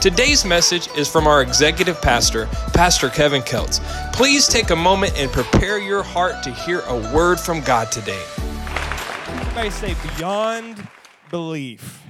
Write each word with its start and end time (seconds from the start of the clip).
Today's 0.00 0.44
message 0.44 0.88
is 0.96 1.10
from 1.10 1.26
our 1.26 1.42
executive 1.42 2.00
pastor, 2.00 2.46
Pastor 2.72 3.08
Kevin 3.08 3.42
Keltz. 3.42 3.80
Please 4.12 4.46
take 4.46 4.70
a 4.70 4.76
moment 4.76 5.18
and 5.18 5.28
prepare 5.32 5.76
your 5.80 6.04
heart 6.04 6.44
to 6.44 6.52
hear 6.52 6.82
a 6.86 7.12
word 7.12 7.40
from 7.40 7.62
God 7.62 7.90
today. 7.90 8.22
Everybody 9.26 9.70
say 9.70 9.96
beyond 10.16 10.86
belief. 11.30 12.00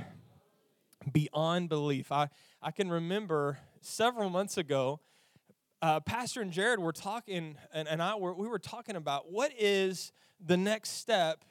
Beyond 1.11 1.70
belief. 1.70 2.12
I, 2.12 2.28
I 2.61 2.73
can 2.73 2.91
remember 2.91 3.59
several 3.80 4.28
months 4.28 4.59
ago, 4.59 5.00
uh, 5.80 6.00
Pastor 6.00 6.42
and 6.42 6.52
Jared 6.52 6.80
were 6.80 6.92
talking, 6.92 7.56
and, 7.73 7.89
and 7.89 8.02
I 8.02 8.16
were, 8.16 8.34
we 8.34 8.48
were 8.48 8.59
talking 8.59 8.97
about 8.97 9.33
what 9.33 9.50
is 9.59 10.12
the 10.45 10.59
next 10.59 10.91
step 10.91 11.42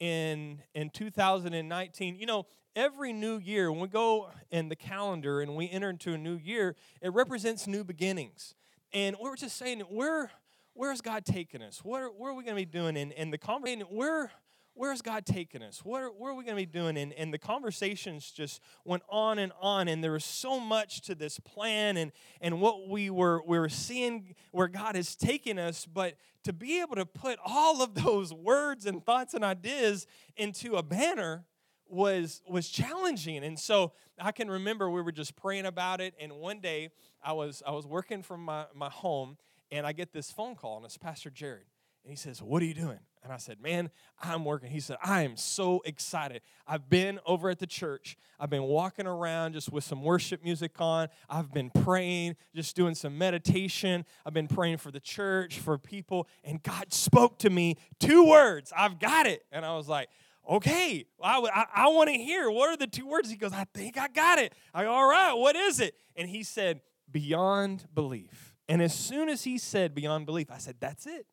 in 0.00 0.60
in 0.74 0.90
2019 0.90 2.16
you 2.16 2.26
know 2.26 2.44
every 2.76 3.12
new 3.12 3.38
year 3.38 3.70
when 3.70 3.80
we 3.80 3.88
go 3.88 4.30
in 4.50 4.68
the 4.68 4.76
calendar 4.76 5.40
and 5.40 5.54
we 5.56 5.68
enter 5.70 5.90
into 5.90 6.12
a 6.14 6.18
new 6.18 6.36
year 6.36 6.74
it 7.00 7.12
represents 7.12 7.66
new 7.66 7.84
beginnings 7.84 8.54
and 8.92 9.16
we 9.22 9.28
are 9.28 9.36
just 9.36 9.56
saying 9.56 9.80
where 9.80 10.30
where's 10.72 11.00
god 11.00 11.24
taking 11.24 11.62
us 11.62 11.84
where, 11.84 12.08
where 12.08 12.32
are 12.32 12.34
we 12.34 12.42
going 12.42 12.56
to 12.56 12.60
be 12.60 12.64
doing 12.64 12.96
in, 12.96 13.12
in 13.12 13.30
the 13.30 13.38
conversation 13.38 13.86
where 13.90 14.30
where's 14.74 15.02
God 15.02 15.24
taking 15.24 15.62
us? 15.62 15.84
Where, 15.84 16.08
where 16.08 16.32
are 16.32 16.34
we 16.34 16.44
going 16.44 16.56
to 16.56 16.62
be 16.62 16.66
doing? 16.66 16.96
And, 16.96 17.12
and 17.14 17.32
the 17.32 17.38
conversations 17.38 18.30
just 18.30 18.60
went 18.84 19.02
on 19.08 19.38
and 19.38 19.52
on, 19.60 19.88
and 19.88 20.02
there 20.02 20.12
was 20.12 20.24
so 20.24 20.60
much 20.60 21.00
to 21.02 21.14
this 21.14 21.38
plan 21.38 21.96
and, 21.96 22.12
and 22.40 22.60
what 22.60 22.88
we 22.88 23.08
were, 23.08 23.40
we 23.46 23.58
were 23.58 23.68
seeing 23.68 24.34
where 24.50 24.68
God 24.68 24.96
is 24.96 25.14
taking 25.16 25.58
us. 25.58 25.86
But 25.86 26.16
to 26.42 26.52
be 26.52 26.80
able 26.80 26.96
to 26.96 27.06
put 27.06 27.38
all 27.44 27.82
of 27.82 27.94
those 27.94 28.32
words 28.32 28.84
and 28.84 29.04
thoughts 29.04 29.34
and 29.34 29.44
ideas 29.44 30.06
into 30.36 30.74
a 30.74 30.82
banner 30.82 31.44
was 31.88 32.42
was 32.48 32.68
challenging 32.68 33.44
and 33.44 33.58
so 33.58 33.92
i 34.18 34.32
can 34.32 34.50
remember 34.50 34.90
we 34.90 35.02
were 35.02 35.12
just 35.12 35.36
praying 35.36 35.66
about 35.66 36.00
it 36.00 36.14
and 36.18 36.32
one 36.32 36.60
day 36.60 36.88
i 37.22 37.32
was 37.32 37.62
i 37.66 37.70
was 37.70 37.86
working 37.86 38.22
from 38.22 38.44
my, 38.44 38.64
my 38.74 38.88
home 38.88 39.36
and 39.70 39.86
i 39.86 39.92
get 39.92 40.12
this 40.12 40.30
phone 40.30 40.54
call 40.54 40.76
and 40.76 40.86
it's 40.86 40.96
pastor 40.96 41.30
jared 41.30 41.66
and 42.02 42.10
he 42.10 42.16
says 42.16 42.42
what 42.42 42.62
are 42.62 42.66
you 42.66 42.74
doing 42.74 43.00
and 43.24 43.32
I 43.32 43.38
said, 43.38 43.60
Man, 43.60 43.90
I'm 44.22 44.44
working. 44.44 44.70
He 44.70 44.80
said, 44.80 44.98
I 45.02 45.22
am 45.22 45.36
so 45.36 45.80
excited. 45.86 46.42
I've 46.66 46.90
been 46.90 47.18
over 47.24 47.48
at 47.48 47.58
the 47.58 47.66
church. 47.66 48.18
I've 48.38 48.50
been 48.50 48.64
walking 48.64 49.06
around 49.06 49.54
just 49.54 49.72
with 49.72 49.82
some 49.82 50.02
worship 50.02 50.44
music 50.44 50.78
on. 50.78 51.08
I've 51.30 51.50
been 51.50 51.70
praying, 51.70 52.36
just 52.54 52.76
doing 52.76 52.94
some 52.94 53.16
meditation. 53.16 54.04
I've 54.26 54.34
been 54.34 54.46
praying 54.46 54.76
for 54.76 54.90
the 54.90 55.00
church, 55.00 55.58
for 55.58 55.78
people. 55.78 56.28
And 56.44 56.62
God 56.62 56.92
spoke 56.92 57.38
to 57.38 57.50
me 57.50 57.78
two 57.98 58.28
words 58.28 58.72
I've 58.76 58.98
got 59.00 59.26
it. 59.26 59.44
And 59.50 59.64
I 59.64 59.74
was 59.74 59.88
like, 59.88 60.10
Okay, 60.48 61.06
I, 61.22 61.38
I, 61.40 61.84
I 61.84 61.88
want 61.88 62.10
to 62.10 62.16
hear. 62.16 62.50
What 62.50 62.70
are 62.70 62.76
the 62.76 62.86
two 62.86 63.06
words? 63.06 63.30
He 63.30 63.36
goes, 63.36 63.52
I 63.52 63.64
think 63.74 63.96
I 63.96 64.08
got 64.08 64.38
it. 64.38 64.52
I 64.74 64.84
go, 64.84 64.90
All 64.90 65.08
right, 65.08 65.32
what 65.32 65.56
is 65.56 65.80
it? 65.80 65.94
And 66.16 66.28
he 66.28 66.42
said, 66.42 66.80
Beyond 67.10 67.86
belief. 67.94 68.54
And 68.68 68.82
as 68.82 68.94
soon 68.94 69.28
as 69.28 69.44
he 69.44 69.58
said 69.58 69.94
beyond 69.94 70.26
belief, 70.26 70.50
I 70.50 70.58
said, 70.58 70.76
That's 70.80 71.06
it 71.06 71.26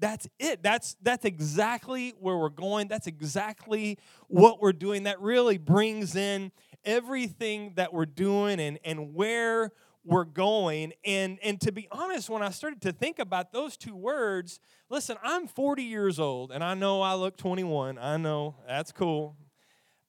that's 0.00 0.26
it 0.38 0.62
that's 0.62 0.96
that's 1.02 1.24
exactly 1.26 2.14
where 2.18 2.36
we're 2.36 2.48
going 2.48 2.88
that's 2.88 3.06
exactly 3.06 3.98
what 4.28 4.60
we're 4.60 4.72
doing 4.72 5.02
that 5.02 5.20
really 5.20 5.58
brings 5.58 6.16
in 6.16 6.50
everything 6.84 7.72
that 7.76 7.92
we're 7.92 8.06
doing 8.06 8.58
and 8.58 8.78
and 8.84 9.14
where 9.14 9.70
we're 10.04 10.24
going. 10.24 10.92
And 11.04 11.38
and 11.42 11.60
to 11.60 11.72
be 11.72 11.88
honest 11.90 12.30
when 12.30 12.42
i 12.42 12.50
started 12.50 12.80
to 12.82 12.92
think 12.92 13.18
about 13.18 13.52
those 13.52 13.76
two 13.76 13.94
words 13.94 14.60
listen 14.88 15.16
i'm 15.22 15.46
40 15.46 15.82
years 15.82 16.18
old 16.18 16.52
and 16.52 16.64
i 16.64 16.74
know 16.74 17.02
i 17.02 17.14
look 17.14 17.36
21 17.36 17.98
i 17.98 18.16
know. 18.16 18.56
That's 18.66 18.92
cool. 18.92 19.36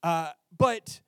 Uh, 0.03 0.29
but 0.57 1.01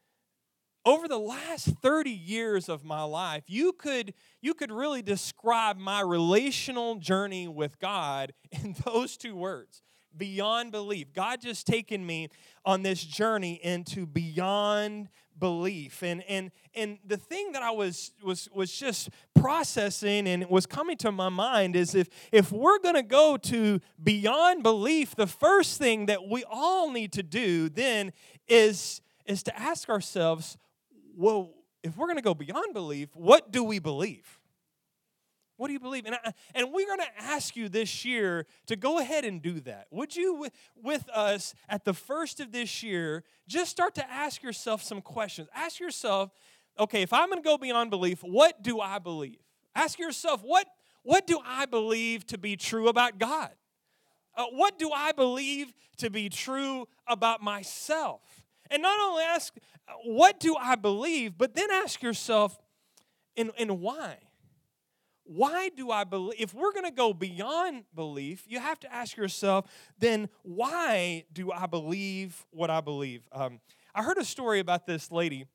over 0.85 1.07
the 1.07 1.17
last 1.17 1.67
30 1.81 2.11
years 2.11 2.69
of 2.69 2.83
my 2.83 3.03
life 3.03 3.43
you 3.47 3.73
could 3.73 4.13
you 4.41 4.53
could 4.53 4.71
really 4.71 5.01
describe 5.01 5.77
my 5.77 6.01
relational 6.01 6.95
journey 6.95 7.47
with 7.47 7.79
god 7.79 8.33
in 8.51 8.75
those 8.85 9.17
two 9.17 9.35
words 9.35 9.81
beyond 10.17 10.71
belief 10.71 11.13
god 11.13 11.41
just 11.41 11.65
taken 11.67 12.05
me 12.05 12.29
on 12.65 12.83
this 12.83 13.03
journey 13.03 13.59
into 13.63 14.05
beyond 14.05 15.09
belief 15.39 16.03
and 16.03 16.23
and 16.29 16.51
and 16.75 16.99
the 17.05 17.17
thing 17.17 17.51
that 17.51 17.63
i 17.63 17.71
was 17.71 18.11
was 18.23 18.47
was 18.53 18.71
just 18.71 19.09
processing 19.33 20.27
and 20.27 20.47
was 20.49 20.65
coming 20.65 20.95
to 20.95 21.11
my 21.11 21.29
mind 21.29 21.75
is 21.75 21.95
if 21.95 22.07
if 22.31 22.51
we're 22.51 22.79
going 22.79 22.95
to 22.95 23.03
go 23.03 23.35
to 23.35 23.79
beyond 24.03 24.61
belief 24.61 25.15
the 25.15 25.27
first 25.27 25.79
thing 25.79 26.05
that 26.05 26.27
we 26.27 26.43
all 26.49 26.91
need 26.91 27.11
to 27.11 27.23
do 27.23 27.67
then 27.69 28.11
is 28.47 29.01
is 29.25 29.41
to 29.41 29.59
ask 29.59 29.89
ourselves 29.89 30.57
well, 31.15 31.51
if 31.83 31.97
we're 31.97 32.07
going 32.07 32.17
to 32.17 32.23
go 32.23 32.33
beyond 32.33 32.73
belief, 32.73 33.09
what 33.15 33.51
do 33.51 33.63
we 33.63 33.79
believe? 33.79 34.39
What 35.57 35.67
do 35.67 35.73
you 35.73 35.79
believe? 35.79 36.05
And, 36.05 36.15
I, 36.15 36.33
and 36.55 36.71
we're 36.71 36.87
going 36.87 36.99
to 36.99 37.23
ask 37.23 37.55
you 37.55 37.69
this 37.69 38.03
year 38.03 38.47
to 38.67 38.75
go 38.75 38.99
ahead 38.99 39.23
and 39.23 39.41
do 39.41 39.59
that. 39.61 39.87
Would 39.91 40.15
you, 40.15 40.47
with, 40.81 41.07
us 41.13 41.53
at 41.69 41.85
the 41.85 41.93
first 41.93 42.39
of 42.39 42.51
this 42.51 42.81
year, 42.81 43.23
just 43.47 43.69
start 43.69 43.95
to 43.95 44.11
ask 44.11 44.41
yourself 44.41 44.81
some 44.81 45.01
questions? 45.01 45.47
Ask 45.53 45.79
yourself, 45.79 46.31
okay, 46.79 47.03
if 47.03 47.13
I'm 47.13 47.29
going 47.29 47.41
to 47.41 47.47
go 47.47 47.57
beyond 47.57 47.91
belief, 47.91 48.23
what 48.23 48.63
do 48.63 48.79
I 48.79 48.99
believe? 48.99 49.37
Ask 49.75 49.99
yourself, 49.99 50.41
what, 50.43 50.65
what 51.03 51.27
do 51.27 51.39
I 51.45 51.65
believe 51.65 52.25
to 52.27 52.37
be 52.37 52.55
true 52.55 52.87
about 52.87 53.19
God? 53.19 53.51
Uh, 54.35 54.45
what 54.51 54.79
do 54.79 54.91
I 54.91 55.11
believe 55.11 55.71
to 55.97 56.09
be 56.09 56.29
true 56.29 56.87
about 57.07 57.43
myself? 57.43 58.21
And 58.71 58.81
not 58.81 58.99
only 58.99 59.23
ask, 59.23 59.53
what 60.03 60.39
do 60.39 60.55
I 60.59 60.75
believe, 60.75 61.37
but 61.37 61.53
then 61.53 61.69
ask 61.69 62.01
yourself, 62.01 62.57
and, 63.37 63.51
and 63.59 63.79
why? 63.79 64.17
Why 65.23 65.69
do 65.69 65.89
I 65.89 66.03
believe? 66.03 66.39
If 66.39 66.53
we're 66.53 66.73
going 66.73 66.85
to 66.85 66.91
go 66.91 67.13
beyond 67.13 67.85
belief, 67.95 68.43
you 68.47 68.59
have 68.59 68.79
to 68.81 68.93
ask 68.93 69.15
yourself, 69.15 69.65
then 69.97 70.29
why 70.41 71.25
do 71.31 71.51
I 71.51 71.65
believe 71.65 72.45
what 72.51 72.69
I 72.69 72.81
believe? 72.81 73.21
Um, 73.31 73.61
I 73.95 74.03
heard 74.03 74.17
a 74.17 74.25
story 74.25 74.59
about 74.59 74.85
this 74.85 75.11
lady, 75.11 75.45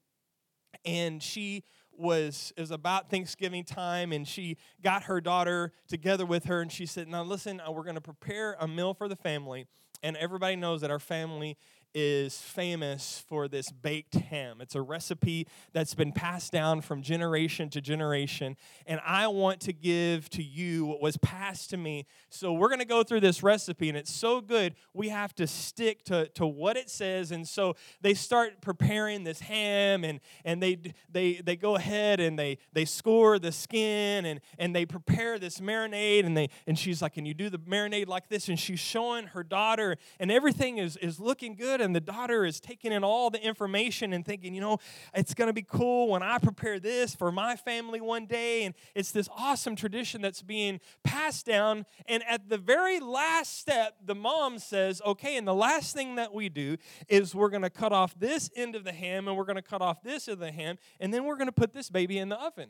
and 0.85 1.23
she 1.23 1.65
was 1.93 2.53
is 2.57 2.71
about 2.71 3.11
Thanksgiving 3.11 3.65
time, 3.65 4.13
and 4.13 4.27
she 4.27 4.57
got 4.83 5.05
her 5.05 5.21
daughter 5.21 5.73
together 5.89 6.25
with 6.25 6.45
her, 6.45 6.61
and 6.61 6.73
she 6.73 6.87
said, 6.87 7.09
"Now 7.09 7.23
listen, 7.23 7.61
uh, 7.61 7.71
we're 7.71 7.83
going 7.83 7.97
to 7.97 8.01
prepare 8.01 8.57
a 8.61 8.69
meal 8.69 8.95
for 8.95 9.09
the 9.09 9.17
family." 9.17 9.67
And 10.03 10.17
everybody 10.17 10.55
knows 10.55 10.81
that 10.83 10.93
our 10.93 11.01
family 11.01 11.57
is 11.95 12.39
famous 12.39 13.25
for 13.29 13.49
this 13.49 13.71
baked 13.71 14.15
ham. 14.15 14.61
It's 14.61 14.75
a 14.75 14.83
recipe 14.83 15.47
that's 15.73 15.95
been 15.95 16.13
passed 16.13 16.53
down 16.53 16.81
from 16.81 17.03
generation 17.03 17.71
to 17.71 17.81
generation. 17.81 18.57
And 18.87 19.01
I 19.05 19.27
want 19.29 19.61
to 19.63 19.73
give 19.73 20.29
to 20.31 20.43
you 20.43 20.87
what 20.87 21.01
was 21.01 21.17
passed 21.17 21.71
to 21.71 21.77
me. 21.77 22.07
So 22.31 22.53
we're 22.53 22.69
going 22.69 22.81
to 22.81 22.85
go 22.85 23.03
through 23.03 23.21
this 23.21 23.43
recipe, 23.43 23.89
and 23.89 23.99
it's 23.99 24.13
so 24.13 24.41
good, 24.41 24.75
we 24.95 25.09
have 25.09 25.35
to 25.37 25.47
stick 25.47 26.05
to, 26.05 26.29
to 26.29 26.47
what 26.47 26.77
it 26.77 26.91
says. 26.91 27.33
And 27.33 27.47
so 27.47 27.75
they 28.01 28.15
start 28.15 28.61
preparing 28.61 29.25
this 29.25 29.41
ham, 29.41 30.05
and, 30.05 30.21
and 30.45 30.63
they, 30.63 30.79
they, 31.11 31.35
they 31.35 31.57
go 31.57 31.77
ahead 31.77 32.21
and 32.21 32.39
they, 32.39 32.59
they 32.73 32.85
score 32.85 33.39
the 33.39 33.53
skin, 33.53 34.25
and, 34.25 34.41
and 34.59 34.75
they 34.75 34.87
prepare 34.87 35.39
this 35.39 35.61
marinade. 35.61 36.25
And, 36.25 36.37
they, 36.37 36.51
and 36.67 36.79
she's 36.79 37.03
like, 37.03 37.15
Can 37.15 37.27
you 37.27 37.35
do 37.35 37.51
the 37.51 37.59
marinade 37.59 38.09
like 38.09 38.29
this? 38.29 38.49
And 38.49 38.59
she's 38.59 38.81
showing 38.81 39.29
her 39.29 39.43
daughter, 39.43 39.97
and 40.21 40.31
everything 40.31 40.79
is, 40.79 40.97
is 40.99 41.19
looking 41.19 41.55
good. 41.55 41.81
And 41.89 41.97
the 41.97 42.01
daughter 42.01 42.45
is 42.45 42.61
taking 42.61 42.93
in 42.93 43.03
all 43.03 43.31
the 43.31 43.43
information 43.43 44.13
and 44.13 44.23
thinking, 44.23 44.55
you 44.55 44.61
know, 44.61 44.77
it's 45.15 45.33
going 45.33 45.47
to 45.47 45.55
be 45.55 45.63
cool 45.67 46.09
when 46.09 46.23
I 46.23 46.37
prepare 46.37 46.79
this 46.79 47.15
for 47.15 47.33
my 47.33 47.57
family 47.57 47.99
one 48.03 48.27
day. 48.27 48.65
And 48.65 48.75
it's 48.95 49.11
this 49.11 49.27
awesome 49.35 49.75
tradition 49.75 50.21
that's 50.21 50.43
being 50.43 50.81
passed 51.03 51.47
down. 51.47 51.87
And 52.05 52.23
at 52.29 52.51
the 52.51 52.59
very 52.59 53.01
last 53.01 53.59
step, 53.59 53.95
the 54.05 54.15
mom 54.15 54.59
says, 54.59 55.01
okay, 55.07 55.39
and 55.39 55.49
the 55.49 55.55
last 55.55 55.95
thing 55.95 56.17
that 56.17 56.35
we 56.35 56.51
do 56.51 56.77
is 57.09 57.35
we're 57.35 57.49
going 57.49 57.63
to 57.63 57.71
cut 57.71 57.95
off 57.95 58.15
this 58.21 58.51
end 58.55 58.77
of 58.77 58.85
the 58.85 58.93
ham 58.93 59.27
and 59.27 59.35
we're 59.35 59.47
going 59.47 59.57
to 59.57 59.63
cut 59.63 59.81
off 59.81 60.03
this 60.03 60.29
of 60.29 60.39
the 60.39 60.53
ham. 60.53 60.77
And 61.01 61.15
then 61.15 61.25
we're 61.25 61.37
going 61.37 61.47
to 61.49 61.53
put 61.53 61.73
this 61.73 61.89
baby 61.89 62.19
in 62.19 62.29
the 62.29 62.39
oven. 62.39 62.69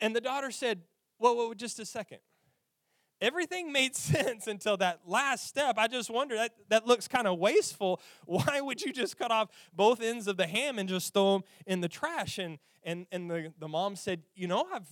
And 0.00 0.16
the 0.16 0.22
daughter 0.22 0.50
said, 0.50 0.80
well, 1.18 1.36
well 1.36 1.52
just 1.52 1.78
a 1.78 1.84
second. 1.84 2.20
Everything 3.20 3.72
made 3.72 3.96
sense 3.96 4.46
until 4.46 4.76
that 4.78 5.00
last 5.06 5.46
step. 5.46 5.76
I 5.78 5.88
just 5.88 6.10
wonder 6.10 6.36
that 6.36 6.52
that 6.68 6.86
looks 6.86 7.08
kind 7.08 7.26
of 7.26 7.38
wasteful. 7.38 8.00
Why 8.26 8.60
would 8.60 8.80
you 8.82 8.92
just 8.92 9.16
cut 9.16 9.30
off 9.30 9.48
both 9.74 10.00
ends 10.00 10.26
of 10.26 10.36
the 10.36 10.46
ham 10.46 10.78
and 10.78 10.88
just 10.88 11.12
throw 11.12 11.34
them 11.34 11.42
in 11.66 11.80
the 11.80 11.88
trash? 11.88 12.38
And 12.38 12.58
and 12.82 13.06
and 13.12 13.30
the, 13.30 13.52
the 13.58 13.68
mom 13.68 13.96
said, 13.96 14.22
you 14.34 14.46
know, 14.46 14.66
I've 14.72 14.88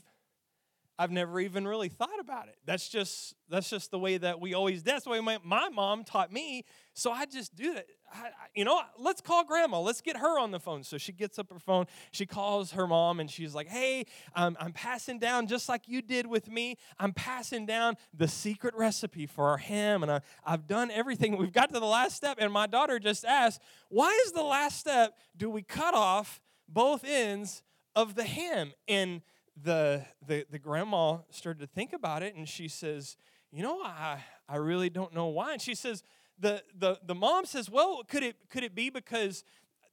I've 0.96 1.10
never 1.10 1.40
even 1.40 1.66
really 1.66 1.88
thought 1.88 2.20
about 2.20 2.46
it. 2.46 2.56
That's 2.64 2.88
just 2.88 3.34
that's 3.48 3.68
just 3.68 3.90
the 3.90 3.98
way 3.98 4.16
that 4.16 4.40
we 4.40 4.54
always. 4.54 4.84
That's 4.84 5.04
the 5.04 5.10
way 5.10 5.20
my, 5.20 5.38
my 5.42 5.68
mom 5.68 6.04
taught 6.04 6.32
me. 6.32 6.64
So 6.92 7.10
I 7.10 7.26
just 7.26 7.54
do 7.56 7.74
that. 7.74 7.86
I, 8.12 8.28
you 8.54 8.64
know, 8.64 8.80
let's 8.96 9.20
call 9.20 9.44
grandma. 9.44 9.80
Let's 9.80 10.00
get 10.00 10.16
her 10.16 10.38
on 10.38 10.52
the 10.52 10.60
phone. 10.60 10.84
So 10.84 10.96
she 10.96 11.10
gets 11.10 11.36
up 11.38 11.50
her 11.52 11.58
phone. 11.58 11.86
She 12.12 12.26
calls 12.26 12.72
her 12.72 12.86
mom, 12.86 13.18
and 13.18 13.28
she's 13.28 13.56
like, 13.56 13.66
"Hey, 13.66 14.06
um, 14.36 14.56
I'm 14.60 14.72
passing 14.72 15.18
down 15.18 15.48
just 15.48 15.68
like 15.68 15.88
you 15.88 16.00
did 16.00 16.28
with 16.28 16.48
me. 16.48 16.76
I'm 16.98 17.12
passing 17.12 17.66
down 17.66 17.96
the 18.16 18.28
secret 18.28 18.74
recipe 18.76 19.26
for 19.26 19.48
our 19.48 19.58
ham, 19.58 20.04
and 20.04 20.12
I, 20.12 20.20
I've 20.46 20.68
done 20.68 20.92
everything. 20.92 21.36
We've 21.36 21.52
got 21.52 21.72
to 21.72 21.80
the 21.80 21.86
last 21.86 22.14
step, 22.14 22.38
and 22.40 22.52
my 22.52 22.68
daughter 22.68 23.00
just 23.00 23.24
asked, 23.24 23.60
"Why 23.88 24.10
is 24.26 24.32
the 24.32 24.44
last 24.44 24.78
step? 24.78 25.18
Do 25.36 25.50
we 25.50 25.62
cut 25.62 25.94
off 25.94 26.40
both 26.68 27.04
ends 27.04 27.64
of 27.96 28.14
the 28.14 28.24
ham?" 28.24 28.74
And 28.86 29.22
the, 29.62 30.04
the, 30.26 30.46
the 30.50 30.58
grandma 30.58 31.18
started 31.30 31.60
to 31.60 31.66
think 31.66 31.92
about 31.92 32.22
it 32.22 32.34
and 32.34 32.48
she 32.48 32.68
says, 32.68 33.16
You 33.52 33.62
know, 33.62 33.80
I, 33.82 34.18
I 34.48 34.56
really 34.56 34.90
don't 34.90 35.14
know 35.14 35.26
why. 35.26 35.52
And 35.52 35.62
she 35.62 35.74
says, 35.74 36.02
the, 36.38 36.62
the, 36.76 36.98
the 37.06 37.14
mom 37.14 37.46
says, 37.46 37.70
Well, 37.70 38.02
could 38.08 38.22
it, 38.22 38.36
could 38.50 38.64
it 38.64 38.74
be 38.74 38.90
because 38.90 39.44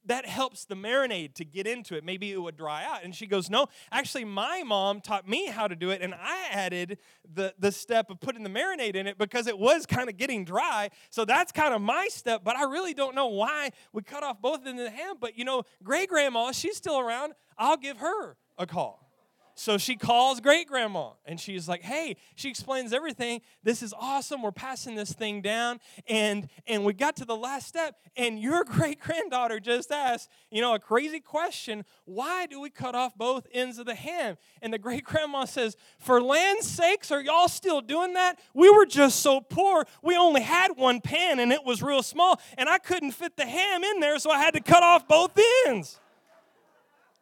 that 0.06 0.26
helps 0.26 0.64
the 0.64 0.74
marinade 0.74 1.34
to 1.34 1.44
get 1.44 1.66
into 1.66 1.96
it. 1.96 2.04
Maybe 2.04 2.32
it 2.32 2.38
would 2.38 2.56
dry 2.56 2.84
out. 2.84 3.04
And 3.04 3.14
she 3.14 3.26
goes, 3.26 3.48
No, 3.48 3.66
actually, 3.90 4.24
my 4.24 4.62
mom 4.64 5.00
taught 5.00 5.28
me 5.28 5.46
how 5.46 5.68
to 5.68 5.76
do 5.76 5.90
it, 5.90 6.02
and 6.02 6.14
I 6.14 6.48
added 6.50 6.98
the, 7.32 7.54
the 7.58 7.70
step 7.70 8.10
of 8.10 8.20
putting 8.20 8.42
the 8.42 8.50
marinade 8.50 8.96
in 8.96 9.06
it 9.06 9.18
because 9.18 9.46
it 9.46 9.58
was 9.58 9.86
kind 9.86 10.08
of 10.08 10.16
getting 10.16 10.44
dry. 10.44 10.90
So 11.10 11.24
that's 11.24 11.52
kind 11.52 11.72
of 11.72 11.80
my 11.80 12.08
step, 12.10 12.42
but 12.44 12.56
I 12.56 12.64
really 12.64 12.94
don't 12.94 13.14
know 13.14 13.28
why 13.28 13.70
we 13.92 14.02
cut 14.02 14.22
off 14.22 14.40
both 14.40 14.66
ends 14.66 14.80
of 14.80 14.90
the 14.90 14.90
ham. 14.90 15.16
But 15.20 15.38
you 15.38 15.44
know, 15.44 15.62
great 15.82 16.08
grandma, 16.08 16.52
she's 16.52 16.76
still 16.76 16.98
around. 16.98 17.34
I'll 17.56 17.76
give 17.76 17.98
her 17.98 18.36
a 18.58 18.66
call. 18.66 19.11
So 19.54 19.76
she 19.76 19.96
calls 19.96 20.40
great 20.40 20.66
grandma 20.66 21.10
and 21.26 21.38
she's 21.38 21.68
like, 21.68 21.82
"Hey, 21.82 22.16
she 22.36 22.48
explains 22.48 22.92
everything. 22.92 23.42
This 23.62 23.82
is 23.82 23.92
awesome. 23.98 24.42
We're 24.42 24.50
passing 24.50 24.94
this 24.94 25.12
thing 25.12 25.42
down 25.42 25.78
and 26.08 26.48
and 26.66 26.84
we 26.84 26.94
got 26.94 27.16
to 27.16 27.24
the 27.24 27.36
last 27.36 27.68
step 27.68 27.96
and 28.16 28.40
your 28.40 28.64
great 28.72 29.00
granddaughter 29.00 29.60
just 29.60 29.92
asked, 29.92 30.30
you 30.50 30.62
know, 30.62 30.74
a 30.74 30.78
crazy 30.78 31.20
question, 31.20 31.84
why 32.04 32.46
do 32.46 32.60
we 32.60 32.70
cut 32.70 32.94
off 32.94 33.16
both 33.16 33.46
ends 33.52 33.78
of 33.78 33.86
the 33.86 33.94
ham?" 33.94 34.38
And 34.62 34.72
the 34.72 34.78
great 34.78 35.04
grandma 35.04 35.44
says, 35.44 35.76
"For 35.98 36.22
land's 36.22 36.68
sakes, 36.68 37.10
are 37.10 37.20
y'all 37.20 37.48
still 37.48 37.82
doing 37.82 38.14
that? 38.14 38.38
We 38.54 38.70
were 38.70 38.86
just 38.86 39.20
so 39.20 39.40
poor. 39.40 39.86
We 40.02 40.16
only 40.16 40.40
had 40.40 40.76
one 40.76 41.00
pan 41.02 41.38
and 41.38 41.52
it 41.52 41.64
was 41.64 41.82
real 41.82 42.02
small 42.02 42.40
and 42.56 42.68
I 42.68 42.78
couldn't 42.78 43.12
fit 43.12 43.36
the 43.36 43.46
ham 43.46 43.84
in 43.84 44.00
there, 44.00 44.18
so 44.18 44.30
I 44.30 44.38
had 44.38 44.54
to 44.54 44.60
cut 44.60 44.82
off 44.82 45.06
both 45.06 45.38
ends." 45.66 46.00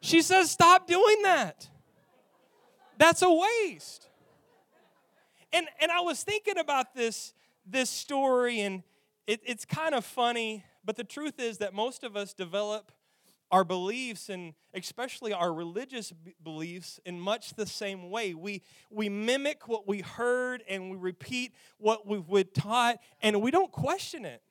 She 0.00 0.22
says, 0.22 0.50
"Stop 0.50 0.86
doing 0.86 1.22
that." 1.22 1.69
That's 3.00 3.22
a 3.22 3.32
waste. 3.32 4.08
And, 5.54 5.66
and 5.80 5.90
I 5.90 6.00
was 6.00 6.22
thinking 6.22 6.58
about 6.58 6.94
this, 6.94 7.32
this 7.64 7.88
story, 7.88 8.60
and 8.60 8.82
it, 9.26 9.40
it's 9.46 9.64
kind 9.64 9.94
of 9.94 10.04
funny, 10.04 10.64
but 10.84 10.96
the 10.96 11.04
truth 11.04 11.40
is 11.40 11.56
that 11.58 11.72
most 11.72 12.04
of 12.04 12.14
us 12.14 12.34
develop 12.34 12.92
our 13.50 13.64
beliefs 13.64 14.28
and 14.28 14.52
especially 14.74 15.32
our 15.32 15.50
religious 15.50 16.12
beliefs 16.44 17.00
in 17.06 17.18
much 17.18 17.54
the 17.54 17.64
same 17.64 18.10
way. 18.10 18.34
We, 18.34 18.60
we 18.90 19.08
mimic 19.08 19.66
what 19.66 19.88
we 19.88 20.00
heard 20.00 20.62
and 20.68 20.90
we 20.90 20.98
repeat 20.98 21.54
what 21.78 22.06
we've 22.06 22.52
taught, 22.52 22.98
and 23.22 23.40
we 23.40 23.50
don't 23.50 23.72
question 23.72 24.26
it 24.26 24.42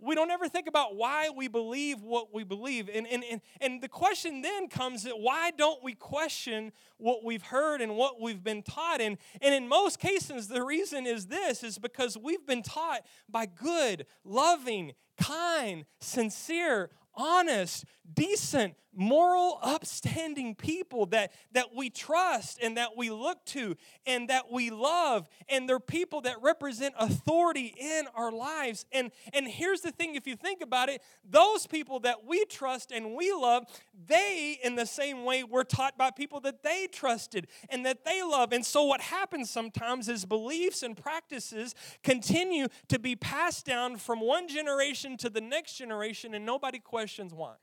we 0.00 0.14
don't 0.14 0.30
ever 0.30 0.48
think 0.48 0.66
about 0.66 0.96
why 0.96 1.30
we 1.30 1.48
believe 1.48 2.02
what 2.02 2.32
we 2.32 2.44
believe. 2.44 2.88
And, 2.92 3.06
and, 3.06 3.24
and, 3.30 3.40
and 3.60 3.82
the 3.82 3.88
question 3.88 4.42
then 4.42 4.68
comes 4.68 5.02
that 5.04 5.18
why 5.18 5.50
don't 5.50 5.82
we 5.82 5.94
question 5.94 6.72
what 6.96 7.24
we've 7.24 7.42
heard 7.42 7.80
and 7.80 7.96
what 7.96 8.20
we've 8.20 8.42
been 8.42 8.62
taught? 8.62 9.00
And, 9.00 9.18
and 9.40 9.54
in 9.54 9.68
most 9.68 9.98
cases, 9.98 10.48
the 10.48 10.62
reason 10.62 11.06
is 11.06 11.26
this 11.26 11.62
is 11.62 11.78
because 11.78 12.16
we've 12.16 12.46
been 12.46 12.62
taught 12.62 13.04
by 13.28 13.46
good, 13.46 14.06
loving, 14.24 14.92
kind, 15.18 15.84
sincere, 16.00 16.90
honest, 17.14 17.84
decent, 18.12 18.74
moral, 18.94 19.58
upstanding 19.62 20.54
people 20.54 21.06
that, 21.06 21.32
that 21.52 21.74
we 21.74 21.90
trust 21.90 22.58
and 22.62 22.76
that 22.76 22.96
we 22.96 23.10
look 23.10 23.44
to 23.46 23.76
and 24.06 24.28
that 24.28 24.50
we 24.50 24.70
love. 24.70 25.28
And 25.48 25.68
they're 25.68 25.78
people 25.78 26.20
that 26.22 26.36
represent 26.42 26.94
authority 26.98 27.74
in 27.78 28.04
our 28.14 28.32
lives. 28.32 28.84
And, 28.92 29.10
and 29.32 29.46
here's 29.46 29.80
the 29.80 29.92
thing 29.92 30.14
if 30.14 30.26
you 30.26 30.36
think 30.36 30.60
about 30.60 30.88
it, 30.88 31.02
those 31.28 31.66
people 31.66 32.00
that 32.00 32.24
we 32.26 32.44
trust 32.46 32.90
and 32.90 33.14
we 33.14 33.32
love, 33.32 33.64
they, 34.06 34.58
in 34.62 34.74
the 34.74 34.86
same 34.86 35.24
way, 35.24 35.44
were 35.44 35.64
taught 35.64 35.96
by 35.96 36.10
people 36.10 36.40
that 36.40 36.62
they 36.62 36.88
trusted 36.90 37.46
and 37.68 37.86
that 37.86 38.04
they 38.04 38.22
love. 38.22 38.52
And 38.52 38.64
so 38.64 38.84
what 38.84 39.00
happens 39.00 39.50
sometimes 39.50 40.08
is 40.08 40.24
beliefs 40.24 40.82
and 40.82 40.96
practices 40.96 41.74
continue 42.02 42.66
to 42.88 42.98
be 42.98 43.16
passed 43.16 43.64
down 43.64 43.96
from 43.96 44.20
one 44.20 44.48
generation 44.48 45.16
to 45.18 45.30
the 45.30 45.40
next 45.40 45.76
generation, 45.76 46.34
and 46.34 46.44
nobody 46.44 46.78
questions 46.78 47.32
why. 47.32 47.54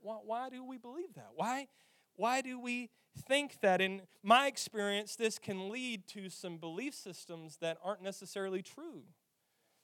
Why, 0.00 0.16
why 0.24 0.50
do 0.50 0.64
we 0.64 0.78
believe 0.78 1.14
that? 1.14 1.30
Why, 1.34 1.68
why 2.16 2.40
do 2.40 2.58
we 2.58 2.90
think 3.28 3.60
that? 3.60 3.80
In 3.80 4.02
my 4.22 4.46
experience, 4.46 5.16
this 5.16 5.38
can 5.38 5.70
lead 5.70 6.06
to 6.08 6.28
some 6.28 6.58
belief 6.58 6.94
systems 6.94 7.58
that 7.60 7.78
aren't 7.84 8.02
necessarily 8.02 8.62
true. 8.62 9.02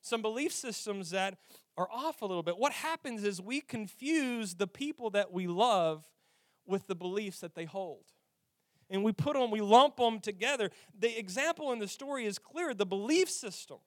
Some 0.03 0.23
belief 0.23 0.53
systems 0.53 1.11
that 1.11 1.39
are 1.77 1.89
off 1.93 2.23
a 2.23 2.27
little 2.27 2.43
bit. 2.43 2.59
What 2.59 2.73
happens 2.73 3.25
is 3.25 3.41
we 3.41 3.61
confuse 3.61 4.55
the 4.55 4.67
people 4.67 5.11
that 5.11 5.33
we 5.33 5.47
love 5.47 6.05
with 6.67 6.87
the 6.87 6.95
beliefs 6.95 7.41
that 7.41 7.55
they 7.55 7.65
hold. 7.65 8.05
And 8.89 9.03
we 9.03 9.13
put 9.13 9.35
them, 9.35 9.51
we 9.51 9.61
lump 9.61 9.97
them 9.97 10.21
together. 10.21 10.71
The 10.99 11.19
example 11.19 11.73
in 11.73 11.81
the 11.81 11.89
story 11.89 12.25
is 12.25 12.39
clear 12.39 12.73
the 12.73 12.87
belief 12.87 13.29
system 13.29 13.79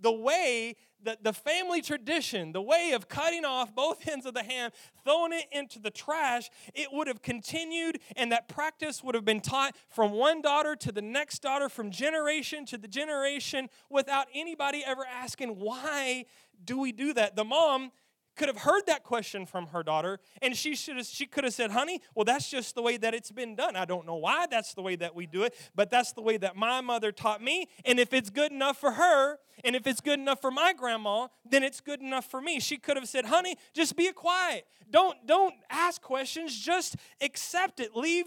the 0.00 0.12
way 0.12 0.76
that 1.04 1.22
the 1.22 1.32
family 1.32 1.80
tradition, 1.80 2.52
the 2.52 2.62
way 2.62 2.92
of 2.94 3.08
cutting 3.08 3.44
off 3.44 3.74
both 3.74 4.08
ends 4.08 4.26
of 4.26 4.34
the 4.34 4.42
ham, 4.42 4.70
throwing 5.04 5.32
it 5.32 5.46
into 5.52 5.78
the 5.78 5.90
trash, 5.90 6.50
it 6.74 6.88
would 6.92 7.06
have 7.06 7.22
continued, 7.22 7.98
and 8.16 8.32
that 8.32 8.48
practice 8.48 9.02
would 9.04 9.14
have 9.14 9.24
been 9.24 9.40
taught 9.40 9.76
from 9.88 10.12
one 10.12 10.40
daughter 10.42 10.74
to 10.76 10.92
the 10.92 11.02
next 11.02 11.40
daughter, 11.40 11.68
from 11.68 11.90
generation 11.90 12.64
to 12.66 12.78
the 12.78 12.88
generation, 12.88 13.68
without 13.90 14.26
anybody 14.34 14.82
ever 14.84 15.04
asking, 15.06 15.60
why 15.60 16.24
do 16.64 16.78
we 16.78 16.92
do 16.92 17.12
that? 17.12 17.36
The 17.36 17.44
mom 17.44 17.92
could 18.34 18.48
have 18.48 18.58
heard 18.58 18.82
that 18.86 19.02
question 19.02 19.46
from 19.46 19.68
her 19.68 19.82
daughter 19.82 20.18
and 20.42 20.56
she 20.56 20.74
should 20.74 20.96
have, 20.96 21.06
she 21.06 21.26
could 21.26 21.44
have 21.44 21.54
said 21.54 21.70
honey 21.70 22.00
well 22.14 22.24
that's 22.24 22.50
just 22.50 22.74
the 22.74 22.82
way 22.82 22.96
that 22.96 23.14
it's 23.14 23.30
been 23.30 23.54
done. 23.54 23.76
I 23.76 23.84
don't 23.84 24.06
know 24.06 24.16
why 24.16 24.46
that's 24.50 24.74
the 24.74 24.82
way 24.82 24.96
that 24.96 25.14
we 25.14 25.26
do 25.26 25.42
it 25.42 25.54
but 25.74 25.90
that's 25.90 26.12
the 26.12 26.22
way 26.22 26.36
that 26.38 26.56
my 26.56 26.80
mother 26.80 27.12
taught 27.12 27.42
me 27.42 27.68
and 27.84 27.98
if 27.98 28.12
it's 28.12 28.30
good 28.30 28.52
enough 28.52 28.78
for 28.78 28.92
her 28.92 29.38
and 29.64 29.76
if 29.76 29.86
it's 29.86 30.00
good 30.00 30.18
enough 30.18 30.40
for 30.40 30.50
my 30.50 30.72
grandma 30.72 31.28
then 31.48 31.62
it's 31.62 31.80
good 31.80 32.00
enough 32.00 32.26
for 32.26 32.40
me. 32.40 32.60
She 32.60 32.76
could 32.76 32.96
have 32.96 33.08
said 33.08 33.26
honey 33.26 33.56
just 33.72 33.96
be 33.96 34.10
quiet. 34.12 34.66
Don't 34.90 35.26
don't 35.26 35.54
ask 35.70 36.00
questions. 36.02 36.58
Just 36.58 36.96
accept 37.20 37.80
it. 37.80 37.96
Leave 37.96 38.26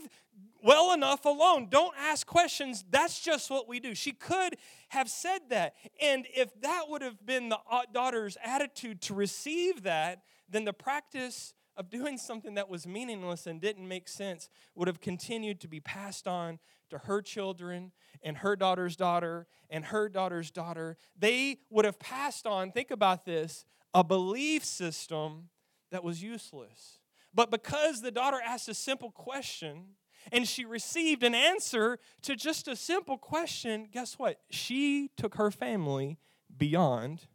well 0.68 0.92
enough 0.92 1.24
alone. 1.24 1.68
Don't 1.70 1.96
ask 1.98 2.28
questions. 2.28 2.84
That's 2.90 3.22
just 3.22 3.50
what 3.50 3.70
we 3.70 3.80
do. 3.80 3.96
She 3.96 4.12
could 4.12 4.58
have 4.90 5.10
said 5.10 5.40
that. 5.50 5.76
And 6.02 6.28
if 6.36 6.50
that 6.60 6.90
would 6.90 7.02
have 7.02 7.26
been 7.26 7.48
the 7.48 7.60
daughter's 7.94 8.38
attitude 8.44 9.02
to 9.04 9.14
receive 9.14 9.84
that, 9.84 10.24
then 10.50 10.66
the 10.66 10.74
practice 10.74 11.54
of 11.78 11.90
doing 11.90 12.18
something 12.18 12.56
that 12.56 12.68
was 12.68 12.86
meaningless 12.86 13.48
and 13.48 13.62
didn't 13.62 13.88
make 13.88 14.10
sense 14.10 14.50
would 14.76 14.90
have 14.90 15.00
continued 15.00 15.62
to 15.62 15.70
be 15.70 15.80
passed 15.80 16.28
on 16.28 16.60
to 16.90 16.98
her 16.98 17.22
children 17.22 17.94
and 18.22 18.38
her 18.38 18.58
daughter's 18.58 18.98
daughter 18.98 19.48
and 19.70 19.86
her 19.86 20.10
daughter's 20.10 20.52
daughter. 20.52 20.98
They 21.18 21.60
would 21.70 21.86
have 21.86 21.98
passed 21.98 22.46
on, 22.46 22.74
think 22.74 22.92
about 22.92 23.24
this, 23.24 23.64
a 23.94 24.04
belief 24.04 24.66
system 24.66 25.48
that 25.92 26.04
was 26.04 26.22
useless. 26.22 27.00
But 27.34 27.52
because 27.52 28.02
the 28.02 28.12
daughter 28.12 28.40
asked 28.46 28.68
a 28.68 28.74
simple 28.74 29.12
question, 29.12 29.96
and 30.32 30.48
she 30.48 30.66
received 30.66 31.24
an 31.24 31.36
answer 31.36 32.00
to 32.24 32.36
just 32.36 32.68
a 32.68 32.76
simple 32.76 33.18
question, 33.18 33.88
guess 33.92 34.20
what? 34.20 34.40
She 34.50 35.10
took 35.18 35.36
her 35.36 35.52
family 35.52 36.18
beyond 36.56 37.28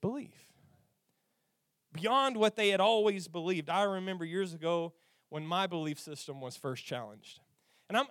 belief, 0.00 0.52
beyond 1.92 2.36
what 2.36 2.56
they 2.56 2.70
had 2.70 2.80
always 2.80 3.28
believed. 3.28 3.70
I 3.70 3.82
remember 3.82 4.24
years 4.24 4.54
ago 4.54 4.92
when 5.28 5.46
my 5.46 5.66
belief 5.66 5.98
system 5.98 6.40
was 6.40 6.56
first 6.56 6.84
challenged. 6.84 7.40
And 7.88 7.96
I'm, 7.96 8.06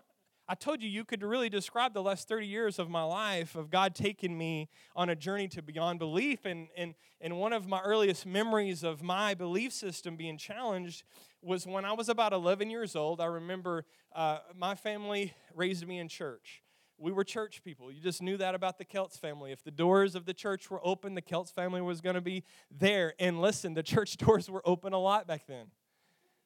I 0.48 0.56
told 0.56 0.82
you 0.82 0.90
you 0.90 1.06
could 1.06 1.24
really 1.24 1.50
describe 1.50 1.94
the 1.94 2.02
last 2.02 2.28
30 2.28 2.46
years 2.48 2.80
of 2.80 2.90
my 2.90 3.04
life 3.04 3.56
of 3.56 3.70
God 3.70 3.96
taking 3.96 4.38
me 4.38 4.70
on 4.96 5.10
a 5.10 5.16
journey 5.16 5.48
to 5.50 5.62
beyond 5.62 6.00
belief. 6.00 6.46
And, 6.46 6.68
and, 6.76 6.96
and 7.22 7.38
one 7.38 7.54
of 7.54 7.68
my 7.68 7.80
earliest 7.82 8.26
memories 8.26 8.84
of 8.84 9.02
my 9.02 9.34
belief 9.34 9.72
system 9.72 10.16
being 10.16 10.38
challenged 10.38 11.04
was 11.42 11.66
when 11.66 11.86
I 11.86 11.94
was 11.94 12.10
about 12.10 12.34
11 12.34 12.70
years 12.70 12.96
old. 12.96 13.20
I 13.20 13.26
remember 13.26 13.86
uh, 14.16 14.40
my 14.56 14.76
family 14.76 15.34
raised 15.56 15.88
me 15.88 16.00
in 16.00 16.08
church. 16.08 16.62
we 16.98 17.12
were 17.12 17.24
church 17.24 17.64
people. 17.64 17.92
You 17.92 18.00
just 18.00 18.22
knew 18.22 18.38
that 18.38 18.54
about 18.54 18.78
the 18.78 18.86
Keltz 18.86 19.20
family. 19.20 19.52
If 19.52 19.64
the 19.64 19.72
doors 19.72 20.14
of 20.14 20.26
the 20.26 20.34
church 20.36 20.70
were 20.70 20.80
open, 20.84 21.16
the 21.16 21.22
Keltz 21.22 21.52
family 21.52 21.82
was 21.82 22.00
going 22.00 22.14
to 22.14 22.22
be 22.22 22.44
there. 22.70 23.16
And 23.20 23.42
listen, 23.42 23.74
the 23.74 23.84
church 23.94 24.18
doors 24.18 24.50
were 24.50 24.62
open 24.66 24.94
a 24.94 25.00
lot 25.00 25.28
back 25.28 25.48
then. 25.48 25.68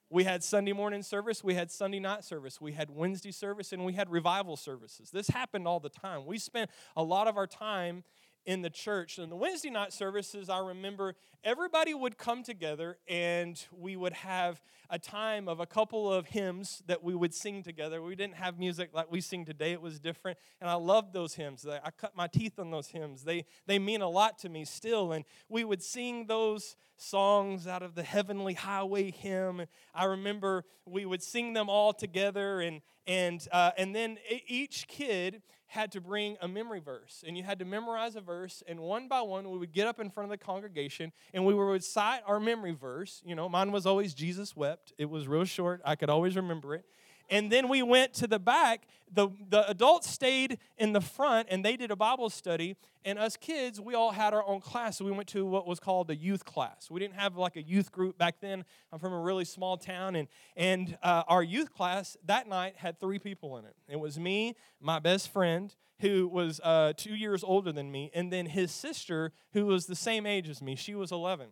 We 0.10 0.24
had 0.24 0.44
Sunday 0.44 0.72
morning 0.72 1.02
service, 1.02 1.44
we 1.44 1.56
had 1.56 1.72
Sunday 1.72 2.00
night 2.00 2.24
service, 2.24 2.62
we 2.62 2.74
had 2.74 2.92
Wednesday 2.92 3.32
service, 3.32 3.74
and 3.74 3.84
we 3.84 3.94
had 3.94 4.10
revival 4.10 4.56
services. 4.56 5.10
This 5.10 5.28
happened 5.28 5.68
all 5.68 5.80
the 5.80 5.90
time. 5.90 6.28
We 6.28 6.38
spent 6.38 6.70
a 6.96 7.04
lot 7.04 7.28
of 7.28 7.38
our 7.38 7.48
time 7.48 8.04
in 8.46 8.62
the 8.62 8.70
church. 8.70 9.18
And 9.18 9.32
the 9.32 9.36
Wednesday 9.36 9.70
night 9.70 9.92
services, 9.92 10.50
I 10.50 10.60
remember 10.60 11.16
everybody 11.44 11.94
would 11.94 12.18
come 12.18 12.44
together 12.44 12.98
and 13.08 13.64
we 13.72 13.96
would 13.96 14.14
have 14.14 14.62
a 14.90 15.00
time 15.00 15.48
of 15.48 15.60
a 15.60 15.66
couple 15.66 16.12
of 16.12 16.28
hymns 16.28 16.84
that 16.86 17.04
we 17.04 17.16
would 17.16 17.34
sing 17.34 17.64
together. 17.64 18.02
We 18.02 18.16
didn't 18.16 18.36
have 18.36 18.60
music 18.60 18.92
like 18.94 19.12
we 19.12 19.20
sing 19.22 19.46
today, 19.46 19.72
it 19.72 19.82
was 19.82 20.00
different. 20.00 20.38
And 20.62 20.70
I 20.70 20.76
loved 20.76 21.14
those 21.14 21.34
hymns. 21.34 21.66
I 21.68 21.90
cut 21.92 22.16
my 22.16 22.28
teeth 22.28 22.60
on 22.60 22.72
those 22.72 22.88
hymns. 22.88 23.24
They, 23.24 23.46
they 23.66 23.80
mean 23.80 24.02
a 24.02 24.10
lot 24.10 24.38
to 24.40 24.50
me 24.50 24.64
still. 24.66 25.12
And 25.12 25.26
we 25.50 25.64
would 25.64 25.82
sing 25.82 26.28
those 26.28 26.76
songs 26.98 27.68
out 27.68 27.82
of 27.82 27.96
the 27.96 28.04
Heavenly 28.04 28.54
Highway 28.54 29.12
hymn. 29.12 29.66
I 29.94 30.06
remember 30.06 30.66
we 30.86 31.06
would 31.06 31.22
sing 31.22 31.54
them 31.54 31.70
all 31.70 31.94
together, 31.94 32.62
and, 32.62 32.82
and, 33.06 33.46
uh, 33.52 33.72
and 33.78 33.96
then 33.96 34.18
each 34.48 34.88
kid 34.88 35.42
had 35.76 35.92
to 35.92 36.00
bring 36.00 36.38
a 36.40 36.48
memory 36.48 36.80
verse, 36.80 37.22
and 37.28 37.38
you 37.38 37.44
had 37.44 37.60
to 37.60 37.66
memorize 37.66 38.16
a 38.16 38.22
verse, 38.22 38.64
and 38.66 38.80
one 38.80 39.10
by 39.10 39.22
one, 39.22 39.52
we 39.52 39.58
would 39.58 39.74
get 39.74 39.88
up 39.88 40.00
in 40.00 40.10
front 40.10 40.32
of 40.32 40.32
the 40.32 40.44
congregation 40.44 41.12
and 41.34 41.46
we 41.46 41.54
would 41.54 41.64
recite 41.64 42.22
our 42.26 42.40
memory 42.40 42.72
verse. 42.72 43.22
You 43.26 43.36
know, 43.36 43.50
mine 43.50 43.74
was 43.74 43.86
always 43.86 44.14
Jesus 44.14 44.56
wept. 44.56 44.94
It 44.98 45.10
was 45.10 45.28
real 45.28 45.44
short, 45.44 45.82
I 45.84 45.96
could 45.96 46.10
always 46.10 46.38
remember 46.38 46.76
it. 46.76 46.86
And 47.30 47.52
then 47.52 47.68
we 47.68 47.82
went 47.84 48.14
to 48.16 48.28
the 48.28 48.40
back. 48.40 48.88
The, 49.12 49.30
the 49.50 49.70
adults 49.70 50.10
stayed 50.10 50.58
in 50.78 50.94
the 50.94 51.02
front 51.02 51.48
and 51.50 51.64
they 51.64 51.78
did 51.78 51.92
a 51.92 51.96
Bible 51.96 52.30
study. 52.30 52.76
And 53.04 53.20
us 53.20 53.38
kids, 53.38 53.80
we 53.80 53.94
all 53.94 54.12
had 54.12 54.34
our 54.34 54.44
own 54.46 54.62
class. 54.62 54.98
So 54.98 55.06
we 55.06 55.12
went 55.12 55.28
to 55.30 55.46
what 55.46 55.68
was 55.68 55.80
called 55.80 56.10
a 56.10 56.16
youth 56.16 56.44
class. 56.44 56.90
We 56.90 57.00
didn't 57.00 57.16
have 57.16 57.38
like 57.38 57.56
a 57.56 57.62
youth 57.62 57.92
group 57.92 58.18
back 58.18 58.42
then. 58.42 58.66
I'm 58.92 59.00
from 59.00 59.14
a 59.14 59.20
really 59.20 59.46
small 59.46 59.78
town. 59.78 60.16
And, 60.16 60.28
and 60.56 60.98
uh, 61.04 61.24
our 61.28 61.44
youth 61.44 61.74
class 61.74 62.18
that 62.26 62.48
night 62.48 62.76
had 62.78 63.00
three 63.00 63.20
people 63.20 63.58
in 63.58 63.66
it 63.66 63.76
it 63.88 64.00
was 64.00 64.20
me, 64.20 64.56
my 64.82 65.00
best 65.00 65.32
friend, 65.32 65.74
who 66.00 66.28
was 66.28 66.60
uh, 66.64 66.94
two 66.98 67.16
years 67.16 67.44
older 67.44 67.72
than 67.72 67.92
me, 67.92 68.12
and 68.14 68.32
then 68.32 68.48
his 68.48 68.72
sister, 68.72 69.32
who 69.54 69.66
was 69.66 69.86
the 69.86 69.96
same 69.96 70.26
age 70.26 70.50
as 70.50 70.62
me. 70.62 70.76
She 70.76 70.96
was 70.96 71.12
11. 71.12 71.48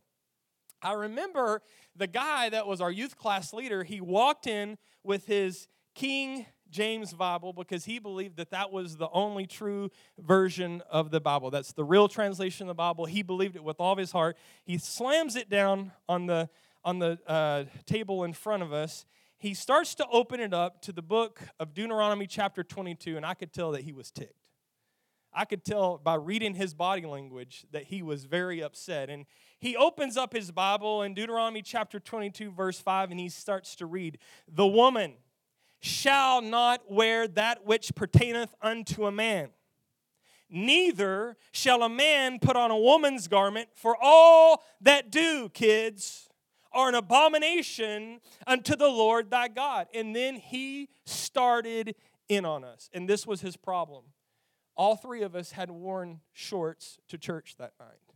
I 0.83 0.93
remember 0.93 1.61
the 1.95 2.07
guy 2.07 2.49
that 2.49 2.67
was 2.67 2.81
our 2.81 2.91
youth 2.91 3.17
class 3.17 3.53
leader, 3.53 3.83
he 3.83 4.01
walked 4.01 4.47
in 4.47 4.77
with 5.03 5.25
his 5.25 5.67
King 5.95 6.45
James 6.69 7.13
Bible 7.13 7.53
because 7.53 7.85
he 7.85 7.99
believed 7.99 8.37
that 8.37 8.49
that 8.49 8.71
was 8.71 8.97
the 8.97 9.09
only 9.11 9.45
true 9.45 9.91
version 10.19 10.81
of 10.89 11.11
the 11.11 11.21
Bible. 11.21 11.51
That's 11.51 11.71
the 11.71 11.83
real 11.83 12.07
translation 12.07 12.65
of 12.65 12.69
the 12.69 12.73
Bible. 12.73 13.05
He 13.05 13.21
believed 13.21 13.55
it 13.55 13.63
with 13.63 13.79
all 13.79 13.93
of 13.93 13.99
his 13.99 14.11
heart. 14.11 14.37
He 14.65 14.77
slams 14.77 15.35
it 15.35 15.49
down 15.49 15.91
on 16.09 16.25
the 16.25 16.49
on 16.85 16.99
the 16.99 17.17
uh, 17.27 17.63
table 17.85 18.25
in 18.25 18.33
front 18.33 18.61
of 18.61 18.73
us. 18.73 19.05
He 19.37 19.53
starts 19.53 19.95
to 19.95 20.07
open 20.11 20.41
it 20.41 20.53
up 20.53 20.81
to 20.81 20.91
the 20.91 21.01
book 21.01 21.39
of 21.57 21.73
Deuteronomy 21.73 22.27
chapter 22.27 22.61
22, 22.61 23.15
and 23.15 23.25
I 23.25 23.35
could 23.35 23.53
tell 23.53 23.71
that 23.71 23.83
he 23.83 23.93
was 23.93 24.11
ticked. 24.11 24.43
I 25.35 25.45
could 25.45 25.63
tell 25.63 25.97
by 25.97 26.15
reading 26.15 26.55
his 26.55 26.73
body 26.73 27.05
language 27.05 27.65
that 27.71 27.85
he 27.85 28.01
was 28.01 28.25
very 28.25 28.61
upset. 28.61 29.09
And 29.09 29.25
he 29.63 29.77
opens 29.77 30.17
up 30.17 30.33
his 30.33 30.51
Bible 30.51 31.03
in 31.03 31.13
Deuteronomy 31.13 31.61
chapter 31.61 31.97
22, 31.97 32.51
verse 32.51 32.81
5, 32.81 33.11
and 33.11 33.19
he 33.19 33.29
starts 33.29 33.77
to 33.77 33.85
read 33.85 34.17
The 34.53 34.67
woman 34.67 35.13
shall 35.79 36.41
not 36.41 36.91
wear 36.91 37.29
that 37.29 37.65
which 37.65 37.95
pertaineth 37.95 38.53
unto 38.61 39.05
a 39.05 39.11
man, 39.11 39.51
neither 40.49 41.37
shall 41.53 41.81
a 41.81 41.87
man 41.87 42.39
put 42.39 42.57
on 42.57 42.71
a 42.71 42.77
woman's 42.77 43.29
garment, 43.29 43.69
for 43.73 43.95
all 44.01 44.65
that 44.81 45.09
do, 45.09 45.47
kids, 45.47 46.27
are 46.73 46.89
an 46.89 46.95
abomination 46.95 48.19
unto 48.45 48.75
the 48.75 48.89
Lord 48.89 49.31
thy 49.31 49.47
God. 49.47 49.87
And 49.93 50.13
then 50.13 50.35
he 50.35 50.89
started 51.05 51.95
in 52.27 52.43
on 52.43 52.65
us, 52.65 52.89
and 52.93 53.07
this 53.07 53.25
was 53.25 53.39
his 53.39 53.55
problem 53.55 54.03
all 54.75 54.95
three 54.95 55.21
of 55.21 55.35
us 55.35 55.51
had 55.51 55.69
worn 55.69 56.19
shorts 56.33 56.97
to 57.07 57.15
church 57.15 57.55
that 57.59 57.73
night. 57.79 58.12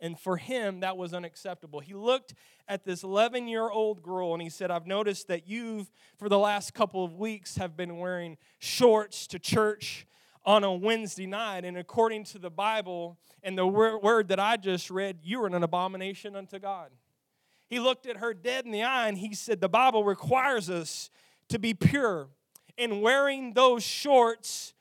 And 0.00 0.18
for 0.18 0.36
him, 0.38 0.80
that 0.80 0.96
was 0.96 1.12
unacceptable. 1.12 1.80
He 1.80 1.94
looked 1.94 2.34
at 2.66 2.84
this 2.84 3.02
11 3.02 3.48
year 3.48 3.68
old 3.68 4.02
girl 4.02 4.32
and 4.32 4.42
he 4.42 4.48
said, 4.48 4.70
I've 4.70 4.86
noticed 4.86 5.28
that 5.28 5.46
you've, 5.46 5.90
for 6.18 6.28
the 6.28 6.38
last 6.38 6.72
couple 6.72 7.04
of 7.04 7.14
weeks, 7.14 7.56
have 7.56 7.76
been 7.76 7.98
wearing 7.98 8.38
shorts 8.58 9.26
to 9.28 9.38
church 9.38 10.06
on 10.44 10.64
a 10.64 10.72
Wednesday 10.72 11.26
night. 11.26 11.64
And 11.64 11.76
according 11.76 12.24
to 12.24 12.38
the 12.38 12.50
Bible 12.50 13.18
and 13.42 13.58
the 13.58 13.66
word 13.66 14.28
that 14.28 14.40
I 14.40 14.56
just 14.56 14.90
read, 14.90 15.18
you 15.22 15.42
are 15.42 15.46
an 15.46 15.62
abomination 15.62 16.34
unto 16.34 16.58
God. 16.58 16.90
He 17.68 17.78
looked 17.78 18.06
at 18.06 18.16
her 18.16 18.34
dead 18.34 18.64
in 18.64 18.72
the 18.72 18.82
eye 18.82 19.08
and 19.08 19.18
he 19.18 19.34
said, 19.34 19.60
The 19.60 19.68
Bible 19.68 20.02
requires 20.02 20.70
us 20.70 21.10
to 21.48 21.58
be 21.58 21.74
pure. 21.74 22.28
And 22.78 23.02
wearing 23.02 23.52
those 23.52 23.82
shorts 23.82 24.72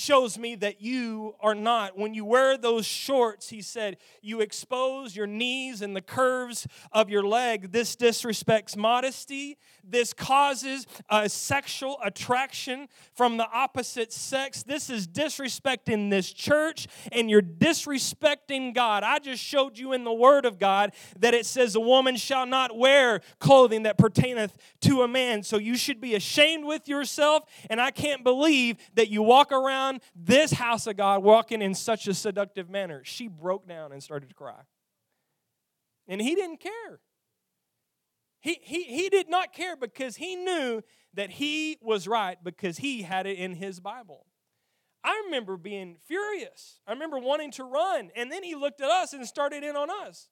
shows 0.00 0.38
me 0.38 0.54
that 0.56 0.80
you 0.80 1.34
are 1.40 1.54
not. 1.54 1.98
When 1.98 2.14
you 2.14 2.24
wear 2.24 2.56
those 2.56 2.86
shorts, 2.86 3.50
he 3.50 3.60
said, 3.60 3.98
you 4.22 4.40
expose 4.40 5.14
your 5.14 5.26
knees 5.26 5.82
and 5.82 5.94
the 5.94 6.00
curves 6.00 6.66
of 6.90 7.10
your 7.10 7.22
leg. 7.22 7.70
This 7.72 7.96
disrespects 7.96 8.76
modesty. 8.76 9.58
This 9.84 10.12
causes 10.12 10.86
a 11.08 11.28
sexual 11.28 11.98
attraction 12.02 12.88
from 13.12 13.36
the 13.36 13.48
opposite 13.50 14.12
sex. 14.12 14.62
This 14.62 14.88
is 14.88 15.06
disrespecting 15.06 16.10
this 16.10 16.32
church 16.32 16.86
and 17.12 17.28
you're 17.28 17.42
disrespecting 17.42 18.74
God. 18.74 19.02
I 19.02 19.18
just 19.18 19.42
showed 19.42 19.78
you 19.78 19.92
in 19.92 20.04
the 20.04 20.12
Word 20.12 20.46
of 20.46 20.58
God 20.58 20.92
that 21.18 21.34
it 21.34 21.44
says 21.44 21.74
a 21.74 21.80
woman 21.80 22.16
shall 22.16 22.46
not 22.46 22.76
wear 22.76 23.20
clothing 23.38 23.82
that 23.82 23.98
pertaineth 23.98 24.56
to 24.82 25.02
a 25.02 25.08
man. 25.08 25.42
So 25.42 25.58
you 25.58 25.76
should 25.76 26.00
be 26.00 26.14
ashamed 26.14 26.64
with 26.64 26.88
yourself. 26.88 27.44
And 27.68 27.80
I 27.80 27.90
can't 27.90 28.24
believe 28.24 28.76
that 28.94 29.08
you 29.08 29.22
walk 29.22 29.52
around 29.52 29.89
this 30.14 30.52
house 30.52 30.86
of 30.86 30.96
God 30.96 31.22
walking 31.22 31.62
in 31.62 31.74
such 31.74 32.06
a 32.06 32.14
seductive 32.14 32.70
manner. 32.70 33.02
She 33.04 33.26
broke 33.26 33.66
down 33.66 33.90
and 33.90 34.02
started 34.02 34.28
to 34.28 34.34
cry. 34.34 34.60
And 36.06 36.20
he 36.20 36.34
didn't 36.34 36.60
care. 36.60 37.00
He, 38.40 38.58
he, 38.62 38.84
he 38.84 39.08
did 39.08 39.28
not 39.28 39.52
care 39.52 39.76
because 39.76 40.16
he 40.16 40.36
knew 40.36 40.82
that 41.14 41.30
he 41.30 41.78
was 41.82 42.08
right 42.08 42.38
because 42.42 42.78
he 42.78 43.02
had 43.02 43.26
it 43.26 43.38
in 43.38 43.54
his 43.54 43.80
Bible. 43.80 44.26
I 45.02 45.22
remember 45.24 45.56
being 45.56 45.96
furious. 46.06 46.80
I 46.86 46.92
remember 46.92 47.18
wanting 47.18 47.50
to 47.52 47.64
run. 47.64 48.10
And 48.14 48.30
then 48.30 48.42
he 48.42 48.54
looked 48.54 48.80
at 48.80 48.90
us 48.90 49.12
and 49.12 49.26
started 49.26 49.64
in 49.64 49.76
on 49.76 49.88
us. 49.90 50.28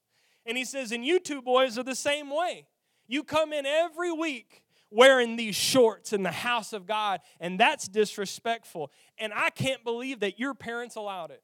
And 0.47 0.57
he 0.57 0.65
says, 0.65 0.93
And 0.93 1.05
you 1.05 1.21
two 1.21 1.43
boys 1.43 1.79
are 1.79 1.83
the 1.83 1.95
same 1.95 2.31
way. 2.31 2.67
You 3.07 3.25
come 3.25 3.53
in 3.53 3.65
every 3.67 4.13
week 4.13 4.63
wearing 4.91 5.37
these 5.37 5.55
shorts 5.55 6.13
in 6.13 6.23
the 6.23 6.33
house 6.33 6.73
of 6.73 6.87
God, 6.87 7.21
and 7.41 7.59
that's 7.59 7.89
disrespectful. 7.89 8.91
And 9.19 9.33
I 9.35 9.51
can't 9.51 9.85
believe 9.85 10.21
that 10.21 10.39
your 10.39 10.55
parents 10.55 10.97
allowed 10.97 11.31
it. 11.31 11.43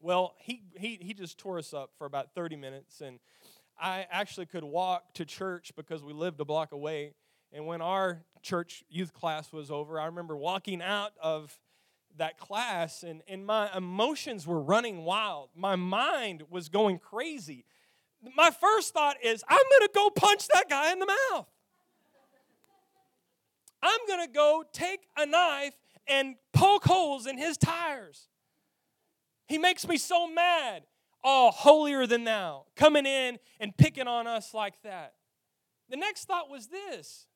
Well, 0.00 0.34
he, 0.38 0.62
he, 0.76 0.98
he 1.00 1.14
just 1.14 1.38
tore 1.38 1.58
us 1.58 1.74
up 1.74 1.90
for 1.98 2.06
about 2.06 2.34
30 2.34 2.56
minutes, 2.56 3.00
and 3.00 3.18
I 3.80 4.06
actually 4.10 4.46
could 4.46 4.64
walk 4.64 5.14
to 5.14 5.24
church 5.24 5.72
because 5.76 6.02
we 6.02 6.12
lived 6.12 6.40
a 6.40 6.44
block 6.44 6.72
away. 6.72 7.14
And 7.52 7.66
when 7.66 7.80
our 7.80 8.22
church 8.42 8.84
youth 8.88 9.12
class 9.12 9.52
was 9.52 9.70
over, 9.70 9.98
I 9.98 10.06
remember 10.06 10.36
walking 10.36 10.82
out 10.82 11.12
of 11.20 11.58
that 12.16 12.38
class, 12.38 13.02
and, 13.02 13.22
and 13.28 13.46
my 13.46 13.74
emotions 13.76 14.46
were 14.46 14.60
running 14.60 15.04
wild. 15.04 15.50
My 15.54 15.76
mind 15.76 16.42
was 16.50 16.68
going 16.68 16.98
crazy. 16.98 17.64
My 18.36 18.50
first 18.50 18.92
thought 18.92 19.16
is, 19.22 19.44
I'm 19.48 19.56
going 19.56 19.88
to 19.88 19.90
go 19.94 20.10
punch 20.10 20.48
that 20.48 20.68
guy 20.68 20.92
in 20.92 20.98
the 20.98 21.06
mouth. 21.06 21.46
I'm 23.82 24.00
going 24.06 24.26
to 24.26 24.32
go 24.32 24.64
take 24.72 25.00
a 25.16 25.26
knife 25.26 25.74
and 26.06 26.36
poke 26.52 26.84
holes 26.84 27.26
in 27.26 27.38
his 27.38 27.56
tires. 27.56 28.28
He 29.46 29.58
makes 29.58 29.86
me 29.86 29.96
so 29.96 30.26
mad. 30.26 30.82
Oh, 31.24 31.50
holier 31.50 32.06
than 32.06 32.24
thou, 32.24 32.66
coming 32.76 33.04
in 33.04 33.38
and 33.58 33.76
picking 33.76 34.06
on 34.06 34.26
us 34.26 34.54
like 34.54 34.80
that. 34.82 35.14
The 35.88 35.96
next 35.96 36.26
thought 36.26 36.48
was 36.48 36.68
this, 36.68 37.26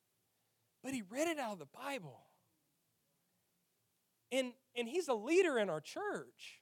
but 0.85 0.93
he 0.93 1.03
read 1.11 1.27
it 1.27 1.39
out 1.39 1.55
of 1.55 1.59
the 1.59 1.67
Bible. 1.67 2.21
And, 4.31 4.53
and 4.77 4.89
he's 4.89 5.09
a 5.09 5.15
leader 5.15 5.59
in 5.59 5.69
our 5.69 5.81
church. 5.81 6.61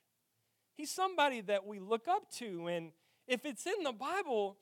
He's 0.77 0.91
somebody 0.91 1.41
that 1.43 1.67
we 1.67 1.79
look 1.79 2.09
up 2.09 2.31
to. 2.39 2.69
And 2.69 2.93
if 3.29 3.45
it's 3.45 3.67
in 3.67 3.85
the 3.85 3.93
Bible, 3.93 4.57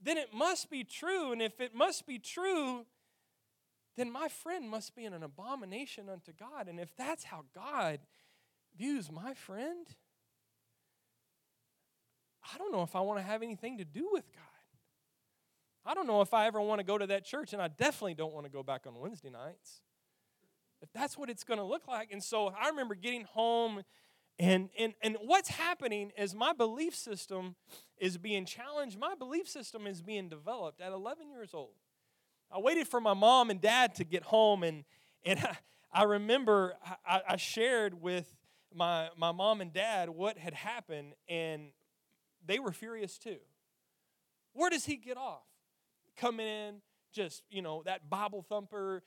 then 0.00 0.16
it 0.16 0.32
must 0.32 0.70
be 0.70 0.84
true. 0.84 1.32
And 1.32 1.42
if 1.42 1.60
it 1.60 1.74
must 1.74 2.06
be 2.06 2.18
true, 2.18 2.86
then 3.96 4.10
my 4.10 4.28
friend 4.28 4.68
must 4.68 4.94
be 4.94 5.04
an 5.04 5.22
abomination 5.22 6.08
unto 6.08 6.32
God. 6.32 6.68
And 6.68 6.78
if 6.78 6.94
that's 6.96 7.24
how 7.24 7.44
God 7.54 8.00
views 8.76 9.10
my 9.10 9.34
friend, 9.34 9.86
I 12.52 12.58
don't 12.58 12.72
know 12.72 12.82
if 12.82 12.94
I 12.94 13.00
want 13.00 13.18
to 13.18 13.24
have 13.24 13.42
anything 13.42 13.78
to 13.78 13.84
do 13.84 14.08
with 14.12 14.30
God. 14.32 14.42
I 15.84 15.94
don't 15.94 16.06
know 16.06 16.20
if 16.20 16.34
I 16.34 16.46
ever 16.46 16.60
want 16.60 16.80
to 16.80 16.84
go 16.84 16.98
to 16.98 17.06
that 17.06 17.24
church, 17.24 17.52
and 17.52 17.62
I 17.62 17.68
definitely 17.68 18.14
don't 18.14 18.34
want 18.34 18.44
to 18.44 18.50
go 18.50 18.62
back 18.62 18.86
on 18.86 18.98
Wednesday 18.98 19.30
nights. 19.30 19.80
if 20.82 20.92
that's 20.92 21.16
what 21.16 21.30
it's 21.30 21.44
going 21.44 21.58
to 21.58 21.64
look 21.64 21.88
like. 21.88 22.12
And 22.12 22.22
so 22.22 22.48
I 22.48 22.68
remember 22.68 22.94
getting 22.94 23.24
home 23.24 23.82
and, 24.38 24.68
and, 24.78 24.92
and 25.00 25.16
what's 25.22 25.48
happening 25.48 26.12
is 26.16 26.34
my 26.34 26.52
belief 26.52 26.94
system 26.94 27.56
is 27.98 28.18
being 28.18 28.44
challenged. 28.44 28.98
My 28.98 29.14
belief 29.14 29.48
system 29.48 29.86
is 29.86 30.02
being 30.02 30.28
developed 30.28 30.80
at 30.80 30.92
11 30.92 31.30
years 31.30 31.54
old. 31.54 31.72
I 32.52 32.58
waited 32.58 32.88
for 32.88 33.00
my 33.00 33.14
mom 33.14 33.50
and 33.50 33.60
dad 33.60 33.94
to 33.96 34.04
get 34.04 34.22
home, 34.22 34.62
and, 34.62 34.84
and 35.24 35.38
I, 35.40 35.56
I 35.92 36.02
remember 36.04 36.74
I, 37.06 37.20
I 37.30 37.36
shared 37.36 38.00
with 38.00 38.34
my, 38.74 39.08
my 39.16 39.32
mom 39.32 39.60
and 39.60 39.72
dad 39.72 40.08
what 40.08 40.38
had 40.38 40.54
happened, 40.54 41.14
and 41.28 41.68
they 42.44 42.58
were 42.58 42.72
furious 42.72 43.18
too. 43.18 43.38
Where 44.52 44.70
does 44.70 44.84
he 44.84 44.96
get 44.96 45.16
off? 45.16 45.44
Coming 46.16 46.46
in, 46.46 46.76
just, 47.12 47.42
you 47.50 47.62
know, 47.62 47.82
that 47.84 48.08
Bible 48.08 48.44
thumper, 48.48 49.02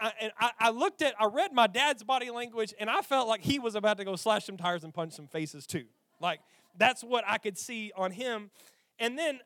I, 0.00 0.12
and 0.20 0.32
I, 0.38 0.50
I, 0.58 0.70
looked 0.70 1.02
at, 1.02 1.14
I 1.20 1.26
read 1.26 1.52
my 1.52 1.66
dad's 1.66 2.02
body 2.02 2.30
language, 2.30 2.74
and 2.78 2.90
I 2.90 3.02
felt 3.02 3.28
like 3.28 3.42
he 3.42 3.58
was 3.58 3.74
about 3.74 3.98
to 3.98 4.04
go 4.04 4.16
slash 4.16 4.44
some 4.44 4.56
tires 4.56 4.84
and 4.84 4.92
punch 4.92 5.12
some 5.12 5.28
faces 5.28 5.66
too. 5.66 5.84
Like, 6.20 6.40
that's 6.76 7.02
what 7.02 7.24
I 7.26 7.38
could 7.38 7.58
see 7.58 7.92
on 7.96 8.10
him. 8.10 8.50
And 8.98 9.18
then 9.18 9.40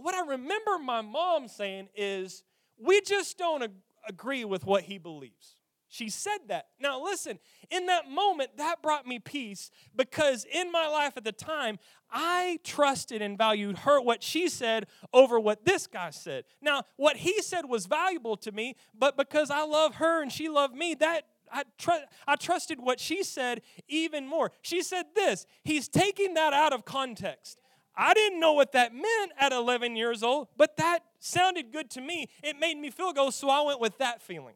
what 0.00 0.14
I 0.14 0.26
remember 0.26 0.78
my 0.78 1.00
mom 1.00 1.48
saying 1.48 1.88
is, 1.96 2.42
we 2.78 3.00
just 3.00 3.38
don't 3.38 3.62
ag- 3.62 3.72
agree 4.08 4.44
with 4.44 4.64
what 4.64 4.84
he 4.84 4.98
believes. 4.98 5.54
She 5.90 6.10
said 6.10 6.38
that. 6.48 6.66
Now, 6.78 7.02
listen, 7.02 7.38
in 7.70 7.86
that 7.86 8.10
moment, 8.10 8.50
that 8.58 8.82
brought 8.82 9.06
me 9.06 9.18
peace 9.18 9.70
because 9.96 10.44
in 10.44 10.70
my 10.70 10.86
life 10.86 11.14
at 11.16 11.24
the 11.24 11.32
time, 11.32 11.78
I 12.10 12.58
trusted 12.62 13.22
and 13.22 13.38
valued 13.38 13.78
her, 13.78 14.00
what 14.00 14.22
she 14.22 14.50
said, 14.50 14.86
over 15.14 15.40
what 15.40 15.64
this 15.64 15.86
guy 15.86 16.10
said. 16.10 16.44
Now, 16.60 16.82
what 16.96 17.16
he 17.16 17.40
said 17.40 17.66
was 17.66 17.86
valuable 17.86 18.36
to 18.38 18.52
me, 18.52 18.76
but 18.96 19.16
because 19.16 19.50
I 19.50 19.64
love 19.64 19.94
her 19.96 20.20
and 20.20 20.30
she 20.30 20.50
loved 20.50 20.74
me, 20.74 20.94
that 20.96 21.24
I, 21.50 21.64
tr- 21.78 22.04
I 22.26 22.36
trusted 22.36 22.80
what 22.80 23.00
she 23.00 23.22
said 23.22 23.62
even 23.88 24.26
more. 24.26 24.52
She 24.60 24.82
said 24.82 25.06
this 25.14 25.46
He's 25.64 25.88
taking 25.88 26.34
that 26.34 26.52
out 26.52 26.74
of 26.74 26.84
context. 26.84 27.58
I 28.00 28.14
didn't 28.14 28.38
know 28.38 28.52
what 28.52 28.70
that 28.72 28.94
meant 28.94 29.32
at 29.36 29.52
11 29.52 29.96
years 29.96 30.22
old, 30.22 30.46
but 30.56 30.76
that 30.76 31.00
sounded 31.18 31.72
good 31.72 31.90
to 31.90 32.00
me. 32.00 32.28
It 32.44 32.56
made 32.58 32.78
me 32.78 32.90
feel 32.90 33.12
good, 33.12 33.34
so 33.34 33.50
I 33.50 33.60
went 33.62 33.80
with 33.80 33.98
that 33.98 34.22
feeling. 34.22 34.54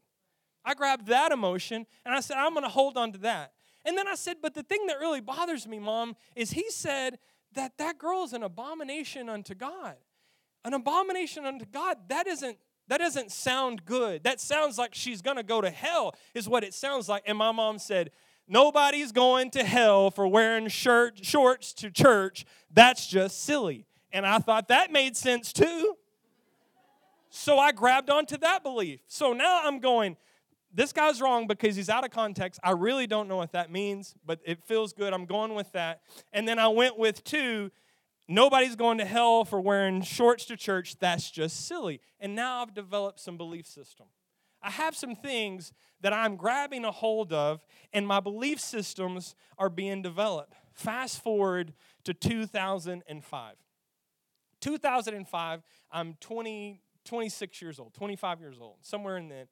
I 0.63 0.73
grabbed 0.73 1.07
that 1.07 1.33
emotion 1.33 1.85
and 2.05 2.15
I 2.15 2.21
said, 2.21 2.37
I'm 2.37 2.53
going 2.53 2.63
to 2.63 2.69
hold 2.69 2.95
on 2.95 3.11
to 3.11 3.17
that. 3.19 3.51
And 3.83 3.97
then 3.97 4.07
I 4.07 4.15
said, 4.15 4.37
but 4.41 4.53
the 4.53 4.63
thing 4.63 4.87
that 4.87 4.99
really 4.99 5.19
bothers 5.19 5.67
me, 5.67 5.77
mom, 5.77 6.15
is 6.37 6.51
he 6.51 6.69
said 6.69 7.19
that 7.51 7.77
that 7.79 7.97
girl 7.97 8.23
is 8.23 8.31
an 8.31 8.43
abomination 8.43 9.27
unto 9.27 9.53
God. 9.53 9.97
An 10.63 10.73
abomination 10.73 11.45
unto 11.45 11.65
God, 11.65 11.97
that 12.07 12.27
isn't 12.27 12.57
that 12.89 12.99
doesn't 12.99 13.31
sound 13.31 13.85
good. 13.85 14.23
That 14.23 14.41
sounds 14.41 14.77
like 14.77 14.93
she's 14.93 15.21
going 15.21 15.37
to 15.37 15.43
go 15.43 15.61
to 15.61 15.69
hell 15.69 16.15
is 16.33 16.49
what 16.49 16.65
it 16.65 16.73
sounds 16.73 17.07
like. 17.07 17.23
And 17.25 17.37
my 17.37 17.51
mom 17.51 17.79
said, 17.79 18.11
"Nobody's 18.47 19.11
going 19.11 19.51
to 19.51 19.63
hell 19.63 20.11
for 20.11 20.27
wearing 20.27 20.67
shirt 20.67 21.25
shorts 21.25 21.73
to 21.75 21.89
church. 21.91 22.45
That's 22.71 23.07
just 23.07 23.43
silly." 23.43 23.85
And 24.11 24.25
I 24.25 24.37
thought 24.39 24.67
that 24.67 24.91
made 24.91 25.17
sense 25.17 25.51
too. 25.51 25.97
So 27.29 27.57
I 27.57 27.71
grabbed 27.71 28.11
onto 28.11 28.37
that 28.37 28.61
belief. 28.61 28.99
So 29.07 29.33
now 29.33 29.61
I'm 29.63 29.79
going, 29.79 30.17
this 30.71 30.93
guy's 30.93 31.19
wrong 31.19 31.47
because 31.47 31.75
he's 31.75 31.89
out 31.89 32.05
of 32.05 32.11
context. 32.11 32.59
I 32.63 32.71
really 32.71 33.07
don't 33.07 33.27
know 33.27 33.37
what 33.37 33.53
that 33.53 33.71
means, 33.71 34.13
but 34.23 34.39
it 34.45 34.63
feels 34.63 34.93
good. 34.93 35.13
I'm 35.13 35.25
going 35.25 35.55
with 35.55 35.71
that. 35.71 36.01
And 36.31 36.47
then 36.47 36.59
I 36.59 36.67
went 36.67 36.99
with 36.99 37.23
two. 37.23 37.71
Nobody's 38.27 38.75
going 38.75 38.99
to 38.99 39.05
hell 39.05 39.45
for 39.45 39.59
wearing 39.59 40.03
shorts 40.03 40.45
to 40.45 40.55
church. 40.55 40.95
That's 40.99 41.31
just 41.31 41.67
silly. 41.67 42.01
And 42.19 42.35
now 42.35 42.61
I've 42.61 42.75
developed 42.75 43.19
some 43.19 43.35
belief 43.35 43.65
system. 43.65 44.05
I 44.63 44.71
have 44.71 44.95
some 44.95 45.15
things 45.15 45.73
that 46.01 46.13
I'm 46.13 46.37
grabbing 46.37 46.85
a 46.85 46.91
hold 46.91 47.33
of, 47.33 47.65
and 47.91 48.07
my 48.07 48.19
belief 48.19 48.59
systems 48.59 49.35
are 49.57 49.69
being 49.69 50.01
developed. 50.01 50.53
Fast 50.73 51.21
forward 51.21 51.73
to 52.05 52.13
2005. 52.13 53.55
2005, 54.61 55.61
I'm 55.91 56.15
20, 56.21 56.81
26 57.03 57.61
years 57.61 57.79
old, 57.79 57.93
25 57.93 58.39
years 58.39 58.57
old, 58.61 58.77
somewhere 58.81 59.17
in 59.17 59.27
then. 59.27 59.47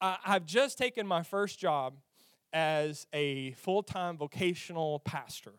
I've 0.00 0.46
just 0.46 0.78
taken 0.78 1.06
my 1.06 1.22
first 1.22 1.58
job 1.58 1.98
as 2.52 3.06
a 3.12 3.52
full 3.52 3.82
time 3.82 4.16
vocational 4.16 5.00
pastor. 5.00 5.52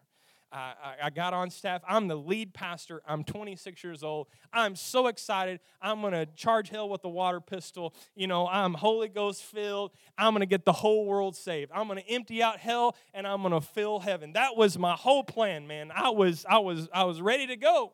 I, 0.51 0.73
I, 1.03 1.09
got 1.09 1.33
on 1.33 1.49
staff. 1.49 1.81
I'm 1.87 2.07
the 2.07 2.15
lead 2.15 2.53
pastor. 2.53 3.01
I'm 3.05 3.23
26 3.23 3.83
years 3.83 4.01
old. 4.01 4.27
I'm 4.53 4.75
so 4.75 5.07
excited. 5.07 5.59
I'm 5.81 5.99
going 5.99 6.13
to 6.13 6.25
charge 6.25 6.69
hell 6.69 6.87
with 6.87 7.01
the 7.01 7.09
water 7.09 7.41
pistol. 7.41 7.93
You 8.15 8.27
know, 8.27 8.47
I'm 8.47 8.73
Holy 8.73 9.09
Ghost 9.09 9.43
filled. 9.43 9.91
I'm 10.17 10.31
going 10.31 10.41
to 10.41 10.45
get 10.47 10.63
the 10.63 10.71
whole 10.71 11.05
world 11.05 11.35
saved. 11.35 11.71
I'm 11.73 11.87
going 11.87 12.01
to 12.01 12.09
empty 12.09 12.41
out 12.41 12.59
hell 12.59 12.95
and 13.13 13.27
I'm 13.27 13.41
going 13.41 13.53
to 13.53 13.61
fill 13.61 13.99
heaven. 13.99 14.33
That 14.33 14.55
was 14.55 14.77
my 14.77 14.93
whole 14.93 15.23
plan, 15.23 15.67
man. 15.67 15.91
I 15.93 16.09
was 16.09 16.45
I 16.49 16.59
was 16.59 16.87
I 16.93 17.03
was 17.03 17.21
ready 17.21 17.47
to 17.47 17.57
go. 17.57 17.91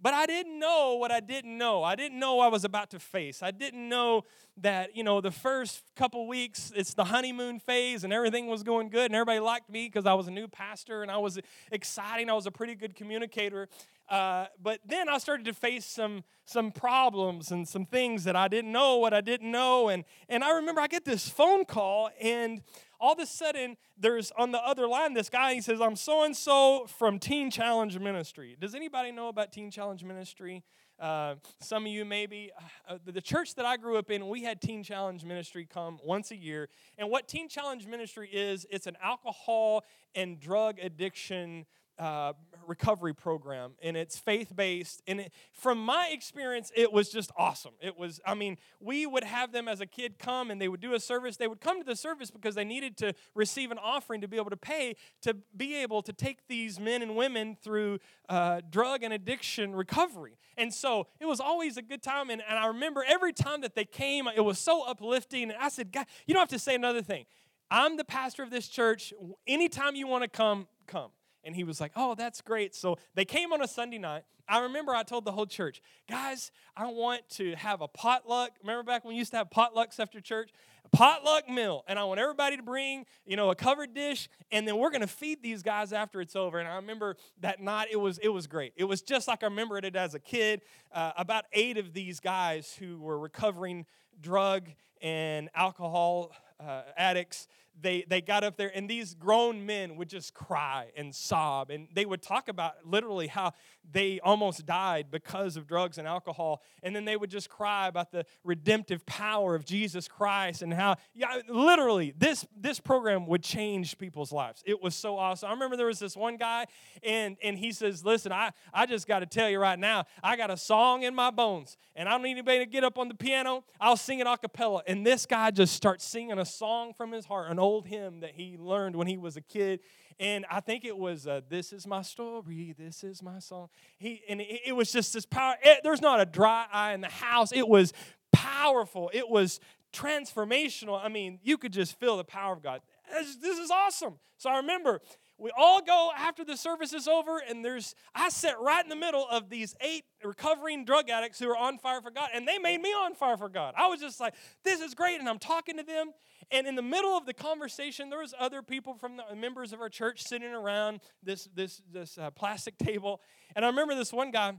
But 0.00 0.12
I 0.12 0.26
didn't 0.26 0.58
know 0.58 0.96
what 0.96 1.10
I 1.10 1.20
didn't 1.20 1.56
know. 1.56 1.82
I 1.82 1.94
didn't 1.94 2.18
know 2.18 2.40
I 2.40 2.48
was 2.48 2.64
about 2.64 2.90
to 2.90 2.98
face. 2.98 3.42
I 3.42 3.50
didn't 3.50 3.88
know 3.88 4.24
that, 4.58 4.94
you 4.94 5.02
know, 5.02 5.20
the 5.20 5.30
first 5.30 5.82
couple 5.96 6.26
weeks, 6.28 6.70
it's 6.76 6.94
the 6.94 7.04
honeymoon 7.04 7.60
phase 7.60 8.04
and 8.04 8.12
everything 8.12 8.46
was 8.46 8.62
going 8.62 8.90
good 8.90 9.06
and 9.06 9.14
everybody 9.14 9.40
liked 9.40 9.70
me 9.70 9.86
because 9.86 10.04
I 10.04 10.14
was 10.14 10.28
a 10.28 10.30
new 10.30 10.48
pastor 10.48 11.02
and 11.02 11.10
I 11.10 11.16
was 11.16 11.38
exciting. 11.72 12.28
I 12.28 12.34
was 12.34 12.46
a 12.46 12.50
pretty 12.50 12.74
good 12.74 12.94
communicator. 12.94 13.68
Uh, 14.08 14.46
but 14.62 14.80
then 14.86 15.08
I 15.08 15.18
started 15.18 15.46
to 15.46 15.52
face 15.52 15.84
some 15.84 16.22
some 16.44 16.70
problems 16.70 17.50
and 17.50 17.66
some 17.66 17.84
things 17.84 18.22
that 18.22 18.36
I 18.36 18.46
didn't 18.46 18.70
know 18.70 18.98
what 18.98 19.12
I 19.12 19.20
didn't 19.20 19.50
know. 19.50 19.88
And, 19.88 20.04
and 20.28 20.44
I 20.44 20.52
remember 20.52 20.80
I 20.80 20.86
get 20.86 21.04
this 21.04 21.28
phone 21.28 21.64
call 21.64 22.10
and 22.20 22.62
all 23.00 23.12
of 23.12 23.18
a 23.18 23.26
sudden 23.26 23.76
there's 23.98 24.32
on 24.38 24.52
the 24.52 24.62
other 24.64 24.86
line 24.86 25.14
this 25.14 25.28
guy 25.28 25.54
he 25.54 25.60
says 25.60 25.80
i'm 25.80 25.96
so 25.96 26.24
and 26.24 26.36
so 26.36 26.86
from 26.98 27.18
teen 27.18 27.50
challenge 27.50 27.98
ministry. 27.98 28.56
Does 28.60 28.74
anybody 28.74 29.12
know 29.12 29.28
about 29.28 29.52
teen 29.52 29.70
challenge 29.70 30.04
ministry? 30.04 30.62
Uh, 30.98 31.34
some 31.60 31.84
of 31.84 31.92
you 31.92 32.04
maybe. 32.04 32.50
Uh, 32.88 32.98
the 33.04 33.20
church 33.20 33.54
that 33.54 33.66
i 33.66 33.76
grew 33.76 33.96
up 33.96 34.10
in 34.10 34.28
we 34.28 34.42
had 34.42 34.60
teen 34.60 34.82
challenge 34.82 35.24
ministry 35.24 35.66
come 35.66 35.98
once 36.04 36.30
a 36.30 36.36
year. 36.36 36.68
And 36.98 37.10
what 37.10 37.28
teen 37.28 37.48
challenge 37.48 37.86
ministry 37.86 38.28
is 38.32 38.66
it's 38.70 38.86
an 38.86 38.96
alcohol 39.02 39.84
and 40.14 40.38
drug 40.38 40.78
addiction 40.80 41.66
uh, 41.98 42.32
recovery 42.66 43.14
program 43.14 43.72
and 43.80 43.96
it's 43.96 44.18
faith 44.18 44.54
based 44.54 45.02
and 45.06 45.20
it, 45.20 45.32
from 45.52 45.78
my 45.78 46.10
experience 46.12 46.72
it 46.74 46.92
was 46.92 47.08
just 47.10 47.30
awesome. 47.36 47.72
It 47.80 47.96
was 47.98 48.20
i 48.26 48.34
mean 48.34 48.58
we 48.80 49.06
would 49.06 49.24
have 49.24 49.52
them 49.52 49.68
as 49.68 49.80
a 49.80 49.86
kid 49.86 50.18
come 50.18 50.50
and 50.50 50.60
they 50.60 50.68
would 50.68 50.80
do 50.80 50.94
a 50.94 51.00
service. 51.00 51.36
They 51.36 51.46
would 51.46 51.60
come 51.60 51.78
to 51.78 51.84
the 51.84 51.96
service 51.96 52.30
because 52.30 52.54
they 52.54 52.64
needed 52.64 52.96
to 52.98 53.14
receive 53.34 53.70
an 53.70 53.78
offering 53.78 54.20
to 54.20 54.28
be 54.28 54.36
able 54.36 54.50
to 54.50 54.56
pay 54.56 54.96
to 55.22 55.36
be 55.56 55.76
able 55.76 56.02
to 56.02 56.12
take 56.12 56.48
these 56.48 56.80
men 56.80 57.02
and 57.02 57.16
women 57.16 57.56
through 57.62 57.98
uh, 58.28 58.60
drug 58.68 59.02
and 59.02 59.12
addiction 59.12 59.74
recovery. 59.74 60.36
And 60.58 60.74
so 60.74 61.06
it 61.20 61.26
was 61.26 61.40
always 61.40 61.76
a 61.76 61.82
good 61.82 62.02
time 62.02 62.30
and, 62.30 62.42
and 62.48 62.58
i 62.58 62.66
remember 62.66 63.04
every 63.06 63.32
time 63.32 63.60
that 63.60 63.74
they 63.74 63.84
came 63.84 64.26
it 64.34 64.40
was 64.40 64.58
so 64.58 64.86
uplifting 64.86 65.44
and 65.44 65.54
i 65.60 65.68
said 65.68 65.92
god 65.92 66.06
you 66.26 66.34
don't 66.34 66.40
have 66.40 66.48
to 66.48 66.58
say 66.58 66.74
another 66.74 67.02
thing. 67.02 67.24
I'm 67.70 67.96
the 67.96 68.04
pastor 68.04 68.42
of 68.42 68.50
this 68.50 68.68
church. 68.68 69.12
Anytime 69.46 69.96
you 69.96 70.06
want 70.06 70.22
to 70.22 70.28
come 70.28 70.68
come 70.86 71.10
and 71.46 71.54
he 71.56 71.64
was 71.64 71.80
like, 71.80 71.92
Oh, 71.96 72.14
that's 72.14 72.40
great. 72.40 72.74
So 72.74 72.98
they 73.14 73.24
came 73.24 73.52
on 73.52 73.62
a 73.62 73.68
Sunday 73.68 73.98
night. 73.98 74.24
I 74.48 74.60
remember 74.60 74.94
I 74.94 75.02
told 75.02 75.24
the 75.24 75.32
whole 75.32 75.46
church, 75.46 75.80
Guys, 76.08 76.50
I 76.76 76.86
want 76.86 77.28
to 77.30 77.54
have 77.54 77.80
a 77.80 77.88
potluck. 77.88 78.52
Remember 78.62 78.82
back 78.82 79.04
when 79.04 79.14
we 79.14 79.18
used 79.18 79.30
to 79.30 79.38
have 79.38 79.50
potlucks 79.50 79.98
after 79.98 80.20
church? 80.20 80.50
A 80.84 80.88
potluck 80.96 81.48
meal. 81.48 81.84
And 81.88 81.98
I 81.98 82.04
want 82.04 82.20
everybody 82.20 82.56
to 82.56 82.62
bring, 82.62 83.06
you 83.24 83.36
know, 83.36 83.50
a 83.50 83.56
covered 83.56 83.92
dish, 83.92 84.28
and 84.52 84.68
then 84.68 84.76
we're 84.76 84.90
going 84.90 85.00
to 85.00 85.08
feed 85.08 85.42
these 85.42 85.62
guys 85.62 85.92
after 85.92 86.20
it's 86.20 86.36
over. 86.36 86.58
And 86.58 86.68
I 86.68 86.76
remember 86.76 87.16
that 87.40 87.60
night, 87.60 87.88
it 87.90 87.96
was, 87.96 88.18
it 88.18 88.28
was 88.28 88.46
great. 88.46 88.72
It 88.76 88.84
was 88.84 89.02
just 89.02 89.26
like 89.26 89.42
I 89.42 89.46
remembered 89.46 89.84
it 89.84 89.96
as 89.96 90.14
a 90.14 90.20
kid. 90.20 90.62
Uh, 90.92 91.12
about 91.16 91.46
eight 91.52 91.76
of 91.76 91.92
these 91.92 92.20
guys 92.20 92.76
who 92.78 92.98
were 92.98 93.18
recovering 93.18 93.84
drug 94.20 94.68
and 95.02 95.50
alcohol 95.54 96.32
uh, 96.60 96.82
addicts 96.96 97.48
they, 97.80 98.04
they 98.08 98.20
got 98.20 98.44
up 98.44 98.56
there, 98.56 98.70
and 98.74 98.88
these 98.88 99.14
grown 99.14 99.66
men 99.66 99.96
would 99.96 100.08
just 100.08 100.34
cry 100.34 100.86
and 100.96 101.14
sob. 101.14 101.70
And 101.70 101.88
they 101.92 102.06
would 102.06 102.22
talk 102.22 102.48
about 102.48 102.74
literally 102.84 103.26
how 103.26 103.52
they 103.92 104.20
almost 104.20 104.66
died 104.66 105.06
because 105.10 105.56
of 105.56 105.66
drugs 105.66 105.98
and 105.98 106.06
alcohol. 106.08 106.62
And 106.82 106.94
then 106.94 107.04
they 107.04 107.16
would 107.16 107.30
just 107.30 107.48
cry 107.48 107.88
about 107.88 108.10
the 108.10 108.24
redemptive 108.44 109.04
power 109.06 109.54
of 109.54 109.64
Jesus 109.64 110.08
Christ 110.08 110.62
and 110.62 110.72
how, 110.72 110.96
yeah, 111.14 111.40
literally, 111.48 112.14
this, 112.16 112.46
this 112.58 112.80
program 112.80 113.26
would 113.26 113.42
change 113.42 113.98
people's 113.98 114.32
lives. 114.32 114.62
It 114.66 114.82
was 114.82 114.94
so 114.94 115.18
awesome. 115.18 115.48
I 115.48 115.52
remember 115.52 115.76
there 115.76 115.86
was 115.86 115.98
this 115.98 116.16
one 116.16 116.36
guy, 116.36 116.66
and, 117.02 117.36
and 117.42 117.58
he 117.58 117.72
says, 117.72 118.04
Listen, 118.04 118.32
I, 118.32 118.52
I 118.72 118.86
just 118.86 119.06
got 119.06 119.20
to 119.20 119.26
tell 119.26 119.48
you 119.50 119.58
right 119.58 119.78
now, 119.78 120.04
I 120.22 120.36
got 120.36 120.50
a 120.50 120.56
song 120.56 121.02
in 121.02 121.14
my 121.14 121.30
bones, 121.30 121.76
and 121.94 122.08
I 122.08 122.12
don't 122.12 122.22
need 122.22 122.32
anybody 122.32 122.58
to 122.60 122.66
get 122.66 122.84
up 122.84 122.98
on 122.98 123.08
the 123.08 123.14
piano. 123.14 123.64
I'll 123.80 123.96
sing 123.96 124.20
it 124.20 124.26
a 124.26 124.36
cappella. 124.36 124.82
And 124.86 125.06
this 125.06 125.26
guy 125.26 125.50
just 125.50 125.74
starts 125.74 126.04
singing 126.04 126.38
a 126.38 126.44
song 126.44 126.92
from 126.94 127.12
his 127.12 127.26
heart, 127.26 127.50
an 127.50 127.58
hymn 127.86 128.20
that 128.20 128.32
he 128.34 128.56
learned 128.58 128.96
when 128.96 129.06
he 129.06 129.16
was 129.18 129.36
a 129.36 129.40
kid. 129.40 129.80
And 130.18 130.46
I 130.50 130.60
think 130.60 130.84
it 130.84 130.96
was, 130.96 131.26
uh, 131.26 131.42
This 131.48 131.72
is 131.72 131.86
my 131.86 132.02
story, 132.02 132.74
this 132.78 133.04
is 133.04 133.22
my 133.22 133.38
song. 133.38 133.68
He, 133.98 134.22
and 134.28 134.40
it, 134.40 134.60
it 134.66 134.72
was 134.72 134.90
just 134.90 135.12
this 135.12 135.26
power. 135.26 135.54
It, 135.62 135.80
there's 135.82 136.00
not 136.00 136.20
a 136.20 136.26
dry 136.26 136.66
eye 136.72 136.94
in 136.94 137.00
the 137.00 137.08
house. 137.08 137.52
It 137.52 137.68
was 137.68 137.92
powerful. 138.32 139.10
It 139.12 139.28
was 139.28 139.60
transformational. 139.92 140.98
I 141.02 141.08
mean, 141.08 141.38
you 141.42 141.58
could 141.58 141.72
just 141.72 141.98
feel 141.98 142.16
the 142.16 142.24
power 142.24 142.52
of 142.52 142.62
God. 142.62 142.80
This, 143.12 143.36
this 143.36 143.58
is 143.58 143.70
awesome. 143.70 144.14
So 144.38 144.50
I 144.50 144.58
remember 144.58 145.00
we 145.38 145.50
all 145.56 145.82
go 145.82 146.10
after 146.16 146.44
the 146.44 146.56
service 146.56 146.94
is 146.94 147.06
over, 147.06 147.42
and 147.46 147.62
there's 147.62 147.94
I 148.14 148.30
sat 148.30 148.58
right 148.58 148.82
in 148.82 148.88
the 148.88 148.96
middle 148.96 149.26
of 149.30 149.50
these 149.50 149.74
eight 149.82 150.04
recovering 150.24 150.84
drug 150.86 151.10
addicts 151.10 151.38
who 151.38 151.50
are 151.50 151.56
on 151.56 151.76
fire 151.76 152.00
for 152.00 152.10
God, 152.10 152.30
and 152.32 152.48
they 152.48 152.58
made 152.58 152.80
me 152.80 152.88
on 152.90 153.14
fire 153.14 153.36
for 153.36 153.50
God. 153.50 153.74
I 153.76 153.86
was 153.86 154.00
just 154.00 154.18
like, 154.18 154.34
this 154.64 154.80
is 154.80 154.94
great, 154.94 155.20
and 155.20 155.28
I'm 155.28 155.38
talking 155.38 155.76
to 155.76 155.82
them. 155.82 156.12
And 156.50 156.66
in 156.66 156.74
the 156.74 156.82
middle 156.82 157.16
of 157.16 157.26
the 157.26 157.34
conversation, 157.34 158.08
there 158.08 158.20
was 158.20 158.32
other 158.38 158.62
people 158.62 158.94
from 158.94 159.18
the 159.18 159.36
members 159.36 159.74
of 159.74 159.80
our 159.80 159.90
church 159.90 160.22
sitting 160.22 160.52
around 160.52 161.00
this 161.22 161.48
this 161.54 161.82
this 161.92 162.16
uh, 162.16 162.30
plastic 162.30 162.78
table, 162.78 163.20
and 163.54 163.64
I 163.64 163.68
remember 163.68 163.94
this 163.94 164.12
one 164.12 164.30
guy. 164.30 164.54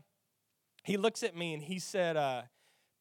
He 0.84 0.96
looks 0.96 1.24
at 1.24 1.36
me 1.36 1.54
and 1.54 1.64
he 1.64 1.80
said, 1.80 2.18
uh, 2.18 2.44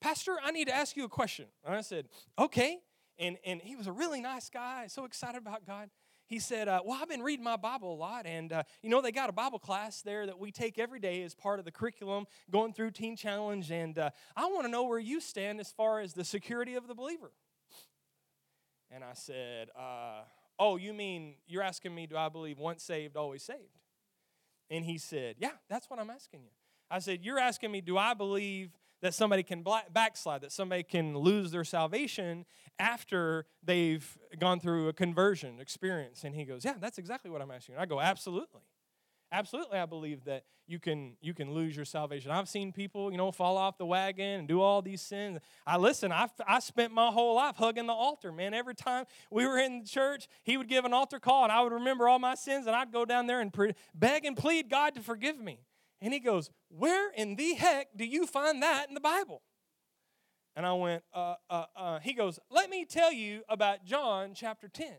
"Pastor, 0.00 0.36
I 0.42 0.50
need 0.50 0.68
to 0.68 0.74
ask 0.74 0.96
you 0.96 1.04
a 1.04 1.10
question." 1.10 1.46
And 1.64 1.74
I 1.74 1.82
said, 1.82 2.08
"Okay." 2.38 2.78
And 3.18 3.36
and 3.44 3.60
he 3.60 3.76
was 3.76 3.86
a 3.86 3.92
really 3.92 4.22
nice 4.22 4.48
guy, 4.48 4.86
so 4.88 5.04
excited 5.04 5.38
about 5.38 5.66
God 5.66 5.90
he 6.26 6.38
said, 6.38 6.68
uh, 6.68 6.80
Well, 6.84 6.98
I've 7.00 7.08
been 7.08 7.22
reading 7.22 7.44
my 7.44 7.56
Bible 7.56 7.94
a 7.94 7.96
lot, 7.96 8.26
and 8.26 8.52
uh, 8.52 8.62
you 8.82 8.90
know, 8.90 9.00
they 9.00 9.12
got 9.12 9.28
a 9.28 9.32
Bible 9.32 9.58
class 9.58 10.02
there 10.02 10.26
that 10.26 10.38
we 10.38 10.50
take 10.50 10.78
every 10.78 11.00
day 11.00 11.22
as 11.22 11.34
part 11.34 11.58
of 11.58 11.64
the 11.64 11.70
curriculum 11.70 12.26
going 12.50 12.72
through 12.72 12.90
Teen 12.92 13.16
Challenge, 13.16 13.70
and 13.70 13.98
uh, 13.98 14.10
I 14.36 14.46
want 14.46 14.64
to 14.64 14.70
know 14.70 14.84
where 14.84 14.98
you 14.98 15.20
stand 15.20 15.60
as 15.60 15.70
far 15.70 16.00
as 16.00 16.14
the 16.14 16.24
security 16.24 16.74
of 16.74 16.88
the 16.88 16.94
believer. 16.94 17.32
And 18.90 19.04
I 19.04 19.14
said, 19.14 19.68
uh, 19.78 20.22
Oh, 20.58 20.76
you 20.76 20.92
mean 20.92 21.34
you're 21.46 21.62
asking 21.62 21.94
me, 21.94 22.06
do 22.06 22.16
I 22.16 22.28
believe 22.28 22.58
once 22.58 22.82
saved, 22.82 23.16
always 23.16 23.42
saved? 23.42 23.60
And 24.70 24.84
he 24.84 24.98
said, 24.98 25.36
Yeah, 25.38 25.52
that's 25.68 25.88
what 25.90 25.98
I'm 25.98 26.10
asking 26.10 26.40
you. 26.42 26.50
I 26.90 26.98
said, 27.00 27.20
You're 27.22 27.38
asking 27.38 27.70
me, 27.70 27.80
do 27.80 27.98
I 27.98 28.14
believe 28.14 28.70
that 29.02 29.14
somebody 29.14 29.42
can 29.42 29.64
backslide, 29.92 30.40
that 30.40 30.52
somebody 30.52 30.82
can 30.82 31.16
lose 31.16 31.50
their 31.50 31.64
salvation 31.64 32.44
after 32.78 33.46
they've 33.62 34.18
gone 34.38 34.60
through 34.60 34.88
a 34.88 34.92
conversion 34.92 35.60
experience. 35.60 36.24
And 36.24 36.34
he 36.34 36.44
goes, 36.44 36.64
Yeah, 36.64 36.74
that's 36.80 36.98
exactly 36.98 37.30
what 37.30 37.42
I'm 37.42 37.50
asking. 37.50 37.74
And 37.74 37.82
I 37.82 37.86
go, 37.86 38.00
Absolutely. 38.00 38.62
Absolutely, 39.32 39.78
I 39.78 39.86
believe 39.86 40.24
that 40.24 40.44
you 40.68 40.78
can 40.78 41.16
you 41.20 41.34
can 41.34 41.52
lose 41.52 41.74
your 41.74 41.84
salvation. 41.84 42.30
I've 42.30 42.48
seen 42.48 42.72
people, 42.72 43.10
you 43.10 43.18
know, 43.18 43.32
fall 43.32 43.56
off 43.56 43.76
the 43.76 43.86
wagon 43.86 44.40
and 44.40 44.48
do 44.48 44.60
all 44.60 44.82
these 44.82 45.02
sins. 45.02 45.40
I 45.66 45.78
listen. 45.78 46.12
I 46.12 46.28
I 46.46 46.60
spent 46.60 46.92
my 46.92 47.08
whole 47.10 47.34
life 47.34 47.56
hugging 47.56 47.86
the 47.86 47.92
altar, 47.92 48.30
man. 48.30 48.54
Every 48.54 48.74
time 48.74 49.04
we 49.30 49.44
were 49.44 49.58
in 49.58 49.80
the 49.80 49.86
church, 49.86 50.28
he 50.44 50.56
would 50.56 50.68
give 50.68 50.84
an 50.84 50.92
altar 50.92 51.18
call, 51.18 51.42
and 51.42 51.52
I 51.52 51.60
would 51.60 51.72
remember 51.72 52.08
all 52.08 52.20
my 52.20 52.36
sins, 52.36 52.68
and 52.68 52.76
I'd 52.76 52.92
go 52.92 53.04
down 53.04 53.26
there 53.26 53.40
and 53.40 53.52
pre- 53.52 53.74
beg 53.94 54.24
and 54.24 54.36
plead 54.36 54.70
God 54.70 54.94
to 54.94 55.00
forgive 55.00 55.40
me. 55.40 55.58
And 56.00 56.12
he 56.12 56.20
goes, 56.20 56.50
Where 56.68 57.10
in 57.12 57.36
the 57.36 57.54
heck 57.54 57.88
do 57.96 58.04
you 58.04 58.26
find 58.26 58.62
that 58.62 58.88
in 58.88 58.94
the 58.94 59.00
Bible? 59.00 59.42
And 60.54 60.64
I 60.64 60.72
went, 60.72 61.02
uh, 61.12 61.34
uh, 61.50 61.64
uh. 61.76 61.98
He 62.00 62.14
goes, 62.14 62.38
Let 62.50 62.70
me 62.70 62.84
tell 62.84 63.12
you 63.12 63.42
about 63.48 63.84
John 63.84 64.32
chapter 64.34 64.68
10 64.68 64.94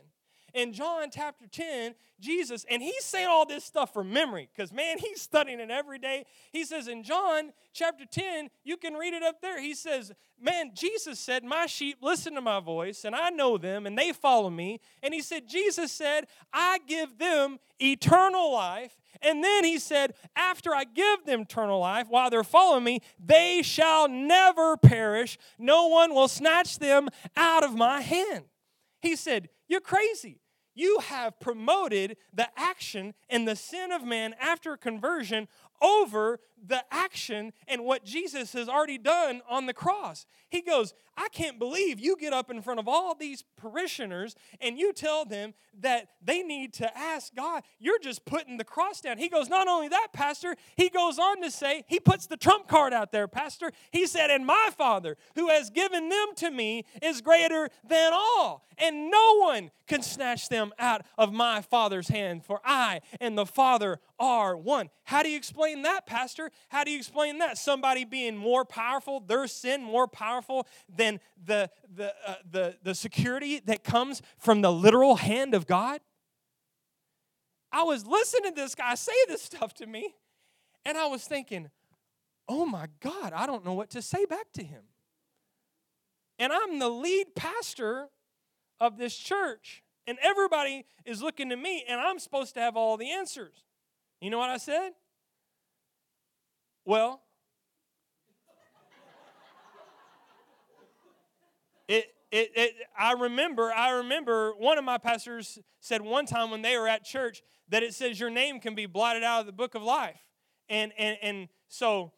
in 0.54 0.72
John 0.72 1.08
chapter 1.12 1.46
10, 1.46 1.94
Jesus, 2.20 2.64
and 2.70 2.82
he's 2.82 3.04
saying 3.04 3.28
all 3.28 3.46
this 3.46 3.64
stuff 3.64 3.92
from 3.92 4.12
memory 4.12 4.48
because, 4.54 4.72
man, 4.72 4.98
he's 5.00 5.20
studying 5.20 5.60
it 5.60 5.70
every 5.70 5.98
day. 5.98 6.24
He 6.52 6.64
says 6.64 6.88
in 6.88 7.02
John 7.02 7.52
chapter 7.72 8.04
10, 8.10 8.50
you 8.64 8.76
can 8.76 8.94
read 8.94 9.14
it 9.14 9.22
up 9.22 9.40
there. 9.40 9.60
He 9.60 9.74
says, 9.74 10.12
Man, 10.40 10.70
Jesus 10.74 11.18
said, 11.18 11.44
My 11.44 11.66
sheep 11.66 11.98
listen 12.00 12.34
to 12.34 12.40
my 12.40 12.60
voice, 12.60 13.04
and 13.04 13.14
I 13.14 13.30
know 13.30 13.58
them, 13.58 13.86
and 13.86 13.98
they 13.98 14.12
follow 14.12 14.50
me. 14.50 14.80
And 15.02 15.12
he 15.12 15.20
said, 15.20 15.48
Jesus 15.48 15.90
said, 15.92 16.26
I 16.52 16.78
give 16.86 17.18
them 17.18 17.58
eternal 17.80 18.52
life. 18.52 18.97
And 19.22 19.42
then 19.42 19.64
he 19.64 19.78
said, 19.78 20.14
After 20.36 20.74
I 20.74 20.84
give 20.84 21.24
them 21.24 21.42
eternal 21.42 21.80
life, 21.80 22.06
while 22.08 22.30
they're 22.30 22.44
following 22.44 22.84
me, 22.84 23.00
they 23.18 23.62
shall 23.62 24.08
never 24.08 24.76
perish. 24.76 25.38
No 25.58 25.86
one 25.86 26.14
will 26.14 26.28
snatch 26.28 26.78
them 26.78 27.08
out 27.36 27.64
of 27.64 27.74
my 27.74 28.00
hand. 28.00 28.44
He 29.00 29.16
said, 29.16 29.48
You're 29.68 29.80
crazy. 29.80 30.40
You 30.74 31.00
have 31.00 31.40
promoted 31.40 32.16
the 32.32 32.48
action 32.56 33.14
and 33.28 33.48
the 33.48 33.56
sin 33.56 33.90
of 33.90 34.04
man 34.04 34.34
after 34.40 34.76
conversion 34.76 35.48
over 35.82 36.38
the 36.66 36.84
action 36.90 37.52
and 37.66 37.84
what 37.84 38.04
Jesus 38.04 38.52
has 38.52 38.68
already 38.68 38.98
done 38.98 39.42
on 39.48 39.66
the 39.66 39.74
cross. 39.74 40.26
He 40.50 40.62
goes, 40.62 40.94
I 41.16 41.28
can't 41.30 41.58
believe 41.58 41.98
you 41.98 42.16
get 42.16 42.32
up 42.32 42.50
in 42.50 42.62
front 42.62 42.78
of 42.78 42.86
all 42.86 43.14
these 43.14 43.44
parishioners 43.56 44.36
and 44.60 44.78
you 44.78 44.92
tell 44.92 45.24
them 45.24 45.54
that 45.80 46.08
they 46.22 46.42
need 46.42 46.72
to 46.74 46.96
ask 46.96 47.34
God. 47.34 47.64
You're 47.78 47.98
just 47.98 48.24
putting 48.24 48.56
the 48.56 48.64
cross 48.64 49.00
down. 49.00 49.18
He 49.18 49.28
goes, 49.28 49.48
Not 49.48 49.68
only 49.68 49.88
that, 49.88 50.08
Pastor, 50.12 50.56
he 50.76 50.88
goes 50.88 51.18
on 51.18 51.42
to 51.42 51.50
say, 51.50 51.84
He 51.88 51.98
puts 52.00 52.26
the 52.26 52.36
trump 52.36 52.68
card 52.68 52.92
out 52.92 53.12
there, 53.12 53.28
Pastor. 53.28 53.72
He 53.90 54.06
said, 54.06 54.30
And 54.30 54.46
my 54.46 54.70
Father, 54.76 55.16
who 55.34 55.48
has 55.48 55.70
given 55.70 56.08
them 56.08 56.28
to 56.36 56.50
me, 56.50 56.84
is 57.02 57.20
greater 57.20 57.68
than 57.88 58.12
all, 58.12 58.64
and 58.78 59.10
no 59.10 59.38
one 59.40 59.70
can 59.88 60.02
snatch 60.02 60.48
them 60.48 60.72
out 60.78 61.04
of 61.16 61.32
my 61.32 61.62
Father's 61.62 62.08
hand, 62.08 62.44
for 62.44 62.60
I 62.64 63.00
and 63.20 63.36
the 63.36 63.46
Father 63.46 64.00
are 64.20 64.56
one. 64.56 64.90
How 65.04 65.22
do 65.22 65.30
you 65.30 65.36
explain 65.36 65.82
that, 65.82 66.06
Pastor? 66.06 66.47
How 66.68 66.84
do 66.84 66.90
you 66.90 66.98
explain 66.98 67.38
that? 67.38 67.58
Somebody 67.58 68.04
being 68.04 68.36
more 68.36 68.64
powerful, 68.64 69.20
their 69.20 69.46
sin 69.46 69.82
more 69.82 70.06
powerful 70.06 70.66
than 70.88 71.20
the, 71.44 71.70
the, 71.94 72.14
uh, 72.26 72.34
the, 72.50 72.76
the 72.82 72.94
security 72.94 73.60
that 73.60 73.84
comes 73.84 74.22
from 74.38 74.60
the 74.60 74.72
literal 74.72 75.16
hand 75.16 75.54
of 75.54 75.66
God? 75.66 76.00
I 77.70 77.82
was 77.82 78.06
listening 78.06 78.54
to 78.54 78.62
this 78.62 78.74
guy 78.74 78.94
say 78.94 79.12
this 79.28 79.42
stuff 79.42 79.74
to 79.74 79.86
me, 79.86 80.14
and 80.84 80.96
I 80.96 81.06
was 81.06 81.24
thinking, 81.24 81.70
oh 82.48 82.64
my 82.64 82.86
God, 83.00 83.32
I 83.34 83.46
don't 83.46 83.64
know 83.64 83.74
what 83.74 83.90
to 83.90 84.02
say 84.02 84.24
back 84.24 84.52
to 84.54 84.64
him. 84.64 84.82
And 86.38 86.52
I'm 86.52 86.78
the 86.78 86.88
lead 86.88 87.34
pastor 87.34 88.08
of 88.80 88.96
this 88.96 89.16
church, 89.16 89.82
and 90.06 90.18
everybody 90.22 90.86
is 91.04 91.20
looking 91.20 91.50
to 91.50 91.56
me, 91.56 91.84
and 91.88 92.00
I'm 92.00 92.18
supposed 92.18 92.54
to 92.54 92.60
have 92.60 92.76
all 92.76 92.96
the 92.96 93.10
answers. 93.10 93.64
You 94.20 94.30
know 94.30 94.38
what 94.38 94.50
I 94.50 94.56
said? 94.56 94.92
Well, 96.88 97.20
it, 101.86 102.06
it, 102.32 102.50
it, 102.56 102.74
I 102.98 103.12
remember, 103.12 103.70
I 103.70 103.90
remember 103.90 104.52
one 104.56 104.78
of 104.78 104.84
my 104.84 104.96
pastors 104.96 105.58
said 105.80 106.00
one 106.00 106.24
time 106.24 106.50
when 106.50 106.62
they 106.62 106.78
were 106.78 106.88
at 106.88 107.04
church 107.04 107.42
that 107.68 107.82
it 107.82 107.92
says 107.92 108.18
your 108.18 108.30
name 108.30 108.58
can 108.58 108.74
be 108.74 108.86
blotted 108.86 109.22
out 109.22 109.40
of 109.40 109.44
the 109.44 109.52
book 109.52 109.74
of 109.74 109.82
life. 109.82 110.18
And, 110.70 110.92
and, 110.96 111.18
and 111.20 111.48
so 111.68 112.12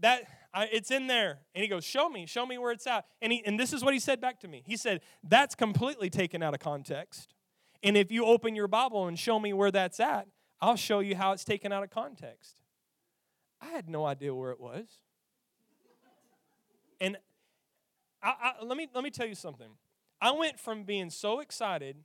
that 0.00 0.24
I, 0.52 0.68
it's 0.70 0.90
in 0.90 1.06
there. 1.06 1.38
And 1.54 1.62
he 1.62 1.68
goes, 1.68 1.82
Show 1.82 2.10
me, 2.10 2.26
show 2.26 2.44
me 2.44 2.58
where 2.58 2.72
it's 2.72 2.86
at. 2.86 3.06
And, 3.22 3.32
he, 3.32 3.42
and 3.46 3.58
this 3.58 3.72
is 3.72 3.82
what 3.82 3.94
he 3.94 4.00
said 4.00 4.20
back 4.20 4.38
to 4.40 4.48
me. 4.48 4.62
He 4.66 4.76
said, 4.76 5.00
That's 5.24 5.54
completely 5.54 6.10
taken 6.10 6.42
out 6.42 6.52
of 6.52 6.60
context. 6.60 7.32
And 7.82 7.96
if 7.96 8.12
you 8.12 8.26
open 8.26 8.54
your 8.54 8.68
Bible 8.68 9.06
and 9.06 9.18
show 9.18 9.40
me 9.40 9.54
where 9.54 9.70
that's 9.70 9.98
at, 9.98 10.28
I'll 10.60 10.76
show 10.76 11.00
you 11.00 11.16
how 11.16 11.32
it's 11.32 11.44
taken 11.44 11.72
out 11.72 11.82
of 11.82 11.88
context. 11.88 12.60
I 13.60 13.66
had 13.68 13.88
no 13.88 14.04
idea 14.06 14.34
where 14.34 14.50
it 14.50 14.60
was. 14.60 14.86
And 17.00 17.16
I, 18.22 18.34
I, 18.60 18.64
let, 18.64 18.76
me, 18.76 18.88
let 18.94 19.04
me 19.04 19.10
tell 19.10 19.26
you 19.26 19.34
something. 19.34 19.70
I 20.20 20.32
went 20.32 20.58
from 20.58 20.84
being 20.84 21.10
so 21.10 21.40
excited 21.40 21.96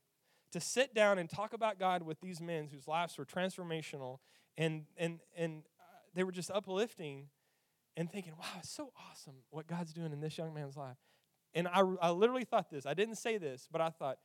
to 0.51 0.59
sit 0.59 0.93
down 0.93 1.17
and 1.17 1.29
talk 1.29 1.53
about 1.53 1.79
God 1.79 2.03
with 2.03 2.21
these 2.21 2.39
men 2.39 2.69
whose 2.71 2.87
lives 2.87 3.17
were 3.17 3.25
transformational 3.25 4.19
and, 4.55 4.83
and, 4.97 5.19
and 5.35 5.63
uh, 5.79 5.83
they 6.13 6.23
were 6.23 6.31
just 6.31 6.51
uplifting 6.51 7.27
and 7.97 8.11
thinking, 8.11 8.33
wow, 8.39 8.45
it's 8.59 8.69
so 8.69 8.91
awesome 9.09 9.33
what 9.49 9.67
God's 9.67 9.93
doing 9.93 10.13
in 10.13 10.19
this 10.19 10.37
young 10.37 10.53
man's 10.53 10.77
life. 10.77 10.97
And 11.55 11.67
I, 11.67 11.81
I 12.01 12.09
literally 12.11 12.45
thought 12.45 12.69
this. 12.69 12.85
I 12.85 12.93
didn't 12.93 13.15
say 13.15 13.37
this, 13.37 13.67
but 13.71 13.81
I 13.81 13.89
thought, 13.89 14.17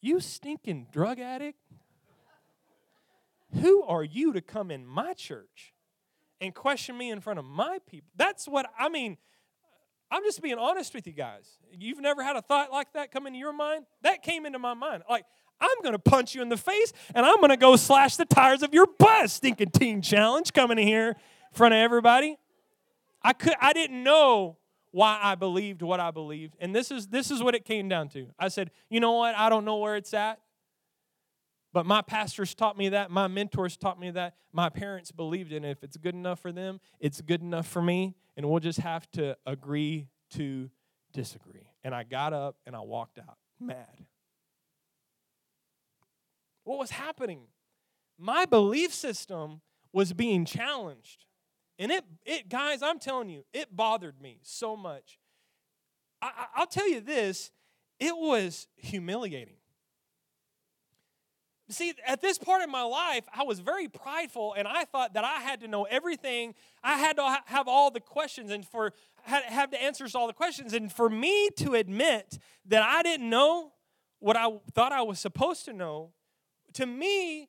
you 0.00 0.20
stinking 0.20 0.88
drug 0.92 1.18
addict, 1.18 1.58
who 3.60 3.82
are 3.82 4.02
you 4.02 4.32
to 4.32 4.40
come 4.40 4.70
in 4.70 4.86
my 4.86 5.12
church 5.14 5.73
and 6.44 6.54
question 6.54 6.96
me 6.96 7.10
in 7.10 7.20
front 7.20 7.38
of 7.38 7.44
my 7.44 7.78
people? 7.86 8.08
That's 8.16 8.46
what 8.46 8.66
I 8.78 8.88
mean. 8.88 9.16
I'm 10.10 10.22
just 10.22 10.40
being 10.42 10.58
honest 10.58 10.94
with 10.94 11.06
you 11.06 11.12
guys. 11.12 11.58
You've 11.72 12.00
never 12.00 12.22
had 12.22 12.36
a 12.36 12.42
thought 12.42 12.70
like 12.70 12.92
that 12.92 13.10
come 13.10 13.26
into 13.26 13.38
your 13.38 13.52
mind? 13.52 13.86
That 14.02 14.22
came 14.22 14.46
into 14.46 14.58
my 14.58 14.74
mind. 14.74 15.02
Like, 15.08 15.24
I'm 15.60 15.82
going 15.82 15.92
to 15.92 15.98
punch 15.98 16.34
you 16.34 16.42
in 16.42 16.48
the 16.48 16.56
face 16.56 16.92
and 17.14 17.24
I'm 17.24 17.36
going 17.36 17.50
to 17.50 17.56
go 17.56 17.76
slash 17.76 18.16
the 18.16 18.24
tires 18.24 18.62
of 18.62 18.74
your 18.74 18.86
bus, 18.98 19.34
stinking 19.34 19.70
teen 19.70 20.02
challenge 20.02 20.52
coming 20.52 20.78
in 20.78 20.86
here 20.86 21.08
in 21.08 21.16
front 21.52 21.74
of 21.74 21.78
everybody. 21.78 22.36
I 23.22 23.32
could 23.32 23.54
I 23.60 23.72
didn't 23.72 24.02
know 24.02 24.58
why 24.90 25.18
I 25.20 25.34
believed 25.34 25.82
what 25.82 25.98
I 25.98 26.10
believed. 26.10 26.54
And 26.60 26.74
this 26.74 26.90
is 26.90 27.08
this 27.08 27.30
is 27.30 27.42
what 27.42 27.54
it 27.54 27.64
came 27.64 27.88
down 27.88 28.08
to. 28.10 28.28
I 28.38 28.48
said, 28.48 28.70
"You 28.90 29.00
know 29.00 29.12
what? 29.12 29.36
I 29.36 29.48
don't 29.48 29.64
know 29.64 29.78
where 29.78 29.96
it's 29.96 30.12
at. 30.12 30.38
But 31.74 31.86
my 31.86 32.02
pastors 32.02 32.54
taught 32.54 32.78
me 32.78 32.90
that. 32.90 33.10
My 33.10 33.26
mentors 33.26 33.76
taught 33.76 33.98
me 33.98 34.12
that. 34.12 34.36
My 34.52 34.68
parents 34.68 35.10
believed 35.10 35.52
in 35.52 35.64
it. 35.64 35.72
If 35.72 35.82
it's 35.82 35.96
good 35.96 36.14
enough 36.14 36.38
for 36.38 36.52
them, 36.52 36.80
it's 37.00 37.20
good 37.20 37.42
enough 37.42 37.66
for 37.66 37.82
me. 37.82 38.14
And 38.36 38.48
we'll 38.48 38.60
just 38.60 38.78
have 38.78 39.10
to 39.12 39.36
agree 39.44 40.06
to 40.34 40.70
disagree. 41.12 41.68
And 41.82 41.92
I 41.92 42.04
got 42.04 42.32
up 42.32 42.56
and 42.64 42.76
I 42.76 42.80
walked 42.80 43.18
out 43.18 43.38
mad. 43.58 44.06
What 46.62 46.78
was 46.78 46.92
happening? 46.92 47.40
My 48.16 48.44
belief 48.44 48.94
system 48.94 49.60
was 49.92 50.12
being 50.12 50.44
challenged. 50.44 51.26
And 51.76 51.90
it, 51.90 52.04
it, 52.24 52.48
guys, 52.48 52.82
I'm 52.84 53.00
telling 53.00 53.28
you, 53.28 53.44
it 53.52 53.74
bothered 53.74 54.20
me 54.20 54.38
so 54.42 54.76
much. 54.76 55.18
I, 56.22 56.46
I'll 56.54 56.68
tell 56.68 56.88
you 56.88 57.00
this 57.00 57.50
it 57.98 58.16
was 58.16 58.68
humiliating. 58.76 59.56
See, 61.70 61.94
at 62.06 62.20
this 62.20 62.36
part 62.36 62.62
of 62.62 62.68
my 62.68 62.82
life, 62.82 63.24
I 63.34 63.42
was 63.42 63.60
very 63.60 63.88
prideful 63.88 64.52
and 64.52 64.68
I 64.68 64.84
thought 64.84 65.14
that 65.14 65.24
I 65.24 65.40
had 65.40 65.60
to 65.60 65.68
know 65.68 65.84
everything. 65.84 66.54
I 66.82 66.98
had 66.98 67.16
to 67.16 67.38
have 67.46 67.68
all 67.68 67.90
the 67.90 68.00
questions 68.00 68.50
and 68.50 68.66
for 68.66 68.92
have 69.22 69.70
the 69.70 69.82
answers 69.82 70.12
to 70.12 70.18
all 70.18 70.26
the 70.26 70.34
questions. 70.34 70.74
And 70.74 70.92
for 70.92 71.08
me 71.08 71.48
to 71.56 71.72
admit 71.72 72.38
that 72.66 72.82
I 72.82 73.02
didn't 73.02 73.30
know 73.30 73.72
what 74.18 74.36
I 74.36 74.58
thought 74.74 74.92
I 74.92 75.00
was 75.00 75.18
supposed 75.18 75.64
to 75.64 75.72
know, 75.72 76.12
to 76.74 76.84
me, 76.84 77.48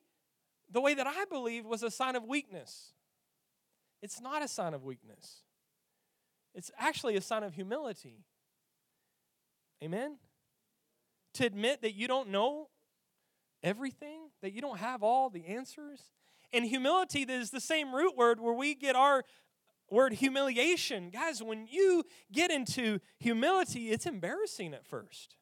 the 0.70 0.80
way 0.80 0.94
that 0.94 1.06
I 1.06 1.24
believed 1.26 1.66
was 1.66 1.82
a 1.82 1.90
sign 1.90 2.16
of 2.16 2.24
weakness. 2.24 2.92
It's 4.02 4.20
not 4.20 4.42
a 4.42 4.48
sign 4.48 4.72
of 4.72 4.84
weakness, 4.84 5.42
it's 6.54 6.70
actually 6.78 7.16
a 7.16 7.20
sign 7.20 7.42
of 7.42 7.54
humility. 7.54 8.24
Amen? 9.84 10.16
To 11.34 11.44
admit 11.44 11.82
that 11.82 11.94
you 11.94 12.08
don't 12.08 12.30
know 12.30 12.68
everything, 13.66 14.30
that 14.42 14.52
you 14.52 14.60
don't 14.60 14.78
have 14.78 15.02
all 15.02 15.28
the 15.28 15.44
answers. 15.46 16.10
And 16.52 16.64
humility 16.64 17.24
that 17.24 17.40
is 17.40 17.50
the 17.50 17.60
same 17.60 17.94
root 17.94 18.16
word 18.16 18.40
where 18.40 18.54
we 18.54 18.74
get 18.74 18.94
our 18.94 19.24
word 19.90 20.14
humiliation. 20.14 21.10
Guys, 21.10 21.42
when 21.42 21.66
you 21.66 22.04
get 22.32 22.50
into 22.50 23.00
humility, 23.18 23.90
it's 23.90 24.06
embarrassing 24.06 24.72
at 24.72 24.86
first. 24.86 25.36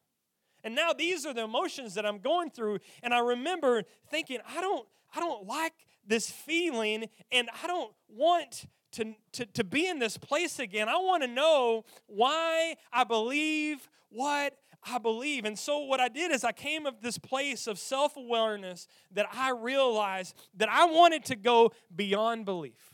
And 0.63 0.73
now 0.73 0.93
these 0.93 1.25
are 1.25 1.33
the 1.33 1.43
emotions 1.43 1.93
that 1.93 2.05
I'm 2.05 2.17
going 2.17 2.49
through 2.49 2.79
and 3.03 3.13
I 3.13 3.19
remember 3.19 3.83
thinking, 4.09 4.39
I 4.47 4.61
don't 4.61 4.87
I 5.15 5.19
don't 5.19 5.47
like 5.47 5.73
this 6.05 6.29
feeling 6.29 7.07
and 7.31 7.49
I 7.63 7.67
don't 7.67 7.93
want 8.09 8.65
to, 8.93 9.13
to, 9.33 9.45
to 9.45 9.63
be 9.63 9.87
in 9.87 9.99
this 9.99 10.17
place 10.17 10.59
again. 10.59 10.89
I 10.89 10.97
want 10.97 11.23
to 11.23 11.27
know 11.27 11.85
why 12.07 12.75
I 12.91 13.03
believe 13.03 13.87
what 14.09 14.57
I 14.85 14.99
believe. 14.99 15.45
And 15.45 15.57
so, 15.57 15.79
what 15.79 15.99
I 15.99 16.07
did 16.07 16.31
is 16.31 16.43
I 16.43 16.51
came 16.51 16.85
of 16.85 17.01
this 17.01 17.17
place 17.17 17.67
of 17.67 17.79
self 17.79 18.17
awareness 18.17 18.87
that 19.11 19.27
I 19.31 19.51
realized 19.51 20.35
that 20.57 20.69
I 20.69 20.85
wanted 20.85 21.25
to 21.25 21.35
go 21.35 21.71
beyond 21.95 22.45
belief. 22.45 22.93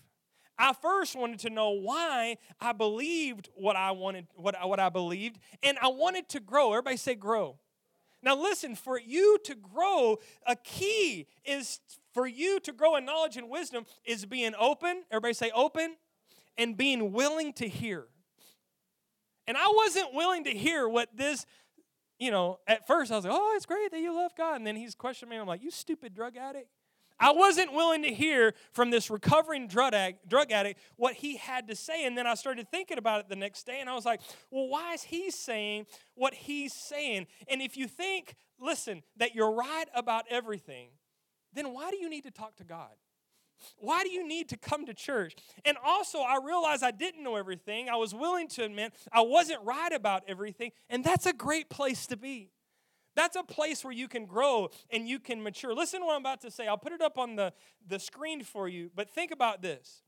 I 0.58 0.74
first 0.74 1.16
wanted 1.16 1.40
to 1.40 1.50
know 1.50 1.72
why 1.72 2.38
I 2.60 2.72
believed 2.72 3.50
what 3.56 3.76
I 3.76 3.92
wanted, 3.92 4.28
what, 4.36 4.56
what 4.68 4.80
I 4.80 4.90
believed, 4.90 5.40
and 5.64 5.78
I 5.82 5.88
wanted 5.88 6.30
to 6.30 6.40
grow. 6.40 6.72
Everybody 6.72 6.98
say 6.98 7.16
grow. 7.16 7.58
Now, 8.24 8.36
listen, 8.36 8.76
for 8.76 9.00
you 9.00 9.40
to 9.46 9.56
grow, 9.56 10.18
a 10.46 10.56
key 10.56 11.26
is 11.44 11.80
for 12.14 12.28
you 12.28 12.60
to 12.62 12.72
grow 12.72 12.96
in 12.96 13.06
knowledge 13.06 13.38
and 13.38 13.50
wisdom 13.50 13.86
is 14.06 14.26
being 14.26 14.54
open. 14.60 15.04
Everybody 15.10 15.34
say 15.34 15.52
open 15.56 15.96
and 16.58 16.78
being 16.78 17.12
willing 17.12 17.54
to 17.54 17.68
hear. 17.68 18.06
And 19.48 19.58
I 19.58 19.72
wasn't 19.76 20.14
willing 20.14 20.44
to 20.44 20.52
hear 20.52 20.88
what 20.88 21.10
this 21.16 21.46
you 22.22 22.30
know, 22.30 22.60
at 22.68 22.86
first 22.86 23.12
I 23.12 23.16
was 23.16 23.26
like, 23.26 23.34
oh, 23.36 23.54
it's 23.56 23.66
great 23.66 23.90
that 23.90 24.00
you 24.00 24.14
love 24.16 24.34
God. 24.38 24.58
And 24.58 24.68
then 24.68 24.76
he's 24.76 24.94
questioning 24.94 25.32
me. 25.32 25.38
I'm 25.38 25.48
like, 25.48 25.64
you 25.64 25.72
stupid 25.72 26.14
drug 26.14 26.38
addict. 26.38 26.68
I 27.20 27.32
wasn't 27.32 27.74
willing 27.74 28.04
to 28.04 28.14
hear 28.14 28.54
from 28.74 28.92
this 28.92 29.10
recovering 29.10 29.68
drug 29.68 29.94
addict, 29.94 30.80
what 30.98 31.16
he 31.16 31.38
had 31.38 31.68
to 31.68 31.76
say. 31.76 32.06
And 32.06 32.16
then 32.16 32.28
I 32.28 32.36
started 32.36 32.70
thinking 32.70 33.00
about 33.00 33.22
it 33.22 33.30
the 33.30 33.36
next 33.36 33.66
day, 33.66 33.80
and 33.80 33.90
I 33.90 33.96
was 33.96 34.06
like, 34.06 34.22
well, 34.50 34.68
why 34.68 34.94
is 34.94 35.04
he 35.04 35.30
saying 35.30 35.88
what 36.16 36.34
he's 36.34 36.74
saying? 36.74 37.28
And 37.48 37.62
if 37.62 37.76
you 37.76 37.88
think, 37.88 38.36
listen, 38.60 39.04
that 39.18 39.36
you're 39.36 39.52
right 39.52 39.86
about 39.94 40.26
everything, 40.30 40.90
then 41.54 41.74
why 41.74 41.92
do 41.92 41.98
you 41.98 42.10
need 42.10 42.24
to 42.24 42.32
talk 42.32 42.56
to 42.58 42.64
God? 42.64 42.90
Why 43.78 44.04
do 44.04 44.10
you 44.10 44.28
need 44.28 44.50
to 44.50 44.58
come 44.58 44.86
to 44.86 44.94
church? 44.94 45.36
And 45.66 45.78
also, 45.84 46.20
I 46.20 46.40
realized 46.44 46.84
I 46.84 46.92
didn't 46.92 47.24
know 47.24 47.36
everything. 47.36 47.90
I 47.90 47.96
was 47.96 48.14
willing 48.14 48.48
to 48.50 48.64
admit 48.64 48.94
I 49.12 49.22
wasn't 49.22 49.62
right 49.64 49.92
about 49.92 50.24
everything, 50.28 50.72
and 50.90 51.04
that's 51.04 51.26
a 51.26 51.34
great 51.34 51.70
place 51.70 52.08
to 52.08 52.18
be. 52.18 52.52
That's 53.16 53.36
a 53.36 53.44
place 53.44 53.84
where 53.84 53.94
you 53.94 54.08
can 54.08 54.26
grow 54.26 54.70
and 54.90 55.08
you 55.08 55.20
can 55.20 55.44
mature. 55.44 55.74
Listen 55.74 56.00
to 56.00 56.06
what 56.06 56.16
I'm 56.16 56.22
about 56.22 56.42
to 56.42 56.52
say. 56.52 56.68
I'll 56.68 56.78
put 56.78 56.94
it 56.94 57.02
up 57.02 57.18
on 57.18 57.36
the, 57.36 57.54
the 57.88 58.00
screen 58.00 58.44
for 58.44 58.68
you, 58.68 58.90
but 58.96 59.10
think 59.10 59.32
about 59.32 59.62
this. 59.62 60.02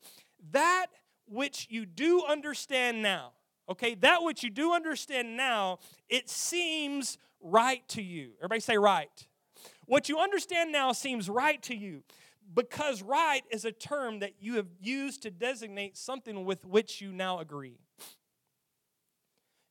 That 0.51 0.87
which 1.27 1.67
you 1.69 1.85
do 1.85 2.23
understand 2.27 3.01
now, 3.01 3.31
okay, 3.69 3.95
that 3.95 4.23
which 4.23 4.43
you 4.43 4.49
do 4.49 4.73
understand 4.73 5.35
now, 5.35 5.79
it 6.09 6.29
seems 6.29 7.17
right 7.41 7.87
to 7.89 8.01
you. 8.01 8.31
Everybody 8.39 8.61
say 8.61 8.77
right. 8.77 9.27
What 9.85 10.07
you 10.09 10.19
understand 10.19 10.71
now 10.71 10.91
seems 10.93 11.29
right 11.29 11.61
to 11.63 11.75
you 11.75 12.03
because 12.53 13.01
right 13.01 13.43
is 13.49 13.65
a 13.65 13.71
term 13.71 14.19
that 14.19 14.33
you 14.39 14.55
have 14.55 14.67
used 14.81 15.23
to 15.23 15.31
designate 15.31 15.97
something 15.97 16.45
with 16.45 16.65
which 16.65 17.01
you 17.01 17.11
now 17.11 17.39
agree. 17.39 17.77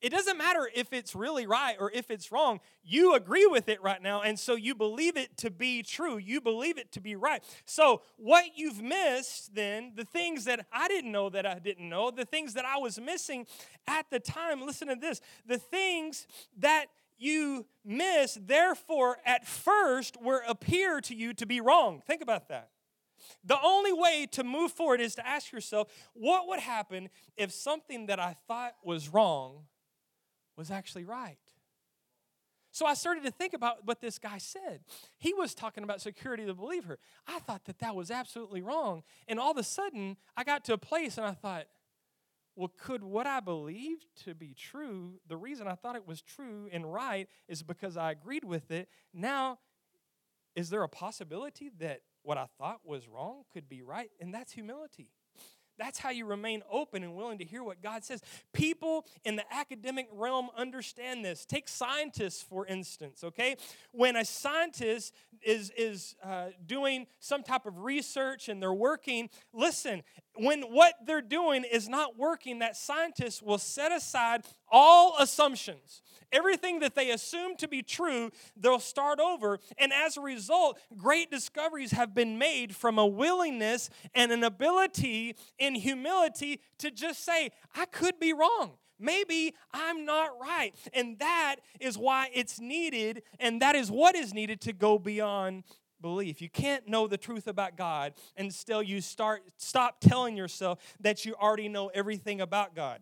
It 0.03 0.11
doesn't 0.11 0.37
matter 0.37 0.69
if 0.75 0.93
it's 0.93 1.15
really 1.15 1.47
right 1.47 1.77
or 1.79 1.89
if 1.93 2.11
it's 2.11 2.33
wrong. 2.33 2.59
You 2.83 3.15
agree 3.15 3.47
with 3.47 3.69
it 3.69 3.81
right 3.83 4.03
now, 4.03 4.21
and 4.21 4.37
so 4.37 4.57
you 4.57 4.75
believe 4.75 5.17
it 5.17 5.37
to 5.39 5.51
be 5.51 5.85
true. 5.85 6.19
You 6.19 6.41
believe 6.41 6.77
it 6.77 6.91
to 6.93 7.01
be 7.01 7.15
right. 7.15 7.41
So, 7.67 8.03
what 8.17 8.57
you've 8.57 8.83
missed 8.83 9.55
then, 9.55 9.93
the 9.95 10.05
things 10.05 10.45
that 10.47 10.67
I 10.73 10.89
didn't 10.89 11.13
know 11.13 11.31
that 11.31 11.47
I 11.47 11.61
didn't 11.61 11.89
know, 11.89 12.11
the 12.11 12.25
things 12.25 12.55
that 12.55 12.65
I 12.65 12.79
was 12.79 13.01
missing 13.01 13.47
at 13.87 14.11
the 14.11 14.19
time, 14.19 14.67
listen 14.67 14.89
to 14.89 14.97
this 14.97 15.21
the 15.47 15.59
things 15.59 16.27
that 16.59 16.87
you 17.23 17.67
miss, 17.85 18.39
therefore, 18.41 19.19
at 19.25 19.47
first, 19.47 20.21
will 20.21 20.41
appear 20.49 21.01
to 21.03 21.15
you 21.15 21.33
to 21.35 21.47
be 21.47 21.61
wrong. 21.61 22.03
Think 22.07 22.23
about 22.23 22.49
that. 22.49 22.71
The 23.45 23.59
only 23.63 23.93
way 23.93 24.27
to 24.33 24.45
move 24.45 24.73
forward 24.73 25.01
is 25.01 25.15
to 25.15 25.27
ask 25.27 25.53
yourself 25.53 25.89
what 26.13 26.49
would 26.49 26.61
happen 26.61 27.09
if 27.37 27.53
something 27.53 28.07
that 28.07 28.19
I 28.19 28.37
thought 28.49 28.75
was 28.85 29.09
wrong 29.09 29.67
was 30.57 30.71
actually 30.71 31.05
right? 31.05 31.39
So 32.73 32.87
I 32.87 32.95
started 32.95 33.23
to 33.25 33.31
think 33.31 33.53
about 33.53 33.87
what 33.87 34.01
this 34.01 34.19
guy 34.19 34.39
said. 34.39 34.81
He 35.19 35.35
was 35.35 35.55
talking 35.55 35.85
about 35.85 36.01
security 36.01 36.45
of 36.45 36.47
the 36.49 36.55
believer. 36.55 36.99
I 37.27 37.39
thought 37.41 37.67
that 37.67 37.79
that 37.81 37.95
was 37.95 38.11
absolutely 38.11 38.63
wrong. 38.63 39.03
And 39.29 39.39
all 39.39 39.51
of 39.51 39.59
a 39.59 39.63
sudden, 39.63 40.17
I 40.37 40.43
got 40.43 40.65
to 40.65 40.73
a 40.73 40.79
place 40.79 41.19
and 41.19 41.27
I 41.27 41.33
thought, 41.33 41.67
well, 42.55 42.73
could 42.79 43.03
what 43.03 43.27
I 43.27 43.41
believed 43.41 44.07
to 44.25 44.35
be 44.35 44.55
true, 44.55 45.21
the 45.27 45.37
reason 45.37 45.67
I 45.67 45.75
thought 45.75 45.97
it 45.97 46.07
was 46.07 46.21
true 46.21 46.69
and 46.71 46.93
right 46.93 47.29
is 47.49 47.63
because 47.63 47.97
I 47.97 48.11
agreed 48.11 48.45
with 48.45 48.71
it. 48.71 48.89
Now, 49.15 49.59
is 50.55 50.71
there 50.71 50.83
a 50.83 50.89
possibility 50.89 51.71
that 51.79 52.03
what 52.23 52.39
I 52.39 52.47
thought 52.59 52.81
was 52.85 53.09
wrong 53.09 53.45
could 53.53 53.69
be 53.69 53.83
right? 53.83 54.11
And 54.21 54.35
that's 54.35 54.53
humility. 54.53 55.11
That's 55.83 55.99
how 55.99 56.11
you 56.11 56.27
remain 56.27 56.63
open 56.71 57.03
and 57.03 57.17
willing 57.17 57.39
to 57.39 57.45
hear 57.45 57.65
what 57.65 57.83
God 57.83 58.05
says. 58.05 58.23
People 58.53 59.05
in 59.25 59.35
the 59.35 59.43
academic 59.53 60.07
realm 60.13 60.49
understand 60.57 61.25
this. 61.25 61.45
Take 61.45 61.69
scientists, 61.69 62.41
for 62.41 62.65
instance, 62.69 63.25
okay? 63.25 63.57
When 63.91 64.15
a 64.15 64.25
scientist 64.25 65.13
is, 65.43 65.73
is 65.77 66.15
uh, 66.23 66.51
doing 66.65 67.09
some 67.19 67.43
type 67.43 67.67
of 67.67 67.81
research 67.81 68.49
and 68.49 68.63
they're 68.63 68.73
working, 68.73 69.29
listen, 69.53 70.05
when 70.37 70.63
what 70.63 70.95
they're 71.05 71.21
doing 71.21 71.65
is 71.65 71.89
not 71.89 72.17
working, 72.17 72.61
that 72.61 72.77
scientist 72.77 73.43
will 73.43 73.59
set 73.59 73.91
aside 73.91 74.45
all 74.73 75.15
assumptions. 75.21 76.03
Everything 76.33 76.79
that 76.81 76.95
they 76.95 77.11
assume 77.11 77.57
to 77.57 77.69
be 77.69 77.83
true, 77.83 78.31
they'll 78.57 78.81
start 78.81 79.21
over. 79.21 79.59
And 79.77 79.93
as 79.93 80.17
a 80.17 80.23
result, 80.23 80.79
great 80.97 81.31
discoveries 81.31 81.91
have 81.91 82.15
been 82.15 82.39
made 82.39 82.75
from 82.75 82.99
a 82.99 83.07
willingness 83.07 83.91
and 84.15 84.33
an 84.33 84.43
ability 84.43 85.37
in 85.59 85.75
humility 85.75 86.61
to 86.79 86.91
just 86.91 87.23
say, 87.23 87.51
I 87.75 87.85
could 87.85 88.19
be 88.19 88.33
wrong. 88.33 88.73
Maybe 88.99 89.53
I'm 89.75 90.07
not 90.07 90.31
right. 90.41 90.75
And 90.95 91.19
that 91.19 91.57
is 91.81 91.99
why 91.99 92.31
it's 92.33 92.61
needed, 92.61 93.25
and 93.39 93.61
that 93.61 93.75
is 93.75 93.91
what 93.91 94.15
is 94.15 94.33
needed 94.33 94.61
to 94.63 94.73
go 94.73 94.99
beyond 94.99 95.65
belief. 96.01 96.41
You 96.41 96.49
can't 96.49 96.89
know 96.89 97.07
the 97.07 97.17
truth 97.19 97.47
about 97.47 97.77
God 97.77 98.15
and 98.37 98.53
still 98.53 98.83
you 98.83 99.01
start 99.01 99.43
stop 99.57 100.01
telling 100.01 100.37
yourself 100.37 100.81
that 101.01 101.25
you 101.25 101.35
already 101.35 101.69
know 101.69 101.91
everything 101.95 102.41
about 102.41 102.75
God. 102.75 103.01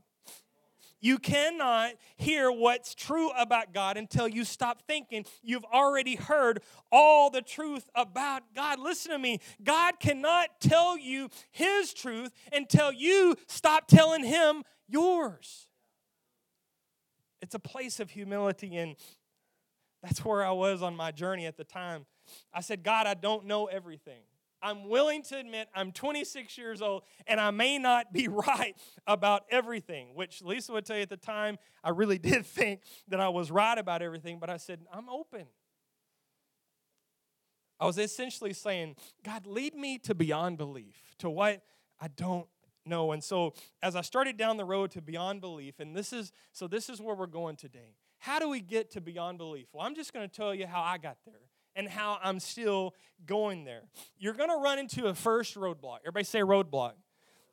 You 1.01 1.19
cannot 1.19 1.93
hear 2.17 2.53
what's 2.53 2.95
true 2.95 3.31
about 3.31 3.73
God 3.73 3.97
until 3.97 4.29
you 4.29 4.45
stop 4.45 4.83
thinking 4.87 5.25
you've 5.43 5.65
already 5.65 6.17
heard 6.17 6.63
all 6.93 7.31
the 7.31 7.43
truth 7.43 7.89
about 7.95 8.43
God. 8.55 8.79
Listen 8.79 9.13
to 9.13 9.19
me. 9.19 9.41
God 9.63 9.99
cannot 9.99 10.61
tell 10.61 10.99
you 10.99 11.31
his 11.51 11.95
truth 11.95 12.33
until 12.53 12.93
you 12.93 13.37
stop 13.47 13.89
telling 13.89 14.25
him 14.25 14.63
yours. 14.87 15.69
It's 17.41 17.55
a 17.55 17.59
place 17.61 18.01
of 18.01 18.11
humility, 18.11 18.77
and 18.77 18.97
that's 20.03 20.25
where 20.25 20.45
I 20.45 20.51
was 20.51 20.83
on 20.83 20.95
my 20.95 21.11
journey 21.11 21.47
at 21.47 21.57
the 21.57 21.65
time. 21.65 22.05
I 22.53 22.61
said, 22.61 22.83
God, 22.83 23.07
I 23.07 23.15
don't 23.15 23.47
know 23.47 23.67
everything. 23.67 24.21
I'm 24.63 24.89
willing 24.89 25.23
to 25.25 25.39
admit 25.39 25.69
I'm 25.75 25.93
26 25.93 26.57
years 26.59 26.83
old 26.83 27.03
and 27.27 27.41
I 27.41 27.51
may 27.51 27.79
not 27.79 28.13
be 28.13 28.29
right 28.29 28.75
about 29.07 29.45
everything, 29.51 30.15
which 30.15 30.43
Lisa 30.43 30.73
would 30.73 30.85
tell 30.85 30.97
you 30.97 31.03
at 31.03 31.09
the 31.09 31.17
time, 31.17 31.59
I 31.83 31.91
really 31.91 32.19
did 32.31 32.45
think 32.47 32.83
that 33.09 33.21
I 33.21 33.29
was 33.29 33.51
right 33.51 33.79
about 33.79 34.03
everything, 34.03 34.39
but 34.39 34.51
I 34.51 34.57
said, 34.57 34.81
I'm 34.93 35.09
open. 35.09 35.47
I 37.79 37.87
was 37.87 37.97
essentially 37.97 38.53
saying, 38.53 38.97
God, 39.25 39.47
lead 39.47 39.75
me 39.75 39.97
to 40.01 40.15
beyond 40.15 40.59
belief, 40.59 41.15
to 41.19 41.31
what 41.31 41.63
I 41.99 42.09
don't 42.09 42.47
know. 42.85 43.13
and 43.13 43.25
so 43.25 43.55
as 43.83 43.97
I 43.97 44.03
started 44.03 44.37
down 44.37 44.59
the 44.59 44.65
road 44.65 44.91
to 44.93 45.01
beyond 45.01 45.41
belief, 45.41 45.81
and 45.81 45.97
this 45.97 46.13
is 46.13 46.33
so 46.53 46.67
this 46.67 46.91
is 46.91 47.01
where 47.01 47.15
we're 47.15 47.27
going 47.27 47.57
today. 47.57 47.95
How 48.19 48.39
do 48.39 48.51
we 48.51 48.61
get 48.61 48.91
to 48.93 49.01
beyond 49.01 49.39
belief? 49.39 49.69
Well, 49.73 49.87
I'm 49.87 49.95
just 49.95 50.13
going 50.13 50.29
to 50.29 50.35
tell 50.35 50.55
you 50.55 50.67
how 50.67 50.83
I 50.83 50.99
got 50.99 51.17
there 51.25 51.50
and 51.77 51.89
how 51.89 52.19
I'm 52.23 52.41
still 52.41 52.95
going 53.27 53.65
there. 53.65 53.83
You're 54.19 54.35
going 54.35 54.51
to 54.51 54.57
run 54.57 54.79
into 54.79 55.07
a 55.07 55.15
first 55.15 55.57
roadblock. 55.57 55.99
Everybody 56.03 56.25
say 56.25 56.41
roadblock. 56.41 56.93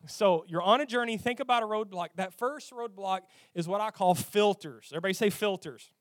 So 0.05 0.45
you're 0.47 0.61
on 0.61 0.79
a 0.81 0.85
journey, 0.85 1.17
think 1.17 1.39
about 1.39 1.63
a 1.63 1.65
roadblock. 1.65 2.09
That 2.15 2.33
first 2.33 2.71
roadblock 2.71 3.21
is 3.55 3.67
what 3.67 3.81
I 3.81 3.91
call 3.91 4.15
filters. 4.15 4.89
Everybody 4.91 5.13
say 5.13 5.29
filters. 5.29 5.91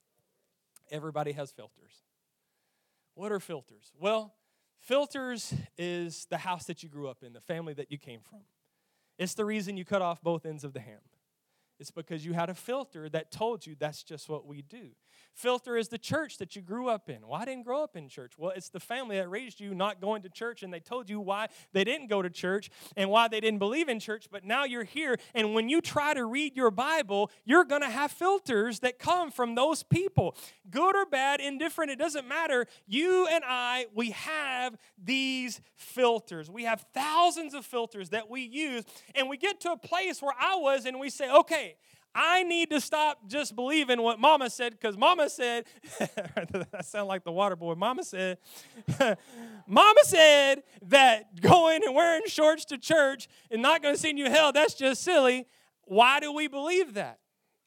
Everybody 0.90 1.32
has 1.32 1.50
filters. 1.50 2.04
What 3.14 3.32
are 3.32 3.40
filters? 3.40 3.92
Well, 3.98 4.34
filters 4.78 5.54
is 5.78 6.26
the 6.30 6.36
house 6.36 6.66
that 6.66 6.82
you 6.82 6.88
grew 6.88 7.08
up 7.08 7.22
in, 7.22 7.32
the 7.32 7.40
family 7.40 7.72
that 7.74 7.90
you 7.90 7.98
came 7.98 8.20
from. 8.20 8.40
It's 9.18 9.34
the 9.34 9.44
reason 9.44 9.76
you 9.76 9.84
cut 9.84 10.02
off 10.02 10.22
both 10.22 10.44
ends 10.44 10.62
of 10.62 10.74
the 10.74 10.80
ham. 10.80 11.00
It's 11.78 11.90
because 11.90 12.24
you 12.24 12.32
had 12.32 12.48
a 12.48 12.54
filter 12.54 13.08
that 13.10 13.30
told 13.30 13.66
you 13.66 13.76
that's 13.78 14.02
just 14.02 14.28
what 14.28 14.46
we 14.46 14.62
do. 14.62 14.90
Filter 15.34 15.76
is 15.76 15.88
the 15.88 15.98
church 15.98 16.38
that 16.38 16.56
you 16.56 16.62
grew 16.62 16.88
up 16.88 17.10
in. 17.10 17.18
I 17.30 17.44
didn't 17.44 17.64
grow 17.64 17.82
up 17.82 17.94
in 17.94 18.08
church. 18.08 18.32
Well, 18.38 18.52
it's 18.56 18.70
the 18.70 18.80
family 18.80 19.16
that 19.16 19.28
raised 19.28 19.60
you 19.60 19.74
not 19.74 20.00
going 20.00 20.22
to 20.22 20.30
church, 20.30 20.62
and 20.62 20.72
they 20.72 20.80
told 20.80 21.10
you 21.10 21.20
why 21.20 21.48
they 21.74 21.84
didn't 21.84 22.08
go 22.08 22.22
to 22.22 22.30
church 22.30 22.70
and 22.96 23.10
why 23.10 23.28
they 23.28 23.40
didn't 23.40 23.58
believe 23.58 23.90
in 23.90 24.00
church. 24.00 24.28
But 24.30 24.44
now 24.44 24.64
you're 24.64 24.84
here, 24.84 25.18
and 25.34 25.52
when 25.52 25.68
you 25.68 25.82
try 25.82 26.14
to 26.14 26.24
read 26.24 26.56
your 26.56 26.70
Bible, 26.70 27.30
you're 27.44 27.64
going 27.64 27.82
to 27.82 27.90
have 27.90 28.10
filters 28.10 28.80
that 28.80 28.98
come 28.98 29.30
from 29.30 29.54
those 29.54 29.82
people. 29.82 30.34
Good 30.70 30.96
or 30.96 31.04
bad, 31.04 31.40
indifferent, 31.40 31.90
it 31.90 31.98
doesn't 31.98 32.26
matter. 32.26 32.66
You 32.86 33.26
and 33.26 33.44
I, 33.46 33.86
we 33.94 34.12
have 34.12 34.76
these 35.02 35.60
filters. 35.74 36.50
We 36.50 36.64
have 36.64 36.86
thousands 36.94 37.52
of 37.52 37.66
filters 37.66 38.08
that 38.10 38.30
we 38.30 38.40
use, 38.40 38.84
and 39.14 39.28
we 39.28 39.36
get 39.36 39.60
to 39.60 39.72
a 39.72 39.76
place 39.76 40.22
where 40.22 40.34
I 40.40 40.56
was, 40.56 40.86
and 40.86 40.98
we 40.98 41.10
say, 41.10 41.30
okay, 41.30 41.65
I 42.18 42.44
need 42.44 42.70
to 42.70 42.80
stop 42.80 43.28
just 43.28 43.54
believing 43.54 44.00
what 44.00 44.18
mama 44.18 44.48
said 44.48 44.72
because 44.72 44.96
mama 44.96 45.28
said, 45.28 45.66
that 45.98 46.84
sound 46.84 47.08
like 47.08 47.24
the 47.24 47.32
water 47.32 47.56
boy. 47.56 47.74
Mama 47.74 48.04
said, 48.04 48.38
mama 49.66 50.00
said 50.04 50.62
that 50.86 51.38
going 51.40 51.82
and 51.84 51.94
wearing 51.94 52.22
shorts 52.26 52.64
to 52.66 52.78
church 52.78 53.28
and 53.50 53.60
not 53.60 53.82
going 53.82 53.94
to 53.94 54.00
send 54.00 54.18
you 54.18 54.30
hell, 54.30 54.50
that's 54.50 54.74
just 54.74 55.02
silly. 55.02 55.46
Why 55.84 56.18
do 56.18 56.32
we 56.32 56.48
believe 56.48 56.94
that? 56.94 57.18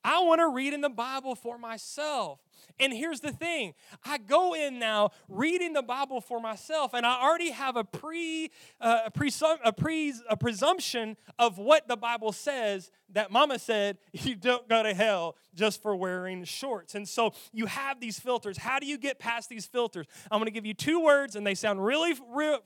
I 0.03 0.19
want 0.21 0.39
to 0.39 0.49
read 0.49 0.73
in 0.73 0.81
the 0.81 0.89
Bible 0.89 1.35
for 1.35 1.59
myself. 1.59 2.39
And 2.79 2.93
here's 2.93 3.19
the 3.19 3.31
thing 3.31 3.73
I 4.03 4.17
go 4.17 4.53
in 4.53 4.79
now 4.79 5.11
reading 5.27 5.73
the 5.73 5.81
Bible 5.81 6.21
for 6.21 6.39
myself, 6.39 6.93
and 6.93 7.05
I 7.05 7.21
already 7.21 7.51
have 7.51 7.75
a, 7.75 7.83
pre, 7.83 8.51
uh, 8.79 9.01
a, 9.05 9.11
presum- 9.11 9.59
a, 9.63 9.73
pre, 9.73 10.13
a 10.29 10.37
presumption 10.37 11.17
of 11.37 11.57
what 11.57 11.87
the 11.87 11.97
Bible 11.97 12.31
says 12.31 12.91
that 13.13 13.31
mama 13.31 13.59
said 13.59 13.97
you 14.13 14.35
don't 14.35 14.67
go 14.67 14.83
to 14.83 14.93
hell 14.93 15.35
just 15.55 15.81
for 15.81 15.95
wearing 15.95 16.43
shorts. 16.43 16.95
And 16.95 17.07
so 17.07 17.33
you 17.51 17.65
have 17.65 17.99
these 17.99 18.19
filters. 18.19 18.57
How 18.57 18.79
do 18.79 18.85
you 18.85 18.97
get 18.97 19.19
past 19.19 19.49
these 19.49 19.65
filters? 19.65 20.05
I'm 20.31 20.39
going 20.39 20.45
to 20.45 20.51
give 20.51 20.65
you 20.65 20.73
two 20.73 21.03
words, 21.03 21.35
and 21.35 21.45
they 21.45 21.55
sound 21.55 21.83
really 21.83 22.13
re- 22.29 22.59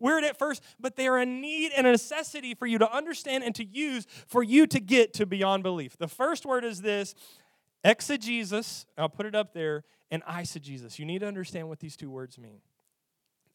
weird 0.00 0.24
at 0.24 0.38
first, 0.38 0.62
but 0.80 0.96
they 0.96 1.06
are 1.08 1.18
a 1.18 1.26
need 1.26 1.72
and 1.76 1.86
a 1.86 1.92
necessity 1.92 2.54
for 2.54 2.66
you 2.66 2.78
to 2.78 2.92
understand 2.92 3.44
and 3.44 3.54
to 3.54 3.64
use 3.64 4.06
for 4.26 4.42
you 4.42 4.66
to 4.66 4.80
get 4.80 5.14
to 5.14 5.26
beyond 5.26 5.62
belief. 5.62 5.96
The 5.98 6.08
first 6.08 6.46
word 6.46 6.64
is 6.64 6.82
this 6.82 7.14
Exegesis, 7.84 8.86
I'll 8.96 9.08
put 9.08 9.26
it 9.26 9.34
up 9.34 9.52
there, 9.52 9.84
and 10.10 10.22
eisegesis. 10.24 10.98
You 10.98 11.04
need 11.04 11.20
to 11.20 11.26
understand 11.26 11.68
what 11.68 11.80
these 11.80 11.96
two 11.96 12.10
words 12.10 12.38
mean. 12.38 12.60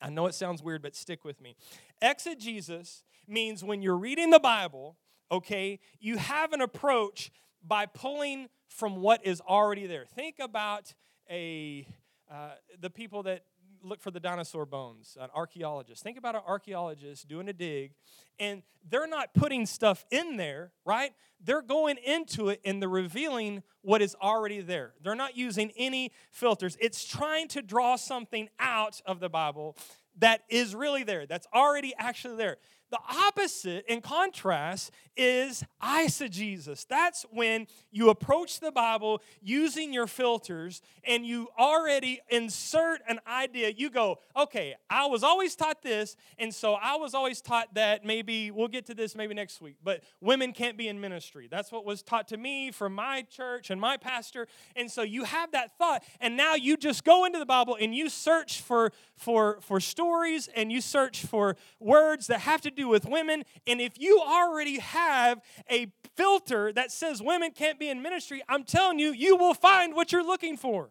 I 0.01 0.09
know 0.09 0.27
it 0.27 0.35
sounds 0.35 0.61
weird, 0.61 0.81
but 0.81 0.95
stick 0.95 1.23
with 1.23 1.41
me. 1.41 1.55
Exegesis 2.01 3.03
means 3.27 3.63
when 3.63 3.81
you're 3.81 3.97
reading 3.97 4.29
the 4.29 4.39
Bible, 4.39 4.97
okay, 5.31 5.79
you 5.99 6.17
have 6.17 6.53
an 6.53 6.61
approach 6.61 7.31
by 7.65 7.85
pulling 7.85 8.49
from 8.67 8.97
what 8.97 9.25
is 9.25 9.41
already 9.41 9.87
there. 9.87 10.05
Think 10.05 10.35
about 10.39 10.93
a 11.29 11.87
uh, 12.29 12.51
the 12.79 12.89
people 12.89 13.23
that 13.23 13.43
look 13.83 14.01
for 14.01 14.11
the 14.11 14.19
dinosaur 14.19 14.65
bones, 14.65 15.17
an 15.19 15.29
archaeologist. 15.35 16.03
Think 16.03 16.17
about 16.17 16.35
an 16.35 16.41
archaeologist 16.47 17.27
doing 17.27 17.49
a 17.49 17.53
dig, 17.53 17.91
and 18.39 18.63
they're 18.89 19.07
not 19.07 19.33
putting 19.33 19.65
stuff 19.65 20.05
in 20.11 20.37
there, 20.37 20.71
right? 20.85 21.11
They're 21.43 21.61
going 21.61 21.97
into 21.97 22.49
it 22.49 22.61
and 22.65 22.81
they're 22.81 22.89
revealing 22.89 23.63
what 23.81 24.01
is 24.01 24.15
already 24.21 24.61
there. 24.61 24.93
They're 25.01 25.15
not 25.15 25.37
using 25.37 25.71
any 25.77 26.11
filters. 26.31 26.77
It's 26.79 27.05
trying 27.05 27.47
to 27.49 27.61
draw 27.61 27.95
something 27.95 28.49
out 28.59 29.01
of 29.05 29.19
the 29.19 29.29
Bible 29.29 29.75
that 30.19 30.41
is 30.49 30.73
really 30.73 31.03
there, 31.03 31.25
that's 31.25 31.47
already 31.53 31.93
actually 31.97 32.37
there. 32.37 32.57
The 32.89 32.99
opposite, 33.27 33.85
in 33.87 33.99
contrast, 34.01 34.91
is 35.17 35.63
eisegesis. 35.83 36.87
That's 36.87 37.25
when 37.31 37.67
you 37.91 38.09
approach 38.09 38.59
the 38.59 38.71
Bible 38.71 39.21
using 39.41 39.91
your 39.91 40.07
filters 40.07 40.81
and 41.03 41.25
you 41.25 41.49
already 41.59 42.21
insert 42.29 43.01
an 43.09 43.19
idea. 43.27 43.73
You 43.75 43.89
go, 43.89 44.19
okay, 44.35 44.75
I 44.89 45.07
was 45.07 45.23
always 45.23 45.55
taught 45.55 45.81
this, 45.81 46.15
and 46.37 46.53
so 46.53 46.75
I 46.75 46.95
was 46.95 47.13
always 47.13 47.41
taught 47.41 47.73
that 47.73 48.05
maybe, 48.05 48.51
we'll 48.51 48.67
get 48.67 48.85
to 48.85 48.93
this 48.93 49.15
maybe 49.15 49.33
next 49.33 49.59
week, 49.59 49.77
but 49.83 50.03
women 50.21 50.53
can't 50.53 50.77
be 50.77 50.87
in 50.87 51.01
ministry. 51.01 51.47
That's 51.49 51.71
what 51.71 51.83
was 51.83 52.03
taught 52.03 52.27
to 52.29 52.37
me 52.37 52.71
from 52.71 52.93
my 52.93 53.23
church 53.23 53.69
and 53.69 53.81
my 53.81 53.97
pastor. 53.97 54.47
And 54.75 54.89
so 54.89 55.01
you 55.01 55.23
have 55.23 55.51
that 55.51 55.77
thought, 55.77 56.03
and 56.21 56.37
now 56.37 56.53
you 56.53 56.77
just 56.77 57.03
go 57.03 57.25
into 57.25 57.39
the 57.39 57.45
Bible 57.45 57.75
and 57.79 57.93
you 57.93 58.07
search 58.07 58.61
for, 58.61 58.91
for, 59.15 59.59
for 59.61 59.79
stories 59.79 60.47
and 60.55 60.71
you 60.71 60.79
search 60.79 61.25
for 61.25 61.57
words 61.79 62.27
that 62.27 62.41
have 62.41 62.61
to 62.61 62.71
do 62.77 62.87
with 62.87 63.05
women. 63.05 63.43
And 63.65 63.81
if 63.81 63.99
you 63.99 64.21
already 64.21 64.79
have 64.79 65.41
a 65.69 65.87
filter 66.15 66.71
that 66.73 66.91
says 66.91 67.21
women 67.21 67.51
can't 67.51 67.77
be 67.77 67.89
in 67.89 68.01
ministry, 68.01 68.41
I'm 68.47 68.63
telling 68.63 68.99
you, 68.99 69.11
you 69.11 69.35
will 69.35 69.53
find 69.53 69.93
what 69.93 70.11
you're 70.11 70.25
looking 70.25 70.55
for. 70.55 70.89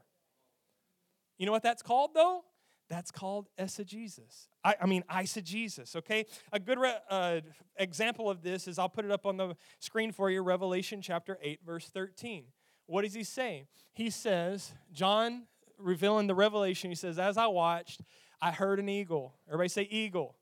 You 1.38 1.46
know 1.46 1.52
what 1.52 1.62
that's 1.62 1.82
called, 1.82 2.10
though? 2.14 2.44
That's 2.88 3.10
called 3.10 3.48
eisegesis. 3.58 4.48
I, 4.62 4.76
I 4.82 4.86
mean, 4.86 5.02
eisegesis, 5.10 5.96
okay? 5.96 6.26
A 6.52 6.60
good 6.60 6.78
re- 6.78 6.98
uh, 7.10 7.40
example 7.76 8.30
of 8.30 8.42
this 8.42 8.68
is 8.68 8.78
I'll 8.78 8.88
put 8.88 9.04
it 9.04 9.10
up 9.10 9.26
on 9.26 9.36
the 9.36 9.56
screen 9.80 10.12
for 10.12 10.30
you 10.30 10.42
Revelation 10.42 11.02
chapter 11.02 11.38
8, 11.42 11.60
verse 11.66 11.88
13. 11.88 12.44
What 12.86 13.02
does 13.02 13.14
he 13.14 13.24
say? 13.24 13.66
He 13.92 14.10
says, 14.10 14.72
John 14.92 15.46
revealing 15.78 16.26
the 16.26 16.34
revelation, 16.34 16.90
he 16.90 16.94
says, 16.94 17.18
As 17.18 17.36
I 17.36 17.46
watched, 17.48 18.02
I 18.40 18.52
heard 18.52 18.78
an 18.78 18.88
eagle. 18.88 19.34
Everybody 19.48 19.68
say 19.68 19.82
eagle. 19.90 20.36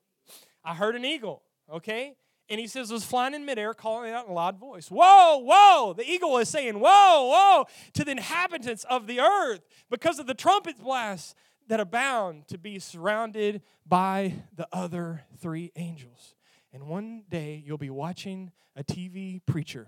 I 0.65 0.73
heard 0.73 0.95
an 0.95 1.05
eagle, 1.05 1.43
okay? 1.71 2.15
And 2.49 2.59
he 2.59 2.67
says, 2.67 2.91
was 2.91 3.03
flying 3.03 3.33
in 3.33 3.45
midair, 3.45 3.73
calling 3.73 4.11
out 4.11 4.25
in 4.25 4.31
a 4.31 4.33
loud 4.33 4.59
voice. 4.59 4.89
Whoa, 4.89 5.37
whoa! 5.37 5.93
The 5.93 6.07
eagle 6.07 6.37
is 6.37 6.49
saying, 6.49 6.75
whoa, 6.79 7.29
whoa, 7.29 7.65
to 7.93 8.03
the 8.03 8.11
inhabitants 8.11 8.83
of 8.89 9.07
the 9.07 9.19
earth 9.19 9.61
because 9.89 10.19
of 10.19 10.27
the 10.27 10.35
trumpet 10.35 10.79
blast 10.79 11.35
that 11.67 11.79
are 11.79 11.85
bound 11.85 12.47
to 12.49 12.57
be 12.57 12.77
surrounded 12.77 13.61
by 13.85 14.33
the 14.55 14.67
other 14.71 15.23
three 15.39 15.71
angels. 15.75 16.35
And 16.71 16.87
one 16.87 17.23
day 17.29 17.63
you'll 17.65 17.77
be 17.77 17.89
watching 17.89 18.51
a 18.75 18.83
TV 18.83 19.41
preacher, 19.45 19.87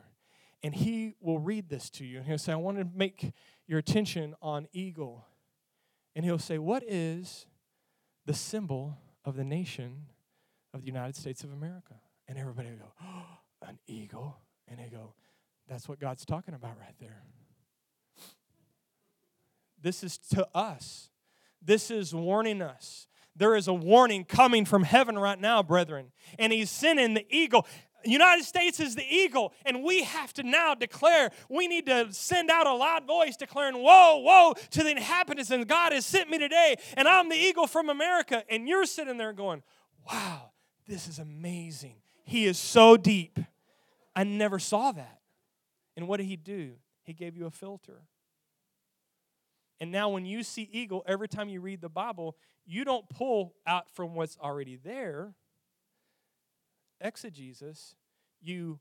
and 0.63 0.73
he 0.73 1.13
will 1.19 1.37
read 1.37 1.69
this 1.69 1.89
to 1.91 2.05
you. 2.05 2.17
And 2.17 2.25
he'll 2.25 2.37
say, 2.37 2.53
I 2.53 2.55
want 2.55 2.77
to 2.79 2.87
make 2.95 3.33
your 3.67 3.79
attention 3.79 4.35
on 4.41 4.67
eagle. 4.73 5.25
And 6.15 6.25
he'll 6.25 6.39
say, 6.39 6.57
What 6.57 6.83
is 6.87 7.45
the 8.25 8.33
symbol 8.33 8.97
of 9.23 9.35
the 9.35 9.43
nation 9.43 10.07
of 10.77 10.81
the 10.81 10.87
United 10.87 11.15
States 11.15 11.43
of 11.43 11.51
America. 11.51 11.95
And 12.27 12.37
everybody 12.37 12.69
would 12.69 12.79
go, 12.79 12.91
oh, 13.03 13.25
an 13.67 13.79
eagle. 13.87 14.37
And 14.67 14.79
they 14.79 14.89
go, 14.89 15.13
that's 15.67 15.87
what 15.89 15.99
God's 15.99 16.25
talking 16.25 16.53
about 16.53 16.77
right 16.79 16.95
there. 16.99 17.23
This 19.81 20.03
is 20.03 20.17
to 20.29 20.47
us. 20.55 21.09
This 21.61 21.91
is 21.91 22.13
warning 22.13 22.61
us. 22.61 23.07
There 23.35 23.55
is 23.55 23.67
a 23.67 23.73
warning 23.73 24.25
coming 24.25 24.65
from 24.65 24.83
heaven 24.83 25.17
right 25.17 25.39
now, 25.39 25.61
brethren. 25.61 26.11
And 26.39 26.51
he's 26.51 26.71
sending 26.71 27.13
the 27.13 27.25
eagle. 27.29 27.67
United 28.03 28.45
States 28.45 28.79
is 28.79 28.95
the 28.95 29.03
eagle, 29.03 29.53
and 29.65 29.83
we 29.83 30.03
have 30.03 30.31
to 30.33 30.43
now 30.43 30.73
declare, 30.75 31.31
we 31.49 31.67
need 31.67 31.87
to 31.87 32.07
send 32.13 32.49
out 32.49 32.67
a 32.67 32.73
loud 32.73 33.05
voice 33.05 33.35
declaring, 33.35 33.75
Whoa, 33.75 34.17
whoa, 34.17 34.53
to 34.71 34.83
the 34.83 34.91
inhabitants, 34.91 35.51
and 35.51 35.67
God 35.67 35.91
has 35.91 36.05
sent 36.05 36.29
me 36.29 36.37
today, 36.37 36.77
and 36.95 37.07
I'm 37.07 37.27
the 37.27 37.35
eagle 37.35 37.67
from 37.67 37.89
America. 37.89 38.43
And 38.49 38.67
you're 38.67 38.85
sitting 38.85 39.17
there 39.17 39.33
going, 39.33 39.63
Wow, 40.09 40.51
this 40.87 41.07
is 41.07 41.19
amazing. 41.19 41.95
He 42.23 42.45
is 42.45 42.57
so 42.57 42.97
deep. 42.97 43.39
I 44.15 44.23
never 44.23 44.59
saw 44.59 44.91
that. 44.91 45.19
And 45.95 46.07
what 46.07 46.17
did 46.17 46.25
he 46.25 46.35
do? 46.35 46.73
He 47.03 47.13
gave 47.13 47.35
you 47.35 47.45
a 47.45 47.51
filter. 47.51 48.01
And 49.79 49.91
now, 49.91 50.09
when 50.09 50.25
you 50.25 50.43
see 50.43 50.67
eagle, 50.71 51.03
every 51.07 51.27
time 51.27 51.49
you 51.49 51.61
read 51.61 51.81
the 51.81 51.89
Bible, 51.89 52.35
you 52.65 52.83
don't 52.83 53.07
pull 53.09 53.53
out 53.65 53.89
from 53.91 54.15
what's 54.15 54.37
already 54.41 54.75
there 54.75 55.35
exegesis, 57.01 57.95
you 58.41 58.79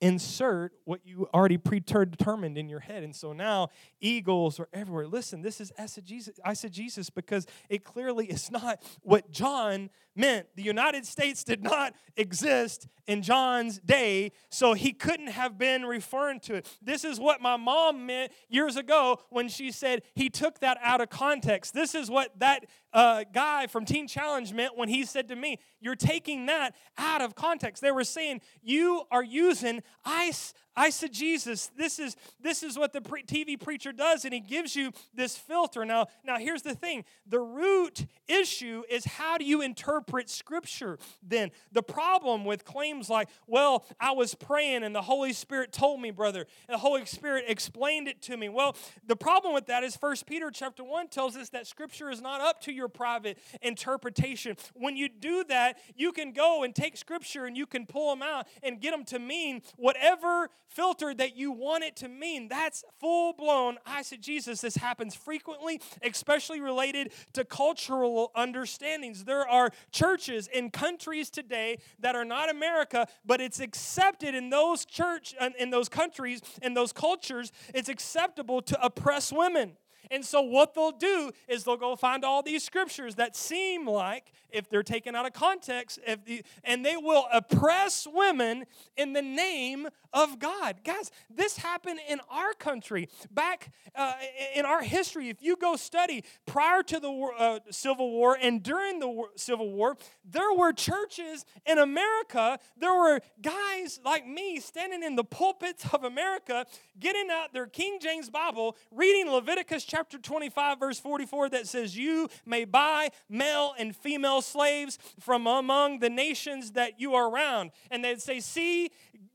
insert 0.00 0.72
what 0.84 1.00
you 1.04 1.28
already 1.34 1.58
predetermined 1.58 2.56
in 2.56 2.68
your 2.68 2.78
head. 2.78 3.02
And 3.02 3.14
so 3.14 3.32
now 3.32 3.70
eagles 4.00 4.60
are 4.60 4.68
everywhere. 4.72 5.08
Listen, 5.08 5.42
this 5.42 5.60
is 5.60 5.72
eisegesis 5.78 7.10
because 7.12 7.46
it 7.68 7.84
clearly 7.84 8.26
is 8.26 8.50
not 8.50 8.80
what 9.02 9.30
John 9.32 9.90
meant. 10.18 10.48
The 10.56 10.62
United 10.62 11.06
States 11.06 11.44
did 11.44 11.62
not 11.62 11.94
exist 12.16 12.88
in 13.06 13.22
John's 13.22 13.78
day, 13.78 14.32
so 14.50 14.74
he 14.74 14.92
couldn't 14.92 15.28
have 15.28 15.56
been 15.56 15.86
referring 15.86 16.40
to 16.40 16.56
it. 16.56 16.68
This 16.82 17.04
is 17.04 17.18
what 17.18 17.40
my 17.40 17.56
mom 17.56 18.04
meant 18.06 18.32
years 18.48 18.76
ago 18.76 19.20
when 19.30 19.48
she 19.48 19.70
said 19.72 20.02
he 20.14 20.28
took 20.28 20.58
that 20.60 20.78
out 20.82 21.00
of 21.00 21.08
context. 21.08 21.72
This 21.72 21.94
is 21.94 22.10
what 22.10 22.38
that 22.40 22.66
uh, 22.92 23.24
guy 23.32 23.66
from 23.66 23.84
Teen 23.84 24.06
Challenge 24.06 24.52
meant 24.52 24.76
when 24.76 24.88
he 24.88 25.04
said 25.04 25.28
to 25.28 25.36
me, 25.36 25.58
You're 25.80 25.96
taking 25.96 26.46
that 26.46 26.74
out 26.98 27.22
of 27.22 27.34
context. 27.34 27.82
They 27.82 27.92
were 27.92 28.04
saying, 28.04 28.40
You 28.62 29.02
are 29.10 29.24
using 29.24 29.82
ice 30.04 30.52
eisegesis. 30.78 31.70
This 31.76 31.98
is 31.98 32.16
this 32.40 32.62
is 32.62 32.78
what 32.78 32.92
the 32.92 33.00
pre- 33.00 33.24
TV 33.24 33.60
preacher 33.60 33.92
does, 33.92 34.24
and 34.24 34.32
he 34.32 34.40
gives 34.40 34.76
you 34.76 34.92
this 35.12 35.36
filter. 35.36 35.84
Now, 35.84 36.06
now 36.24 36.38
here's 36.38 36.62
the 36.62 36.74
thing: 36.74 37.04
the 37.26 37.40
root 37.40 38.06
issue 38.28 38.84
is 38.88 39.04
how 39.04 39.36
do 39.36 39.44
you 39.44 39.60
interpret 39.60 40.30
Scripture? 40.30 40.98
Then 41.22 41.50
the 41.72 41.82
problem 41.82 42.44
with 42.44 42.64
claims 42.64 43.10
like, 43.10 43.28
"Well, 43.46 43.84
I 44.00 44.12
was 44.12 44.34
praying 44.34 44.84
and 44.84 44.94
the 44.94 45.02
Holy 45.02 45.32
Spirit 45.32 45.72
told 45.72 46.00
me, 46.00 46.10
brother, 46.10 46.46
and 46.68 46.74
the 46.74 46.78
Holy 46.78 47.04
Spirit 47.06 47.44
explained 47.48 48.06
it 48.06 48.22
to 48.22 48.36
me." 48.36 48.48
Well, 48.48 48.76
the 49.06 49.16
problem 49.16 49.54
with 49.54 49.66
that 49.66 49.82
is 49.82 49.96
First 49.96 50.26
Peter 50.26 50.50
chapter 50.50 50.84
one 50.84 51.08
tells 51.08 51.36
us 51.36 51.48
that 51.50 51.66
Scripture 51.66 52.10
is 52.10 52.20
not 52.20 52.40
up 52.40 52.60
to 52.62 52.72
your 52.72 52.88
private 52.88 53.38
interpretation. 53.62 54.56
When 54.74 54.96
you 54.96 55.08
do 55.08 55.44
that, 55.48 55.78
you 55.96 56.12
can 56.12 56.32
go 56.32 56.62
and 56.62 56.74
take 56.74 56.96
Scripture 56.96 57.46
and 57.46 57.56
you 57.56 57.66
can 57.66 57.86
pull 57.86 58.10
them 58.10 58.22
out 58.22 58.46
and 58.62 58.80
get 58.80 58.92
them 58.92 59.04
to 59.06 59.18
mean 59.18 59.62
whatever 59.76 60.48
filter 60.68 61.12
that 61.14 61.36
you 61.36 61.50
want 61.50 61.84
it 61.84 61.96
to 61.96 62.08
mean. 62.08 62.48
That's 62.48 62.84
full 63.00 63.32
blown 63.32 63.78
eisegesis. 63.86 64.60
This 64.60 64.76
happens 64.76 65.14
frequently, 65.14 65.80
especially 66.02 66.60
related 66.60 67.12
to 67.32 67.44
cultural 67.44 68.30
understandings. 68.34 69.24
There 69.24 69.48
are 69.48 69.70
churches 69.90 70.48
in 70.48 70.70
countries 70.70 71.30
today 71.30 71.78
that 71.98 72.14
are 72.14 72.24
not 72.24 72.50
America, 72.50 73.06
but 73.24 73.40
it's 73.40 73.60
accepted 73.60 74.34
in 74.34 74.50
those 74.50 74.84
church 74.84 75.34
in 75.58 75.70
those 75.70 75.88
countries 75.88 76.40
in 76.62 76.74
those 76.74 76.92
cultures. 76.92 77.52
It's 77.74 77.88
acceptable 77.88 78.62
to 78.62 78.84
oppress 78.84 79.32
women. 79.32 79.76
And 80.10 80.24
so, 80.24 80.40
what 80.40 80.74
they'll 80.74 80.92
do 80.92 81.30
is 81.48 81.64
they'll 81.64 81.76
go 81.76 81.96
find 81.96 82.24
all 82.24 82.42
these 82.42 82.64
scriptures 82.64 83.16
that 83.16 83.36
seem 83.36 83.86
like, 83.86 84.32
if 84.50 84.70
they're 84.70 84.82
taken 84.82 85.14
out 85.14 85.26
of 85.26 85.32
context, 85.34 85.98
if 86.06 86.24
the, 86.24 86.42
and 86.64 86.84
they 86.84 86.96
will 86.96 87.26
oppress 87.32 88.06
women 88.10 88.64
in 88.96 89.12
the 89.12 89.20
name 89.22 89.88
of 90.12 90.38
God. 90.38 90.80
Guys, 90.84 91.10
this 91.28 91.58
happened 91.58 92.00
in 92.08 92.18
our 92.30 92.54
country 92.54 93.08
back 93.30 93.70
uh, 93.94 94.14
in 94.54 94.64
our 94.64 94.82
history. 94.82 95.28
If 95.28 95.42
you 95.42 95.56
go 95.56 95.76
study 95.76 96.24
prior 96.46 96.82
to 96.84 96.98
the 96.98 97.10
uh, 97.10 97.58
Civil 97.70 98.10
War 98.10 98.38
and 98.40 98.62
during 98.62 99.00
the 99.00 99.08
war, 99.08 99.28
Civil 99.36 99.70
War, 99.70 99.98
there 100.24 100.52
were 100.54 100.72
churches 100.72 101.44
in 101.66 101.78
America. 101.78 102.58
There 102.78 102.94
were 102.94 103.20
guys 103.42 104.00
like 104.02 104.26
me 104.26 104.60
standing 104.60 105.02
in 105.02 105.16
the 105.16 105.24
pulpits 105.24 105.84
of 105.92 106.04
America, 106.04 106.64
getting 106.98 107.28
out 107.30 107.52
their 107.52 107.66
King 107.66 107.98
James 108.00 108.30
Bible, 108.30 108.76
reading 108.90 109.30
Leviticus 109.30 109.84
chapter 109.84 109.97
chapter 109.98 110.16
25, 110.16 110.78
verse 110.78 111.00
44, 111.00 111.48
that 111.48 111.66
says, 111.66 111.96
You 111.96 112.28
may 112.46 112.64
buy 112.64 113.08
male 113.28 113.74
and 113.76 113.96
female 113.96 114.42
slaves 114.42 114.96
from 115.18 115.48
among 115.48 115.98
the 115.98 116.08
nations 116.08 116.72
that 116.72 117.00
you 117.00 117.14
are 117.14 117.28
around. 117.28 117.72
And 117.90 118.04
they'd 118.04 118.22
say, 118.22 118.38
See, 118.38 118.92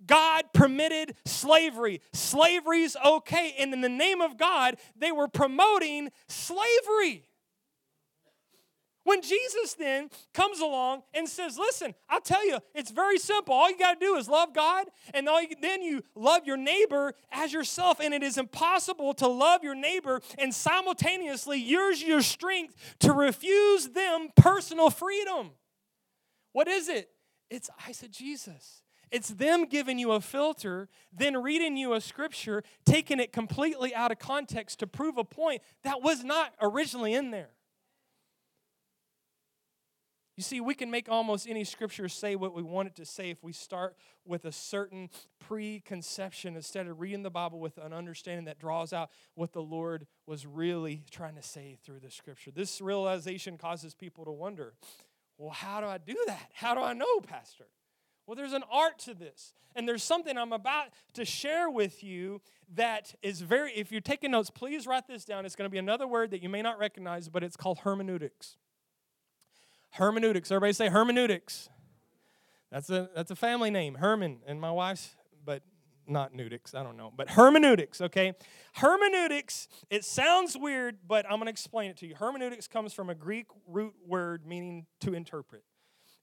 God 0.08 0.46
permitted 0.54 1.16
slavery. 1.26 2.00
Slavery's 2.14 2.96
okay. 3.06 3.54
And 3.60 3.74
in 3.74 3.82
the 3.82 3.90
name 3.90 4.22
of 4.22 4.38
God, 4.38 4.78
they 4.96 5.12
were 5.12 5.28
promoting 5.28 6.12
slavery. 6.30 7.26
When 9.04 9.22
Jesus 9.22 9.74
then 9.74 10.10
comes 10.34 10.60
along 10.60 11.04
and 11.14 11.28
says, 11.28 11.58
Listen, 11.58 11.94
I'll 12.10 12.22
tell 12.22 12.46
you, 12.46 12.60
it's 12.74 12.92
very 12.92 13.18
simple. 13.18 13.54
All 13.54 13.70
you 13.70 13.78
got 13.78 14.00
to 14.00 14.06
do 14.06 14.16
is 14.16 14.30
love 14.30 14.54
God, 14.54 14.88
and 15.14 15.28
then 15.62 15.82
you 15.82 16.04
love 16.16 16.46
your 16.46 16.58
neighbor 16.58 17.14
as 17.32 17.52
yourself. 17.52 18.00
And 18.00 18.14
it 18.14 18.24
is 18.24 18.38
impossible 18.38 19.14
to 19.16 19.28
love 19.28 19.64
your 19.64 19.76
neighbor 19.76 20.22
and 20.38 20.54
simultaneously 20.54 21.60
use 21.60 22.02
your 22.02 22.22
strength 22.22 22.96
to 23.00 23.12
refuse 23.12 23.90
them 23.90 24.30
personal 24.36 24.90
freedom. 24.90 25.52
What 26.54 26.68
is 26.68 26.88
it? 26.88 27.10
It's 27.50 27.70
eisegesis. 27.88 28.82
It's 29.12 29.30
them 29.30 29.66
giving 29.66 30.00
you 30.00 30.14
a 30.14 30.22
filter, 30.22 30.90
then 31.16 31.44
reading 31.44 31.78
you 31.78 31.94
a 31.94 32.02
scripture, 32.02 32.64
taking 32.84 33.20
it 33.20 33.32
completely 33.32 33.94
out 33.94 34.12
of 34.12 34.18
context 34.18 34.80
to 34.80 34.88
prove 34.88 35.20
a 35.20 35.24
point 35.24 35.62
that 35.84 36.02
was 36.02 36.24
not 36.24 36.54
originally 36.60 37.14
in 37.14 37.30
there. 37.30 37.52
You 40.36 40.42
see, 40.42 40.62
we 40.62 40.74
can 40.74 40.90
make 40.90 41.10
almost 41.10 41.48
any 41.48 41.64
scripture 41.64 42.10
say 42.10 42.36
what 42.36 42.56
we 42.56 42.64
want 42.64 42.88
it 42.88 42.96
to 42.96 43.06
say 43.06 43.30
if 43.30 43.44
we 43.44 43.54
start 43.54 43.96
with 44.26 44.46
a 44.46 44.52
certain 44.52 45.10
preconception 45.40 46.56
instead 46.56 46.88
of 46.88 47.00
reading 47.00 47.22
the 47.22 47.30
Bible 47.30 47.60
with 47.60 47.78
an 47.78 47.94
understanding 47.94 48.46
that 48.46 48.58
draws 48.58 48.94
out 48.94 49.10
what 49.36 49.54
the 49.54 49.62
Lord 49.62 50.08
was 50.26 50.48
really 50.48 51.04
trying 51.12 51.36
to 51.36 51.44
say 51.44 51.78
through 51.84 52.00
the 52.00 52.10
scripture. 52.10 52.50
This 52.50 52.82
realization 52.82 53.58
causes 53.58 53.94
people 53.94 54.26
to 54.26 54.32
wonder 54.32 54.74
well, 55.38 55.50
how 55.50 55.82
do 55.82 55.88
I 55.88 55.98
do 55.98 56.16
that? 56.28 56.52
How 56.54 56.76
do 56.76 56.82
I 56.82 56.94
know, 56.94 57.20
Pastor? 57.20 57.66
Well, 58.26 58.36
there's 58.36 58.54
an 58.54 58.64
art 58.72 59.00
to 59.00 59.14
this. 59.14 59.54
And 59.76 59.88
there's 59.88 60.04
something 60.04 60.38
I'm 60.38 60.54
about 60.54 60.90
to 61.14 61.26
share 61.26 61.70
with 61.70 62.04
you 62.04 62.40
that 62.76 63.16
is 63.24 63.42
very, 63.42 63.74
if 63.74 63.92
you're 63.92 64.00
taking 64.00 64.32
notes, 64.32 64.52
please 64.52 64.86
write 64.86 65.08
this 65.08 65.26
down. 65.26 65.46
It's 65.46 65.56
going 65.56 65.66
to 65.68 65.72
be 65.72 65.80
another 65.80 66.08
word 66.08 66.32
that 66.32 66.44
you 66.44 66.50
may 66.50 66.62
not 66.62 66.78
recognize, 66.78 67.30
but 67.30 67.44
it's 67.44 67.58
called 67.58 67.80
hermeneutics. 67.80 68.58
Hermeneutics. 69.94 70.52
Everybody 70.52 70.74
say 70.74 70.90
hermeneutics. 70.90 71.70
That's 72.72 72.90
a 72.90 73.10
that's 73.16 73.30
a 73.30 73.36
family 73.36 73.70
name, 73.70 73.96
Herman, 73.96 74.40
and 74.48 74.60
my 74.60 74.72
wife's, 74.72 75.16
but 75.46 75.62
not 76.08 76.34
neutics. 76.34 76.74
I 76.74 76.82
don't 76.82 76.98
know, 76.98 77.14
but 77.16 77.30
hermeneutics. 77.30 78.02
Okay, 78.02 78.34
hermeneutics. 78.74 79.68
It 79.92 80.04
sounds 80.04 80.58
weird, 80.58 80.98
but 81.08 81.26
I'm 81.26 81.34
going 81.34 81.46
to 81.46 81.52
explain 81.52 81.92
it 81.92 81.98
to 81.98 82.08
you. 82.08 82.16
Hermeneutics 82.16 82.68
comes 82.68 82.92
from 82.92 83.12
a 83.12 83.16
Greek 83.16 83.46
root 83.68 83.94
word 84.08 84.48
meaning 84.48 84.88
to 85.02 85.14
interpret. 85.14 85.64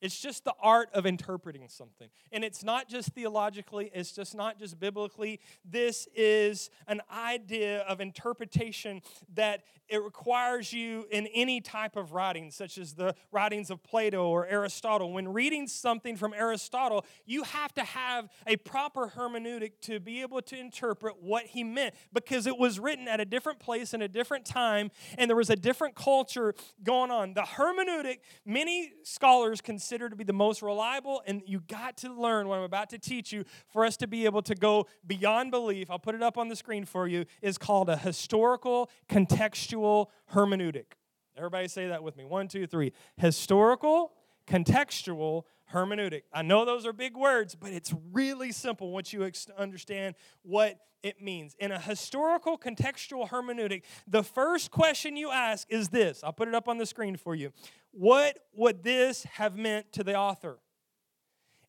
It's 0.01 0.18
just 0.18 0.44
the 0.44 0.55
art 0.61 0.88
of 0.94 1.07
interpreting 1.07 1.68
something. 1.68 2.09
And 2.32 2.42
it's 2.44 2.64
not 2.64 2.88
just 2.88 3.11
theologically, 3.11 3.90
it's 3.94 4.12
just 4.12 4.34
not 4.34 4.59
just 4.59 4.80
biblically. 4.80 5.40
This 5.64 6.09
is 6.14 6.70
an 6.86 7.01
idea 7.11 7.80
of 7.80 8.01
interpretation 8.01 9.03
that 9.34 9.64
it 9.88 10.03
requires 10.03 10.72
you 10.72 11.07
in 11.11 11.26
any 11.28 11.61
type 11.61 11.96
of 11.96 12.12
writing, 12.12 12.51
such 12.51 12.78
as 12.78 12.94
the 12.94 13.14
writings 13.32 13.70
of 13.70 13.82
Plato 13.82 14.28
or 14.28 14.46
Aristotle. 14.46 15.12
When 15.12 15.28
reading 15.28 15.66
something 15.66 16.16
from 16.16 16.32
Aristotle, 16.32 17.05
you 17.26 17.42
have 17.42 17.74
to 17.74 17.82
have 17.82 18.28
a 18.46 18.57
proper 18.57 19.12
hermeneutic 19.16 19.72
to 19.82 19.98
be 19.98 20.22
able 20.22 20.42
to 20.42 20.57
interpret 20.57 21.16
what 21.20 21.44
he 21.46 21.64
meant 21.64 21.94
because 22.12 22.46
it 22.46 22.57
was 22.57 22.78
written 22.78 23.09
at 23.09 23.20
a 23.20 23.24
different 23.24 23.59
place 23.59 23.92
in 23.92 24.01
a 24.01 24.09
different 24.09 24.44
time 24.44 24.90
and 25.18 25.28
there 25.28 25.36
was 25.36 25.51
a 25.51 25.57
different 25.57 25.96
culture 25.96 26.55
going 26.84 27.11
on. 27.11 27.34
The 27.34 27.42
hermeneutic, 27.42 28.18
many 28.46 28.92
scholars 29.03 29.61
consider 29.61 29.89
to 29.99 30.16
be 30.16 30.24
the 30.24 30.32
most 30.32 30.62
reliable, 30.62 31.22
and 31.26 31.43
you 31.47 31.61
got 31.61 31.97
to 31.99 32.12
learn 32.12 32.49
what 32.49 32.59
I'm 32.59 32.64
about 32.64 32.91
to 32.91 32.99
teach 32.99 33.32
you 33.32 33.45
for 33.68 33.84
us 33.84 33.97
to 33.99 34.07
be 34.07 34.24
able 34.24 34.43
to 34.43 34.55
go 34.55 34.86
beyond 35.07 35.51
belief. 35.51 35.91
I'll 35.91 35.99
put 35.99 36.14
it 36.14 36.22
up 36.22 36.38
on 36.38 36.49
the 36.49 36.57
screen 36.57 36.84
for 36.84 37.07
you, 37.07 37.24
is 37.43 37.59
called 37.59 37.88
a 37.88 37.97
historical 37.97 38.91
contextual 39.09 39.51
contextual 39.51 40.07
hermeneutic. 40.32 40.97
Everybody 41.36 41.68
say 41.68 41.88
that 41.88 42.03
with 42.03 42.16
me. 42.16 42.24
One, 42.24 42.49
two, 42.49 42.66
three. 42.66 42.93
Historical, 43.16 44.12
contextual 44.47 45.45
hermeneutic. 45.72 46.22
I 46.32 46.42
know 46.42 46.64
those 46.64 46.86
are 46.86 46.92
big 46.92 47.16
words, 47.16 47.54
but 47.54 47.72
it's 47.72 47.94
really 48.12 48.52
simple 48.52 48.90
once 48.90 49.12
you 49.12 49.28
understand 49.56 50.14
what 50.42 50.78
it 51.02 51.20
means. 51.20 51.54
In 51.58 51.72
a 51.72 51.78
historical 51.78 52.58
contextual 52.58 53.28
hermeneutic, 53.28 53.82
the 54.06 54.22
first 54.22 54.70
question 54.70 55.16
you 55.16 55.30
ask 55.30 55.66
is 55.70 55.88
this 55.88 56.22
I'll 56.22 56.32
put 56.32 56.48
it 56.48 56.54
up 56.54 56.68
on 56.68 56.78
the 56.78 56.86
screen 56.86 57.16
for 57.16 57.34
you. 57.34 57.52
What 57.92 58.38
would 58.54 58.82
this 58.82 59.24
have 59.24 59.56
meant 59.56 59.92
to 59.92 60.04
the 60.04 60.16
author? 60.16 60.58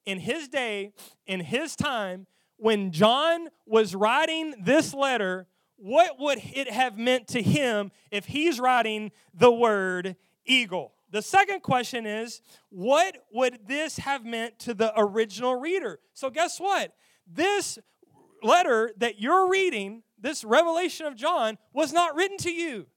In 0.06 0.20
his 0.20 0.48
day, 0.48 0.94
in 1.28 1.40
his 1.40 1.76
time, 1.76 2.26
when 2.58 2.92
John 2.92 3.48
was 3.66 3.96
writing 3.96 4.56
this 4.64 4.94
letter, 4.94 5.48
what 5.78 6.20
would 6.20 6.40
it 6.54 6.70
have 6.70 6.98
meant 6.98 7.28
to 7.30 7.42
him 7.42 7.92
if 8.12 8.26
he's 8.26 8.60
writing 8.60 9.12
the 9.34 9.52
word 9.52 10.16
eagle? 10.46 10.94
The 11.12 11.22
second 11.22 11.62
question 11.62 12.06
is, 12.06 12.42
what 12.70 13.18
would 13.34 13.68
this 13.68 13.98
have 13.98 14.26
meant 14.26 14.60
to 14.60 14.74
the 14.74 14.94
original 14.98 15.56
reader? 15.56 16.00
So, 16.14 16.30
guess 16.30 16.60
what? 16.60 16.94
This 17.28 17.78
letter 18.42 18.92
that 18.98 19.20
you're 19.20 19.50
reading, 19.50 20.04
this 20.20 20.44
revelation 20.44 21.06
of 21.06 21.16
John, 21.16 21.58
was 21.74 21.92
not 21.92 22.16
written 22.16 22.38
to 22.38 22.52
you. 22.52 22.88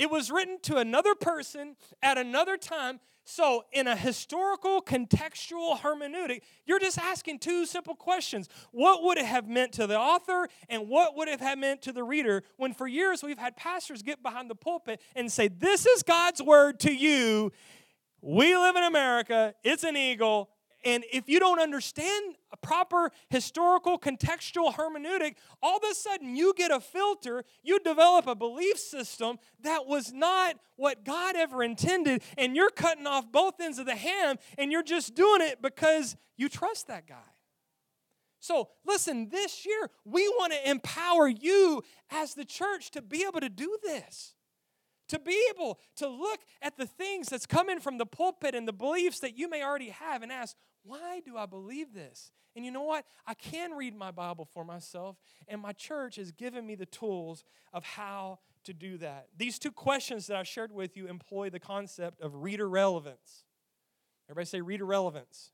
It 0.00 0.10
was 0.10 0.30
written 0.30 0.58
to 0.62 0.78
another 0.78 1.14
person 1.14 1.76
at 2.02 2.16
another 2.16 2.56
time. 2.56 3.00
So, 3.24 3.66
in 3.70 3.86
a 3.86 3.94
historical 3.94 4.80
contextual 4.80 5.78
hermeneutic, 5.78 6.40
you're 6.64 6.80
just 6.80 6.98
asking 6.98 7.40
two 7.40 7.66
simple 7.66 7.94
questions. 7.94 8.48
What 8.72 9.02
would 9.04 9.18
it 9.18 9.26
have 9.26 9.46
meant 9.46 9.72
to 9.74 9.86
the 9.86 9.98
author, 9.98 10.48
and 10.70 10.88
what 10.88 11.16
would 11.16 11.28
it 11.28 11.40
have 11.40 11.58
meant 11.58 11.82
to 11.82 11.92
the 11.92 12.02
reader? 12.02 12.42
When 12.56 12.72
for 12.72 12.88
years 12.88 13.22
we've 13.22 13.38
had 13.38 13.58
pastors 13.58 14.00
get 14.00 14.22
behind 14.22 14.48
the 14.48 14.54
pulpit 14.54 15.02
and 15.14 15.30
say, 15.30 15.48
This 15.48 15.84
is 15.84 16.02
God's 16.02 16.42
word 16.42 16.80
to 16.80 16.92
you. 16.92 17.52
We 18.22 18.56
live 18.56 18.76
in 18.76 18.84
America, 18.84 19.54
it's 19.62 19.84
an 19.84 19.98
eagle, 19.98 20.48
and 20.84 21.04
if 21.12 21.28
you 21.28 21.38
don't 21.38 21.60
understand 21.60 22.36
a 22.52 22.56
proper 22.56 23.10
historical 23.28 23.98
contextual 23.98 24.74
hermeneutic, 24.74 25.34
all 25.62 25.76
of 25.76 25.82
a 25.90 25.94
sudden 25.94 26.34
you 26.36 26.54
get 26.56 26.70
a 26.70 26.80
filter, 26.80 27.44
you 27.62 27.78
develop 27.80 28.26
a 28.26 28.34
belief 28.34 28.78
system 28.78 29.38
that 29.62 29.86
was 29.86 30.12
not 30.12 30.56
what 30.76 31.04
God 31.04 31.36
ever 31.36 31.62
intended, 31.62 32.22
and 32.38 32.56
you're 32.56 32.70
cutting 32.70 33.06
off 33.06 33.30
both 33.30 33.60
ends 33.60 33.78
of 33.78 33.86
the 33.86 33.96
ham, 33.96 34.36
and 34.56 34.72
you're 34.72 34.82
just 34.82 35.14
doing 35.14 35.42
it 35.42 35.60
because 35.60 36.16
you 36.36 36.48
trust 36.48 36.86
that 36.88 37.06
guy. 37.06 37.16
So, 38.42 38.70
listen, 38.86 39.28
this 39.28 39.66
year 39.66 39.90
we 40.06 40.26
want 40.28 40.54
to 40.54 40.70
empower 40.70 41.28
you 41.28 41.82
as 42.10 42.32
the 42.32 42.46
church 42.46 42.90
to 42.92 43.02
be 43.02 43.24
able 43.28 43.40
to 43.40 43.50
do 43.50 43.76
this 43.82 44.34
to 45.10 45.18
be 45.18 45.36
able 45.50 45.78
to 45.96 46.08
look 46.08 46.40
at 46.62 46.76
the 46.76 46.86
things 46.86 47.28
that's 47.28 47.46
coming 47.46 47.80
from 47.80 47.98
the 47.98 48.06
pulpit 48.06 48.54
and 48.54 48.66
the 48.66 48.72
beliefs 48.72 49.18
that 49.20 49.36
you 49.36 49.50
may 49.50 49.62
already 49.62 49.90
have 49.90 50.22
and 50.22 50.30
ask, 50.30 50.56
why 50.84 51.20
do 51.24 51.36
I 51.36 51.46
believe 51.46 51.92
this? 51.94 52.32
And 52.56 52.64
you 52.64 52.70
know 52.70 52.82
what? 52.82 53.04
I 53.26 53.34
can 53.34 53.72
read 53.72 53.94
my 53.94 54.10
Bible 54.10 54.44
for 54.44 54.64
myself, 54.64 55.16
and 55.46 55.60
my 55.60 55.72
church 55.72 56.16
has 56.16 56.32
given 56.32 56.66
me 56.66 56.74
the 56.74 56.86
tools 56.86 57.44
of 57.72 57.84
how 57.84 58.40
to 58.64 58.72
do 58.72 58.98
that. 58.98 59.28
These 59.36 59.58
two 59.58 59.70
questions 59.70 60.26
that 60.26 60.36
I 60.36 60.42
shared 60.42 60.72
with 60.72 60.96
you 60.96 61.06
employ 61.06 61.50
the 61.50 61.60
concept 61.60 62.20
of 62.20 62.42
reader 62.42 62.68
relevance. 62.68 63.44
Everybody 64.28 64.46
say 64.46 64.60
reader 64.60 64.84
relevance. 64.84 65.52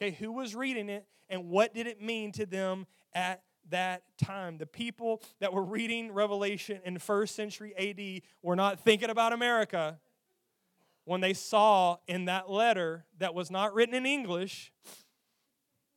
Okay, 0.00 0.12
who 0.12 0.32
was 0.32 0.54
reading 0.54 0.88
it 0.88 1.06
and 1.28 1.48
what 1.48 1.74
did 1.74 1.86
it 1.86 2.00
mean 2.00 2.32
to 2.32 2.46
them 2.46 2.86
at 3.14 3.42
that 3.70 4.02
time? 4.18 4.58
The 4.58 4.66
people 4.66 5.22
that 5.40 5.52
were 5.52 5.62
reading 5.62 6.12
Revelation 6.12 6.80
in 6.84 6.98
first 6.98 7.36
century 7.36 7.74
AD 7.76 8.22
were 8.42 8.56
not 8.56 8.80
thinking 8.80 9.10
about 9.10 9.32
America 9.32 9.98
when 11.04 11.20
they 11.20 11.34
saw 11.34 11.96
in 12.06 12.26
that 12.26 12.50
letter 12.50 13.04
that 13.18 13.34
was 13.34 13.50
not 13.50 13.74
written 13.74 13.94
in 13.94 14.06
English, 14.06 14.72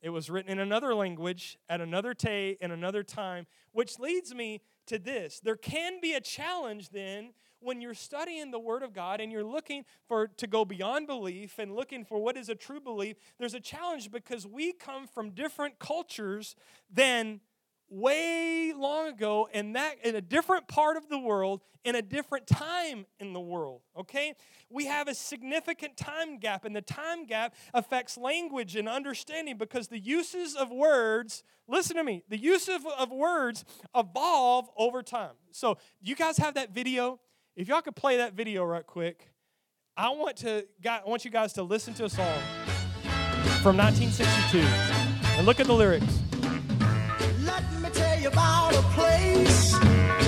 it 0.02 0.10
was 0.10 0.30
written 0.30 0.52
in 0.52 0.60
another 0.60 0.94
language 0.94 1.58
at 1.70 1.82
another 1.82 2.14
day 2.14 2.58
in 2.62 2.72
another 2.72 3.04
time, 3.04 3.48
which 3.72 4.00
leads 4.00 4.34
me 4.34 4.62
to 4.88 5.00
this. 5.00 5.40
There 5.40 5.56
can 5.56 6.00
be 6.02 6.14
a 6.14 6.22
challenge 6.22 6.90
then 6.90 7.34
when 7.60 7.82
you're 7.82 7.96
studying 7.96 8.52
the 8.52 8.60
word 8.60 8.84
of 8.84 8.94
God 8.94 9.20
and 9.20 9.32
you're 9.32 9.44
looking 9.44 9.86
for 10.08 10.28
to 10.28 10.46
go 10.46 10.64
beyond 10.64 11.08
belief 11.08 11.58
and 11.58 11.76
looking 11.76 12.06
for 12.06 12.20
what 12.20 12.38
is 12.38 12.50
a 12.50 12.56
true 12.56 12.80
belief, 12.80 13.18
there's 13.40 13.56
a 13.56 13.60
challenge 13.60 14.12
because 14.12 14.46
we 14.46 14.72
come 14.72 15.08
from 15.08 15.32
different 15.32 15.80
cultures 15.80 16.56
than 16.94 17.42
way 17.90 18.74
long 18.76 19.08
ago 19.08 19.48
in 19.54 19.74
that 19.74 19.96
in 20.04 20.16
a 20.16 20.22
different 20.22 20.68
part 20.68 20.98
of 20.98 21.08
the 21.10 21.20
world 21.20 21.62
in 21.84 21.96
a 21.96 22.02
different 22.02 22.48
time 22.48 23.06
in 23.20 23.34
the 23.34 23.40
world 23.40 23.82
okay? 23.98 24.34
We 24.70 24.86
have 24.86 25.08
a 25.08 25.14
significant 25.16 25.96
time 25.96 26.40
gap 26.40 26.66
and 26.66 26.76
the 26.76 26.82
time 26.82 27.26
gap 27.26 27.54
affects 27.74 28.18
language 28.18 28.76
and 28.76 28.90
understanding 28.90 29.58
because 29.58 29.88
the 29.88 30.00
uses 30.00 30.56
of 30.56 30.72
words 30.72 31.44
listen 31.68 31.96
to 31.98 32.04
me 32.04 32.24
the 32.28 32.38
use 32.38 32.68
of, 32.68 32.86
of 32.86 33.12
words 33.12 33.64
evolve 33.96 34.70
over 34.78 35.04
time. 35.04 35.36
So 35.52 35.78
you 36.02 36.16
guys 36.16 36.38
have 36.38 36.56
that 36.56 36.74
video? 36.74 37.20
If 37.56 37.68
y'all 37.68 37.82
could 37.82 37.96
play 37.96 38.18
that 38.18 38.34
video 38.34 38.66
right 38.66 38.86
quick 38.86 39.30
i 39.98 40.10
want 40.10 40.36
to 40.36 40.66
i 40.90 41.02
want 41.06 41.24
you 41.24 41.32
guys 41.32 41.54
to 41.54 41.64
listen 41.64 41.94
to 41.94 42.06
a 42.06 42.10
song 42.10 42.42
from 43.62 43.78
1962 43.78 44.60
and 45.38 45.46
look 45.46 45.60
at 45.60 45.68
the 45.68 45.74
lyrics 45.74 46.25
about 48.26 48.74
a 48.76 48.82
place 48.94 49.76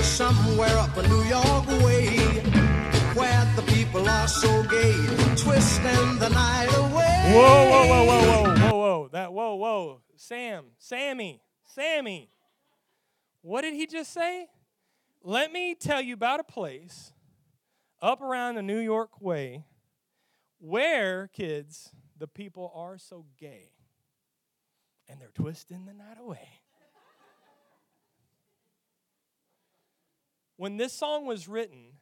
somewhere 0.03 0.77
up 0.77 0.95
a 0.97 1.07
New 1.07 1.23
York 1.23 1.67
way 1.83 2.17
where 3.13 3.53
the 3.55 3.63
people 3.67 4.07
are 4.07 4.27
so 4.27 4.63
gay, 4.63 4.93
twisting 5.35 6.19
the 6.19 6.29
night 6.29 6.69
away. 6.75 7.33
Whoa, 7.33 7.69
whoa, 7.69 7.87
whoa, 7.87 8.05
whoa, 8.05 8.21
whoa, 8.21 8.55
whoa, 8.55 8.77
whoa. 8.77 9.09
That, 9.11 9.33
whoa, 9.33 9.55
whoa. 9.55 10.01
Sam, 10.15 10.65
Sammy, 10.77 11.41
Sammy. 11.65 12.29
What 13.41 13.61
did 13.61 13.73
he 13.73 13.85
just 13.85 14.13
say? 14.13 14.47
Let 15.23 15.51
me 15.51 15.75
tell 15.75 16.01
you 16.01 16.13
about 16.13 16.39
a 16.39 16.43
place 16.43 17.13
up 18.01 18.21
around 18.21 18.55
the 18.55 18.63
New 18.63 18.79
York 18.79 19.21
way 19.21 19.65
where, 20.59 21.27
kids, 21.27 21.91
the 22.17 22.27
people 22.27 22.71
are 22.73 22.97
so 22.97 23.25
gay 23.39 23.71
and 25.07 25.21
they're 25.21 25.31
twisting 25.33 25.85
the 25.85 25.93
night 25.93 26.17
away. 26.19 26.49
When 30.57 30.77
this 30.77 30.91
song 30.91 31.25
was 31.25 31.47
written 31.47 31.93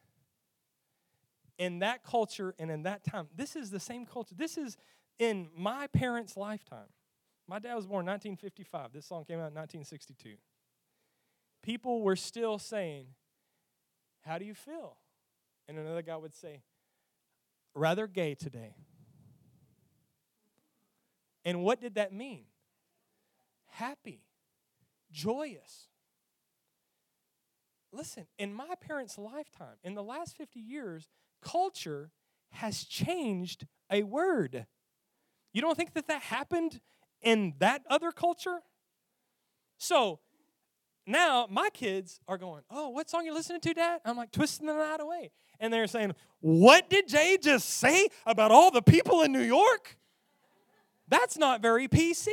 in 1.58 1.78
that 1.80 2.02
culture 2.02 2.54
and 2.58 2.70
in 2.70 2.82
that 2.82 3.04
time, 3.04 3.28
this 3.34 3.54
is 3.54 3.70
the 3.70 3.80
same 3.80 4.04
culture. 4.06 4.34
This 4.34 4.58
is 4.58 4.76
in 5.18 5.48
my 5.56 5.86
parents' 5.88 6.36
lifetime. 6.36 6.88
My 7.48 7.58
dad 7.58 7.74
was 7.74 7.86
born 7.86 8.00
in 8.04 8.12
1955. 8.12 8.92
This 8.92 9.06
song 9.06 9.24
came 9.24 9.38
out 9.38 9.52
in 9.52 9.54
1962. 9.54 10.34
People 11.62 12.02
were 12.02 12.16
still 12.16 12.58
saying, 12.58 13.06
How 14.22 14.38
do 14.38 14.44
you 14.44 14.54
feel? 14.54 14.96
And 15.68 15.78
another 15.78 16.02
guy 16.02 16.16
would 16.16 16.34
say, 16.34 16.62
Rather 17.74 18.06
gay 18.06 18.34
today. 18.34 18.74
And 21.44 21.62
what 21.62 21.80
did 21.80 21.94
that 21.94 22.12
mean? 22.12 22.44
Happy, 23.66 24.22
joyous 25.12 25.88
listen, 27.92 28.26
in 28.38 28.52
my 28.52 28.74
parents' 28.80 29.18
lifetime, 29.18 29.76
in 29.82 29.94
the 29.94 30.02
last 30.02 30.36
50 30.36 30.60
years, 30.60 31.08
culture 31.42 32.10
has 32.50 32.84
changed 32.84 33.66
a 33.90 34.02
word. 34.02 34.66
You 35.52 35.62
don't 35.62 35.76
think 35.76 35.94
that 35.94 36.08
that 36.08 36.22
happened 36.22 36.80
in 37.22 37.54
that 37.58 37.82
other 37.88 38.12
culture? 38.12 38.60
So 39.78 40.20
now 41.06 41.46
my 41.50 41.70
kids 41.70 42.20
are 42.28 42.38
going, 42.38 42.62
Oh, 42.70 42.90
what 42.90 43.08
song 43.08 43.24
you 43.24 43.32
listening 43.32 43.60
to, 43.60 43.74
Dad? 43.74 44.00
I'm 44.04 44.16
like, 44.16 44.32
Twisting 44.32 44.66
the 44.66 44.74
Night 44.74 45.00
Away. 45.00 45.30
And 45.60 45.72
they're 45.72 45.86
saying, 45.86 46.12
What 46.40 46.90
did 46.90 47.08
Jay 47.08 47.38
just 47.40 47.68
say 47.68 48.08
about 48.26 48.50
all 48.50 48.70
the 48.70 48.82
people 48.82 49.22
in 49.22 49.32
New 49.32 49.40
York? 49.40 49.96
That's 51.08 51.38
not 51.38 51.62
very 51.62 51.88
PC. 51.88 52.28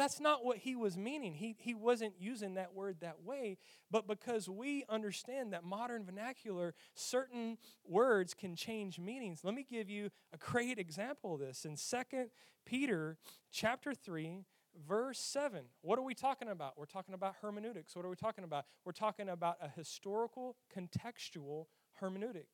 That's 0.00 0.18
not 0.18 0.46
what 0.46 0.56
he 0.56 0.76
was 0.76 0.96
meaning. 0.96 1.34
He, 1.34 1.54
he 1.58 1.74
wasn't 1.74 2.14
using 2.18 2.54
that 2.54 2.74
word 2.74 2.96
that 3.00 3.22
way. 3.22 3.58
But 3.90 4.08
because 4.08 4.48
we 4.48 4.82
understand 4.88 5.52
that 5.52 5.62
modern 5.62 6.06
vernacular, 6.06 6.74
certain 6.94 7.58
words 7.86 8.32
can 8.32 8.56
change 8.56 8.98
meanings. 8.98 9.40
Let 9.44 9.54
me 9.54 9.62
give 9.68 9.90
you 9.90 10.08
a 10.32 10.38
great 10.38 10.78
example 10.78 11.34
of 11.34 11.40
this. 11.40 11.66
In 11.66 11.76
2 11.76 12.30
Peter 12.64 13.18
chapter 13.52 13.92
3, 13.92 14.46
verse 14.88 15.18
7, 15.18 15.64
what 15.82 15.98
are 15.98 16.02
we 16.02 16.14
talking 16.14 16.48
about? 16.48 16.78
We're 16.78 16.86
talking 16.86 17.14
about 17.14 17.34
hermeneutics. 17.42 17.94
What 17.94 18.06
are 18.06 18.10
we 18.10 18.16
talking 18.16 18.44
about? 18.44 18.64
We're 18.86 18.92
talking 18.92 19.28
about 19.28 19.58
a 19.60 19.68
historical, 19.68 20.56
contextual 20.74 21.66
hermeneutic. 22.02 22.46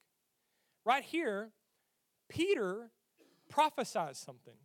Right 0.84 1.05
here, 1.05 1.51
Peter 2.28 2.90
prophesies 3.49 4.18
something. 4.18 4.57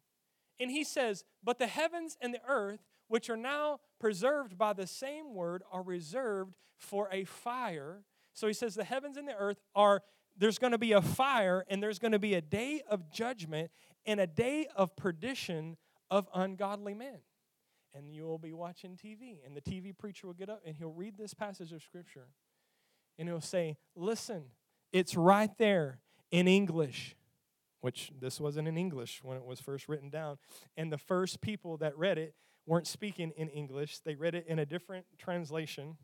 And 0.61 0.69
he 0.69 0.83
says, 0.83 1.23
But 1.43 1.57
the 1.57 1.67
heavens 1.67 2.17
and 2.21 2.33
the 2.33 2.41
earth, 2.47 2.79
which 3.07 3.29
are 3.29 3.37
now 3.37 3.79
preserved 3.99 4.57
by 4.57 4.73
the 4.73 4.87
same 4.87 5.33
word, 5.33 5.63
are 5.71 5.81
reserved 5.81 6.55
for 6.77 7.09
a 7.11 7.23
fire. 7.23 8.03
So 8.33 8.47
he 8.47 8.53
says, 8.53 8.75
The 8.75 8.83
heavens 8.83 9.17
and 9.17 9.27
the 9.27 9.35
earth 9.35 9.59
are, 9.75 10.03
there's 10.37 10.59
going 10.59 10.71
to 10.71 10.77
be 10.77 10.91
a 10.91 11.01
fire, 11.01 11.65
and 11.67 11.81
there's 11.81 11.99
going 11.99 12.11
to 12.11 12.19
be 12.19 12.35
a 12.35 12.41
day 12.41 12.81
of 12.87 13.11
judgment 13.11 13.71
and 14.05 14.19
a 14.19 14.27
day 14.27 14.67
of 14.75 14.95
perdition 14.95 15.77
of 16.09 16.27
ungodly 16.33 16.93
men. 16.93 17.19
And 17.93 18.13
you 18.13 18.23
will 18.23 18.39
be 18.39 18.53
watching 18.53 18.95
TV, 18.95 19.39
and 19.45 19.57
the 19.57 19.61
TV 19.61 19.97
preacher 19.97 20.27
will 20.27 20.33
get 20.33 20.49
up 20.49 20.61
and 20.65 20.75
he'll 20.75 20.93
read 20.93 21.17
this 21.17 21.33
passage 21.33 21.73
of 21.73 21.81
Scripture. 21.81 22.27
And 23.17 23.27
he'll 23.27 23.41
say, 23.41 23.77
Listen, 23.95 24.43
it's 24.93 25.15
right 25.15 25.51
there 25.57 25.99
in 26.29 26.47
English 26.47 27.15
which 27.81 28.11
this 28.19 28.39
wasn't 28.39 28.67
in 28.67 28.77
English 28.77 29.21
when 29.23 29.37
it 29.37 29.43
was 29.43 29.59
first 29.59 29.89
written 29.89 30.09
down. 30.09 30.37
And 30.77 30.91
the 30.91 30.97
first 30.97 31.41
people 31.41 31.77
that 31.77 31.97
read 31.97 32.17
it 32.17 32.35
weren't 32.65 32.87
speaking 32.87 33.31
in 33.35 33.49
English, 33.49 33.99
they 33.99 34.15
read 34.15 34.35
it 34.35 34.45
in 34.47 34.59
a 34.59 34.65
different 34.65 35.05
translation. 35.17 35.97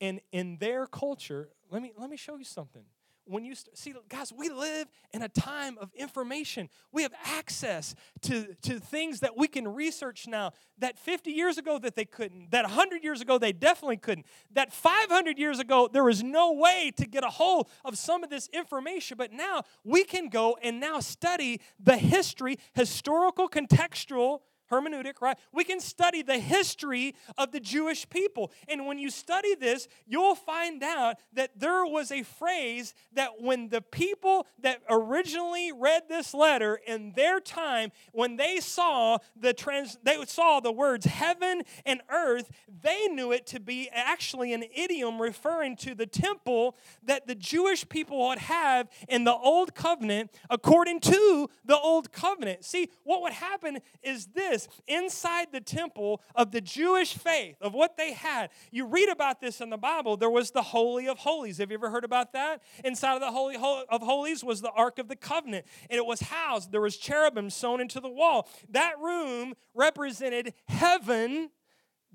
And 0.00 0.20
in 0.32 0.56
their 0.58 0.86
culture, 0.86 1.50
let 1.70 1.82
me, 1.82 1.92
let 1.96 2.08
me 2.08 2.16
show 2.16 2.36
you 2.36 2.44
something. 2.44 2.84
When 3.24 3.44
you 3.44 3.54
st- 3.54 3.76
see, 3.76 3.94
guys, 4.08 4.32
we 4.32 4.48
live 4.48 4.88
in 5.12 5.22
a 5.22 5.28
time 5.28 5.78
of 5.78 5.92
information. 5.94 6.68
We 6.92 7.02
have 7.02 7.12
access 7.24 7.94
to, 8.22 8.54
to 8.62 8.78
things 8.78 9.20
that 9.20 9.36
we 9.36 9.48
can 9.48 9.68
research 9.68 10.26
now 10.26 10.52
that 10.78 10.98
50 10.98 11.30
years 11.30 11.58
ago 11.58 11.78
that 11.78 11.94
they 11.94 12.04
couldn't, 12.04 12.50
that 12.50 12.64
100 12.64 13.04
years 13.04 13.20
ago 13.20 13.38
they 13.38 13.52
definitely 13.52 13.96
couldn't, 13.96 14.26
that 14.52 14.72
500 14.72 15.38
years 15.38 15.58
ago 15.58 15.88
there 15.92 16.04
was 16.04 16.22
no 16.22 16.52
way 16.52 16.92
to 16.96 17.06
get 17.06 17.24
a 17.24 17.30
hold 17.30 17.68
of 17.84 17.96
some 17.96 18.24
of 18.24 18.30
this 18.30 18.48
information. 18.52 19.16
But 19.16 19.32
now 19.32 19.62
we 19.84 20.04
can 20.04 20.28
go 20.28 20.56
and 20.62 20.80
now 20.80 21.00
study 21.00 21.60
the 21.78 21.96
history, 21.96 22.58
historical, 22.74 23.48
contextual 23.48 24.40
hermeneutic, 24.72 25.20
right? 25.20 25.36
We 25.52 25.64
can 25.64 25.80
study 25.80 26.22
the 26.22 26.38
history 26.38 27.14
of 27.36 27.52
the 27.52 27.60
Jewish 27.60 28.08
people. 28.08 28.50
And 28.68 28.86
when 28.86 28.98
you 28.98 29.10
study 29.10 29.54
this, 29.54 29.86
you'll 30.06 30.34
find 30.34 30.82
out 30.82 31.16
that 31.34 31.58
there 31.58 31.84
was 31.84 32.10
a 32.10 32.22
phrase 32.22 32.94
that 33.12 33.40
when 33.40 33.68
the 33.68 33.82
people 33.82 34.46
that 34.60 34.82
originally 34.88 35.72
read 35.72 36.04
this 36.08 36.32
letter 36.32 36.80
in 36.86 37.12
their 37.12 37.40
time, 37.40 37.92
when 38.12 38.36
they 38.36 38.60
saw 38.60 39.18
the 39.36 39.52
trans 39.52 39.98
they 40.02 40.22
saw 40.24 40.60
the 40.60 40.72
words 40.72 41.06
heaven 41.06 41.62
and 41.84 42.00
earth, 42.10 42.50
they 42.82 43.06
knew 43.08 43.32
it 43.32 43.46
to 43.46 43.60
be 43.60 43.88
actually 43.92 44.52
an 44.52 44.64
idiom 44.74 45.20
referring 45.20 45.76
to 45.76 45.94
the 45.94 46.06
temple 46.06 46.76
that 47.02 47.26
the 47.26 47.34
Jewish 47.34 47.88
people 47.88 48.28
would 48.28 48.38
have 48.38 48.88
in 49.08 49.24
the 49.24 49.34
old 49.34 49.74
covenant 49.74 50.30
according 50.48 51.00
to 51.00 51.50
the 51.64 51.78
old 51.78 52.12
covenant. 52.12 52.64
See, 52.64 52.88
what 53.04 53.22
would 53.22 53.32
happen 53.32 53.78
is 54.02 54.26
this 54.26 54.61
this 54.62 54.82
inside 54.86 55.48
the 55.52 55.60
temple 55.60 56.20
of 56.34 56.50
the 56.50 56.60
Jewish 56.60 57.14
faith, 57.14 57.56
of 57.60 57.74
what 57.74 57.96
they 57.96 58.12
had. 58.12 58.50
You 58.70 58.86
read 58.86 59.08
about 59.08 59.40
this 59.40 59.60
in 59.60 59.70
the 59.70 59.76
Bible. 59.76 60.16
There 60.16 60.30
was 60.30 60.50
the 60.50 60.62
Holy 60.62 61.08
of 61.08 61.18
Holies. 61.18 61.58
Have 61.58 61.70
you 61.70 61.76
ever 61.76 61.90
heard 61.90 62.04
about 62.04 62.32
that? 62.32 62.62
Inside 62.84 63.14
of 63.14 63.20
the 63.20 63.30
Holy 63.30 63.56
of 63.56 64.02
Holies 64.02 64.44
was 64.44 64.60
the 64.60 64.70
Ark 64.70 64.98
of 64.98 65.08
the 65.08 65.16
Covenant, 65.16 65.66
and 65.90 65.98
it 65.98 66.06
was 66.06 66.20
housed. 66.20 66.72
There 66.72 66.80
was 66.80 66.96
cherubim 66.96 67.50
sewn 67.50 67.80
into 67.80 68.00
the 68.00 68.08
wall. 68.08 68.48
That 68.68 68.98
room 69.00 69.54
represented 69.74 70.54
heaven. 70.68 71.50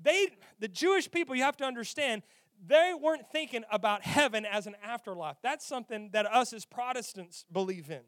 They, 0.00 0.28
the 0.58 0.68
Jewish 0.68 1.10
people, 1.10 1.34
you 1.34 1.42
have 1.42 1.56
to 1.58 1.64
understand, 1.64 2.22
they 2.64 2.92
weren't 3.00 3.30
thinking 3.30 3.64
about 3.70 4.02
heaven 4.02 4.44
as 4.44 4.66
an 4.66 4.74
afterlife. 4.82 5.36
That's 5.42 5.66
something 5.66 6.10
that 6.12 6.26
us 6.26 6.52
as 6.52 6.64
Protestants 6.64 7.44
believe 7.52 7.90
in. 7.90 8.02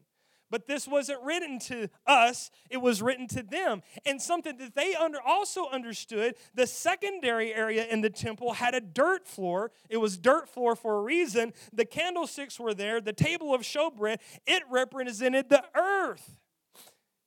But 0.51 0.67
this 0.67 0.87
wasn't 0.87 1.23
written 1.23 1.57
to 1.59 1.87
us, 2.05 2.51
it 2.69 2.77
was 2.77 3.01
written 3.01 3.27
to 3.29 3.41
them. 3.41 3.81
And 4.05 4.21
something 4.21 4.57
that 4.57 4.75
they 4.75 4.93
under, 4.93 5.19
also 5.25 5.67
understood 5.69 6.35
the 6.53 6.67
secondary 6.67 7.53
area 7.53 7.87
in 7.87 8.01
the 8.01 8.09
temple 8.09 8.53
had 8.53 8.75
a 8.75 8.81
dirt 8.81 9.27
floor. 9.27 9.71
It 9.89 9.97
was 9.97 10.17
dirt 10.17 10.49
floor 10.49 10.75
for 10.75 10.97
a 10.97 11.01
reason. 11.01 11.53
The 11.71 11.85
candlesticks 11.85 12.59
were 12.59 12.73
there, 12.73 12.99
the 12.99 13.13
table 13.13 13.55
of 13.55 13.61
showbread, 13.61 14.17
it 14.45 14.63
represented 14.69 15.49
the 15.49 15.63
earth. 15.73 16.37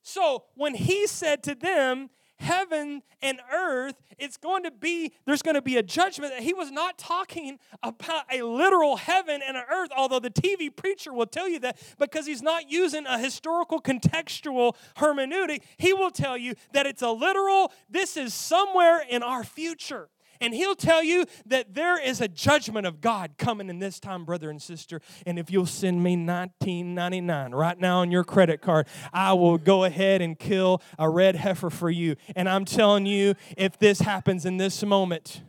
So 0.02 0.44
when 0.54 0.74
he 0.74 1.06
said 1.06 1.42
to 1.44 1.54
them, 1.54 2.10
heaven 2.38 3.02
and 3.22 3.40
earth, 3.52 3.94
it's 4.18 4.36
going 4.36 4.64
to 4.64 4.70
be, 4.70 5.12
there's 5.24 5.42
going 5.42 5.54
to 5.54 5.62
be 5.62 5.76
a 5.76 5.82
judgment. 5.82 6.34
He 6.40 6.52
was 6.52 6.70
not 6.70 6.98
talking 6.98 7.58
about 7.82 8.24
a 8.32 8.42
literal 8.42 8.96
heaven 8.96 9.40
and 9.46 9.56
an 9.56 9.64
earth, 9.70 9.90
although 9.96 10.20
the 10.20 10.30
TV 10.30 10.74
preacher 10.74 11.12
will 11.12 11.26
tell 11.26 11.48
you 11.48 11.58
that 11.60 11.78
because 11.98 12.26
he's 12.26 12.42
not 12.42 12.70
using 12.70 13.06
a 13.06 13.18
historical 13.18 13.80
contextual 13.80 14.74
hermeneutic. 14.96 15.62
He 15.76 15.92
will 15.92 16.10
tell 16.10 16.36
you 16.36 16.54
that 16.72 16.86
it's 16.86 17.02
a 17.02 17.10
literal, 17.10 17.72
this 17.88 18.16
is 18.16 18.34
somewhere 18.34 19.02
in 19.08 19.22
our 19.22 19.44
future. 19.44 20.08
And 20.40 20.54
he'll 20.54 20.74
tell 20.74 21.02
you 21.02 21.24
that 21.46 21.74
there 21.74 22.00
is 22.00 22.20
a 22.20 22.28
judgment 22.28 22.86
of 22.86 23.00
God 23.00 23.32
coming 23.38 23.68
in 23.68 23.78
this 23.78 24.00
time, 24.00 24.24
brother 24.24 24.50
and 24.50 24.60
sister. 24.60 25.00
And 25.26 25.38
if 25.38 25.50
you'll 25.50 25.66
send 25.66 26.02
me 26.02 26.16
1999 26.16 27.52
right 27.52 27.78
now 27.78 28.00
on 28.00 28.10
your 28.10 28.24
credit 28.24 28.60
card, 28.60 28.86
I 29.12 29.32
will 29.32 29.58
go 29.58 29.84
ahead 29.84 30.22
and 30.22 30.38
kill 30.38 30.82
a 30.98 31.08
red 31.08 31.36
heifer 31.36 31.70
for 31.70 31.90
you. 31.90 32.16
And 32.36 32.48
I'm 32.48 32.64
telling 32.64 33.06
you, 33.06 33.34
if 33.56 33.78
this 33.78 34.00
happens 34.00 34.44
in 34.44 34.56
this 34.56 34.84
moment, 34.84 35.42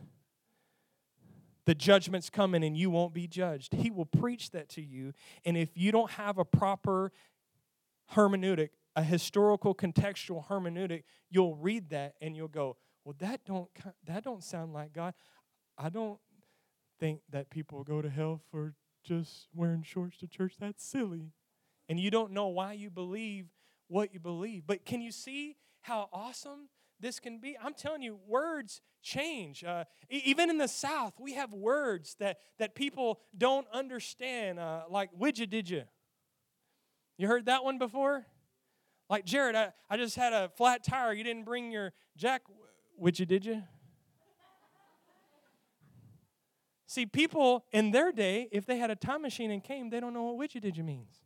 the 1.66 1.74
judgment's 1.74 2.30
coming 2.30 2.64
and 2.64 2.76
you 2.76 2.90
won't 2.90 3.12
be 3.12 3.26
judged. 3.26 3.74
He 3.74 3.90
will 3.90 4.06
preach 4.06 4.50
that 4.52 4.68
to 4.70 4.82
you. 4.82 5.12
And 5.44 5.56
if 5.56 5.70
you 5.74 5.92
don't 5.92 6.12
have 6.12 6.38
a 6.38 6.44
proper 6.44 7.12
hermeneutic, 8.14 8.70
a 8.94 9.02
historical 9.02 9.74
contextual 9.74 10.46
hermeneutic, 10.46 11.02
you'll 11.28 11.56
read 11.56 11.90
that 11.90 12.14
and 12.20 12.36
you'll 12.36 12.48
go, 12.48 12.76
well 13.06 13.14
that 13.20 13.44
don't 13.46 13.68
that 14.04 14.24
don't 14.24 14.42
sound 14.42 14.74
like 14.74 14.92
god. 14.92 15.14
I 15.78 15.90
don't 15.90 16.18
think 16.98 17.20
that 17.30 17.50
people 17.50 17.84
go 17.84 18.02
to 18.02 18.10
hell 18.10 18.40
for 18.50 18.74
just 19.04 19.46
wearing 19.54 19.84
shorts 19.84 20.18
to 20.18 20.26
church. 20.26 20.54
That's 20.58 20.84
silly. 20.84 21.30
And 21.88 22.00
you 22.00 22.10
don't 22.10 22.32
know 22.32 22.48
why 22.48 22.72
you 22.72 22.90
believe 22.90 23.46
what 23.86 24.12
you 24.12 24.18
believe. 24.18 24.64
But 24.66 24.84
can 24.84 25.00
you 25.00 25.12
see 25.12 25.56
how 25.82 26.08
awesome 26.12 26.68
this 26.98 27.20
can 27.20 27.38
be? 27.38 27.56
I'm 27.62 27.74
telling 27.74 28.02
you 28.02 28.18
words 28.26 28.80
change. 29.02 29.62
Uh, 29.62 29.84
even 30.10 30.50
in 30.50 30.58
the 30.58 30.66
south 30.66 31.14
we 31.20 31.34
have 31.34 31.52
words 31.52 32.16
that 32.18 32.38
that 32.58 32.74
people 32.74 33.20
don't 33.38 33.68
understand 33.72 34.58
uh, 34.58 34.82
like 34.90 35.10
widget 35.16 35.50
did 35.50 35.70
you 35.70 35.84
you 37.18 37.28
heard 37.28 37.46
that 37.46 37.62
one 37.62 37.78
before? 37.78 38.26
Like 39.08 39.24
jared 39.24 39.54
I, 39.54 39.72
I 39.88 39.96
just 39.96 40.16
had 40.16 40.32
a 40.32 40.50
flat 40.56 40.82
tire. 40.82 41.12
You 41.12 41.22
didn't 41.22 41.44
bring 41.44 41.70
your 41.70 41.92
jack 42.16 42.42
would 42.96 43.18
you, 43.18 43.26
did 43.26 43.44
you? 43.44 43.62
See, 46.86 47.04
people 47.04 47.64
in 47.72 47.90
their 47.90 48.12
day, 48.12 48.48
if 48.52 48.64
they 48.64 48.78
had 48.78 48.90
a 48.90 48.96
time 48.96 49.22
machine 49.22 49.50
and 49.50 49.62
came, 49.62 49.90
they 49.90 50.00
don't 50.00 50.14
know 50.14 50.32
what 50.32 50.48
widget 50.48 50.62
did 50.62 50.76
you 50.76 50.84
means. 50.84 51.20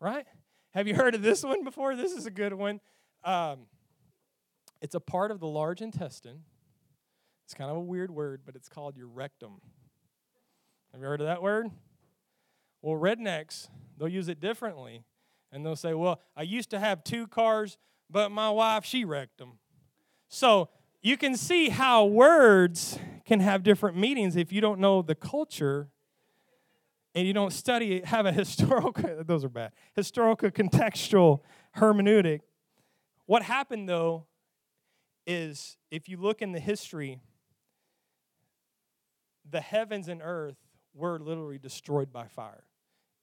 Right? 0.00 0.26
Have 0.74 0.88
you 0.88 0.94
heard 0.94 1.14
of 1.14 1.22
this 1.22 1.44
one 1.44 1.64
before? 1.64 1.94
This 1.94 2.12
is 2.12 2.26
a 2.26 2.30
good 2.30 2.54
one. 2.54 2.80
Um, 3.24 3.66
it's 4.80 4.94
a 4.94 5.00
part 5.00 5.30
of 5.30 5.38
the 5.38 5.46
large 5.46 5.80
intestine. 5.80 6.40
It's 7.44 7.54
kind 7.54 7.70
of 7.70 7.76
a 7.76 7.80
weird 7.80 8.10
word, 8.10 8.40
but 8.44 8.56
it's 8.56 8.68
called 8.68 8.96
your 8.96 9.06
rectum. 9.06 9.60
Have 10.92 11.00
you 11.00 11.06
heard 11.06 11.20
of 11.20 11.26
that 11.26 11.42
word? 11.42 11.68
Well, 12.80 13.00
rednecks, 13.00 13.68
they'll 13.98 14.08
use 14.08 14.28
it 14.28 14.40
differently. 14.40 15.04
And 15.52 15.64
they'll 15.64 15.76
say, 15.76 15.94
Well, 15.94 16.20
I 16.34 16.42
used 16.42 16.70
to 16.70 16.78
have 16.78 17.04
two 17.04 17.26
cars, 17.26 17.76
but 18.10 18.30
my 18.30 18.50
wife, 18.50 18.84
she 18.84 19.04
wrecked 19.04 19.38
them. 19.38 19.58
So 20.34 20.70
you 21.02 21.18
can 21.18 21.36
see 21.36 21.68
how 21.68 22.06
words 22.06 22.98
can 23.26 23.40
have 23.40 23.62
different 23.62 23.98
meanings 23.98 24.34
if 24.34 24.50
you 24.50 24.62
don't 24.62 24.80
know 24.80 25.02
the 25.02 25.14
culture 25.14 25.90
and 27.14 27.26
you 27.26 27.34
don't 27.34 27.52
study 27.52 27.96
it, 27.96 28.06
have 28.06 28.24
a 28.24 28.32
historical, 28.32 29.22
those 29.26 29.44
are 29.44 29.50
bad, 29.50 29.72
historical 29.94 30.50
contextual 30.50 31.40
hermeneutic. 31.76 32.40
What 33.26 33.42
happened 33.42 33.90
though 33.90 34.24
is 35.26 35.76
if 35.90 36.08
you 36.08 36.16
look 36.16 36.40
in 36.40 36.52
the 36.52 36.60
history, 36.60 37.20
the 39.50 39.60
heavens 39.60 40.08
and 40.08 40.22
earth 40.24 40.56
were 40.94 41.18
literally 41.18 41.58
destroyed 41.58 42.10
by 42.10 42.26
fire. 42.26 42.64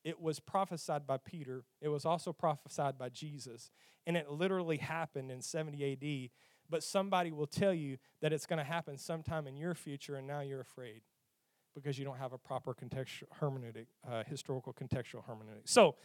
It 0.04 0.22
was 0.22 0.40
prophesied 0.40 1.08
by 1.08 1.18
Peter, 1.18 1.64
it 1.82 1.90
was 1.90 2.06
also 2.06 2.34
prophesied 2.34 3.00
by 3.00 3.10
Jesus, 3.10 3.72
and 4.06 4.16
it 4.16 4.30
literally 4.30 4.78
happened 4.78 5.32
in 5.32 5.42
70 5.42 5.94
AD 5.94 6.30
but 6.70 6.84
somebody 6.84 7.32
will 7.32 7.48
tell 7.48 7.74
you 7.74 7.98
that 8.22 8.34
it's 8.34 8.46
going 8.46 8.60
to 8.60 8.64
happen 8.64 8.98
sometime 8.98 9.48
in 9.48 9.58
your 9.58 9.74
future, 9.74 10.16
and 10.16 10.28
now 10.28 10.42
you're 10.42 10.62
afraid 10.62 11.02
because 11.76 11.98
you 11.98 12.06
don't 12.06 12.18
have 12.18 12.34
a 12.34 12.38
proper 12.38 12.74
contextual 12.74 13.24
hermeneutic, 13.42 13.88
uh, 14.10 14.24
historical 14.26 14.74
contextual 14.74 15.24
hermeneutic. 15.28 15.66
So 15.66 15.96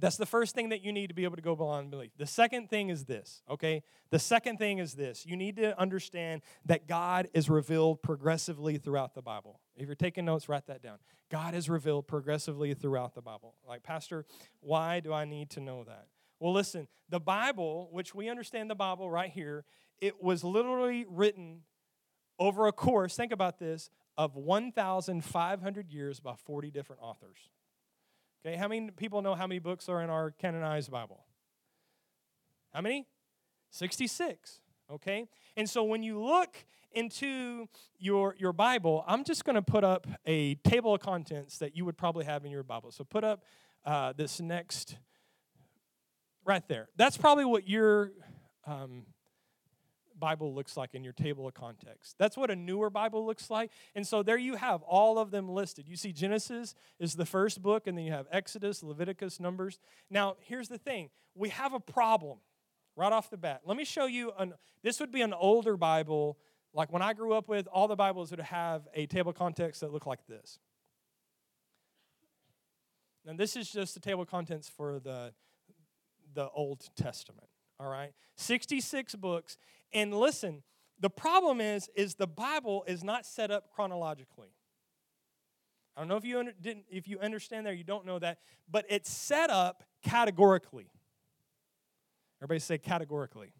that's 0.00 0.16
the 0.16 0.26
first 0.26 0.54
thing 0.54 0.70
that 0.70 0.82
you 0.82 0.92
need 0.92 1.08
to 1.08 1.14
be 1.14 1.24
able 1.24 1.36
to 1.36 1.42
go 1.42 1.54
beyond 1.54 1.90
belief. 1.90 2.10
The 2.16 2.26
second 2.26 2.68
thing 2.68 2.88
is 2.88 3.04
this, 3.04 3.42
okay? 3.48 3.82
The 4.10 4.18
second 4.18 4.58
thing 4.58 4.78
is 4.78 4.94
this. 4.94 5.24
You 5.24 5.36
need 5.36 5.56
to 5.56 5.78
understand 5.80 6.42
that 6.66 6.88
God 6.88 7.28
is 7.32 7.48
revealed 7.48 8.02
progressively 8.02 8.76
throughout 8.76 9.14
the 9.14 9.22
Bible. 9.22 9.60
If 9.76 9.86
you're 9.86 9.94
taking 9.94 10.24
notes, 10.24 10.48
write 10.48 10.66
that 10.66 10.82
down. 10.82 10.98
God 11.30 11.54
is 11.54 11.68
revealed 11.68 12.08
progressively 12.08 12.74
throughout 12.74 13.14
the 13.14 13.22
Bible. 13.22 13.54
Like, 13.66 13.82
Pastor, 13.82 14.24
why 14.60 15.00
do 15.00 15.12
I 15.12 15.24
need 15.24 15.50
to 15.50 15.60
know 15.60 15.84
that? 15.84 16.06
Well, 16.40 16.52
listen, 16.52 16.88
the 17.08 17.20
Bible, 17.20 17.88
which 17.92 18.14
we 18.14 18.28
understand 18.28 18.70
the 18.70 18.74
Bible 18.74 19.10
right 19.10 19.30
here, 19.30 19.64
it 20.00 20.22
was 20.22 20.44
literally 20.44 21.06
written 21.08 21.62
over 22.38 22.66
a 22.66 22.72
course, 22.72 23.16
think 23.16 23.32
about 23.32 23.58
this, 23.58 23.90
of 24.16 24.36
1,500 24.36 25.90
years 25.90 26.20
by 26.20 26.34
40 26.34 26.70
different 26.70 27.02
authors. 27.02 27.50
Okay, 28.44 28.56
how 28.56 28.68
many 28.68 28.90
people 28.90 29.22
know 29.22 29.34
how 29.34 29.46
many 29.46 29.58
books 29.58 29.88
are 29.88 30.02
in 30.02 30.10
our 30.10 30.30
canonized 30.30 30.90
Bible? 30.90 31.24
How 32.72 32.80
many? 32.80 33.06
66. 33.70 34.60
Okay? 34.90 35.26
And 35.56 35.68
so 35.68 35.84
when 35.84 36.02
you 36.02 36.22
look 36.22 36.64
into 36.92 37.68
your, 37.98 38.36
your 38.38 38.52
Bible, 38.52 39.04
I'm 39.06 39.24
just 39.24 39.44
going 39.44 39.56
to 39.56 39.62
put 39.62 39.82
up 39.82 40.06
a 40.26 40.56
table 40.56 40.94
of 40.94 41.00
contents 41.00 41.58
that 41.58 41.76
you 41.76 41.84
would 41.84 41.96
probably 41.96 42.24
have 42.24 42.44
in 42.44 42.50
your 42.50 42.62
Bible. 42.62 42.90
So 42.92 43.04
put 43.04 43.24
up 43.24 43.42
uh, 43.84 44.12
this 44.12 44.40
next 44.40 44.96
right 46.44 46.66
there. 46.68 46.88
That's 46.96 47.16
probably 47.16 47.44
what 47.44 47.68
your 47.68 48.12
um, 48.66 49.06
Bible 50.18 50.54
looks 50.54 50.76
like 50.76 50.94
in 50.94 51.04
your 51.04 51.12
table 51.12 51.46
of 51.46 51.54
context. 51.54 52.16
That's 52.18 52.36
what 52.36 52.50
a 52.50 52.56
newer 52.56 52.90
Bible 52.90 53.26
looks 53.26 53.50
like. 53.50 53.70
And 53.94 54.06
so 54.06 54.22
there 54.22 54.38
you 54.38 54.56
have 54.56 54.82
all 54.82 55.18
of 55.18 55.30
them 55.30 55.48
listed. 55.48 55.88
You 55.88 55.96
see, 55.96 56.12
Genesis 56.12 56.74
is 56.98 57.14
the 57.14 57.26
first 57.26 57.62
book, 57.62 57.86
and 57.86 57.96
then 57.98 58.04
you 58.04 58.12
have 58.12 58.26
Exodus, 58.30 58.82
Leviticus, 58.82 59.40
Numbers. 59.40 59.78
Now, 60.10 60.36
here's 60.40 60.68
the 60.68 60.78
thing 60.78 61.10
we 61.34 61.48
have 61.48 61.74
a 61.74 61.80
problem 61.80 62.38
right 62.96 63.12
off 63.12 63.28
the 63.30 63.36
bat. 63.36 63.62
Let 63.64 63.76
me 63.76 63.84
show 63.84 64.06
you 64.06 64.32
an, 64.38 64.54
this 64.82 65.00
would 65.00 65.10
be 65.10 65.20
an 65.20 65.34
older 65.34 65.76
Bible. 65.76 66.38
Like 66.72 66.92
when 66.92 67.02
I 67.02 67.12
grew 67.12 67.34
up 67.34 67.48
with, 67.48 67.66
all 67.72 67.88
the 67.88 67.96
Bibles 67.96 68.30
would 68.30 68.40
have 68.40 68.86
a 68.94 69.06
table 69.06 69.30
of 69.30 69.36
context 69.36 69.80
that 69.80 69.92
looked 69.92 70.06
like 70.06 70.26
this. 70.26 70.58
And 73.26 73.38
this 73.38 73.56
is 73.56 73.70
just 73.70 73.94
the 73.94 74.00
table 74.00 74.22
of 74.22 74.28
contents 74.28 74.68
for 74.68 75.00
the, 75.00 75.32
the 76.34 76.48
Old 76.50 76.88
Testament. 76.96 77.48
All 77.78 77.88
right? 77.88 78.12
66 78.36 79.14
books. 79.16 79.56
And 79.92 80.14
listen, 80.14 80.62
the 81.00 81.10
problem 81.10 81.60
is, 81.60 81.88
is 81.94 82.14
the 82.14 82.26
Bible 82.26 82.84
is 82.86 83.02
not 83.02 83.26
set 83.26 83.50
up 83.50 83.70
chronologically. 83.74 84.48
I 85.96 86.00
don't 86.00 86.08
know 86.08 86.16
if 86.16 86.24
you 86.24 86.38
under, 86.38 86.52
didn't 86.52 86.86
if 86.90 87.06
you 87.06 87.18
understand 87.20 87.66
there, 87.66 87.72
you 87.72 87.84
don't 87.84 88.04
know 88.04 88.18
that, 88.18 88.38
but 88.68 88.84
it's 88.88 89.10
set 89.10 89.50
up 89.50 89.84
categorically. 90.02 90.90
Everybody 92.40 92.60
say 92.60 92.78
categorically. 92.78 93.52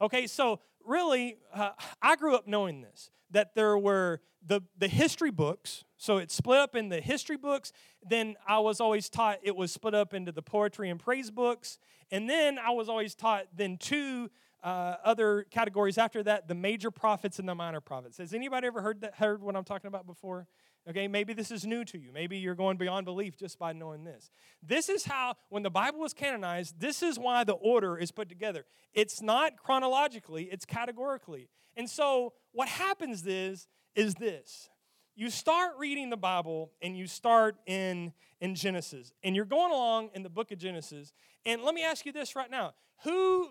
Okay, 0.00 0.26
so 0.26 0.60
really, 0.88 1.36
uh, 1.52 1.70
I 2.02 2.16
grew 2.16 2.34
up 2.34 2.46
knowing 2.46 2.80
this 2.80 3.10
that 3.30 3.54
there 3.54 3.76
were 3.76 4.20
the, 4.46 4.62
the 4.78 4.88
history 4.88 5.30
books. 5.30 5.84
So 5.98 6.16
it's 6.16 6.34
split 6.34 6.58
up 6.58 6.74
in 6.74 6.88
the 6.88 7.00
history 7.00 7.36
books. 7.36 7.72
Then 8.08 8.36
I 8.46 8.58
was 8.60 8.80
always 8.80 9.08
taught 9.08 9.38
it 9.42 9.54
was 9.54 9.70
split 9.70 9.94
up 9.94 10.14
into 10.14 10.32
the 10.32 10.42
poetry 10.42 10.88
and 10.88 10.98
praise 10.98 11.30
books. 11.30 11.78
And 12.10 12.28
then 12.28 12.58
I 12.58 12.70
was 12.70 12.88
always 12.88 13.14
taught 13.14 13.46
then 13.54 13.76
two 13.76 14.30
uh, 14.62 14.96
other 15.04 15.44
categories 15.50 15.98
after 15.98 16.22
that 16.22 16.48
the 16.48 16.54
major 16.54 16.90
prophets 16.90 17.38
and 17.38 17.48
the 17.48 17.54
minor 17.54 17.80
prophets. 17.80 18.18
Has 18.18 18.32
anybody 18.32 18.66
ever 18.66 18.80
heard, 18.80 19.02
that, 19.02 19.14
heard 19.16 19.42
what 19.42 19.56
I'm 19.56 19.64
talking 19.64 19.88
about 19.88 20.06
before? 20.06 20.46
Okay, 20.88 21.06
maybe 21.06 21.34
this 21.34 21.50
is 21.50 21.66
new 21.66 21.84
to 21.84 21.98
you. 21.98 22.12
Maybe 22.12 22.38
you're 22.38 22.54
going 22.54 22.78
beyond 22.78 23.04
belief 23.04 23.36
just 23.36 23.58
by 23.58 23.74
knowing 23.74 24.04
this. 24.04 24.30
This 24.62 24.88
is 24.88 25.04
how, 25.04 25.34
when 25.50 25.62
the 25.62 25.70
Bible 25.70 26.00
was 26.00 26.14
canonized, 26.14 26.80
this 26.80 27.02
is 27.02 27.18
why 27.18 27.44
the 27.44 27.52
order 27.52 27.98
is 27.98 28.10
put 28.10 28.30
together. 28.30 28.64
It's 28.94 29.20
not 29.20 29.58
chronologically, 29.58 30.44
it's 30.44 30.64
categorically. 30.64 31.50
And 31.76 31.90
so 31.90 32.32
what 32.52 32.68
happens 32.68 33.26
is, 33.26 33.66
is 33.94 34.14
this. 34.14 34.70
You 35.14 35.28
start 35.28 35.72
reading 35.78 36.08
the 36.08 36.16
Bible 36.16 36.72
and 36.80 36.96
you 36.96 37.06
start 37.06 37.56
in, 37.66 38.12
in 38.40 38.54
Genesis. 38.54 39.12
And 39.22 39.36
you're 39.36 39.44
going 39.44 39.72
along 39.72 40.10
in 40.14 40.22
the 40.22 40.30
book 40.30 40.52
of 40.52 40.58
Genesis. 40.58 41.12
And 41.44 41.62
let 41.62 41.74
me 41.74 41.84
ask 41.84 42.06
you 42.06 42.12
this 42.12 42.34
right 42.34 42.50
now. 42.50 42.72
Who, 43.04 43.48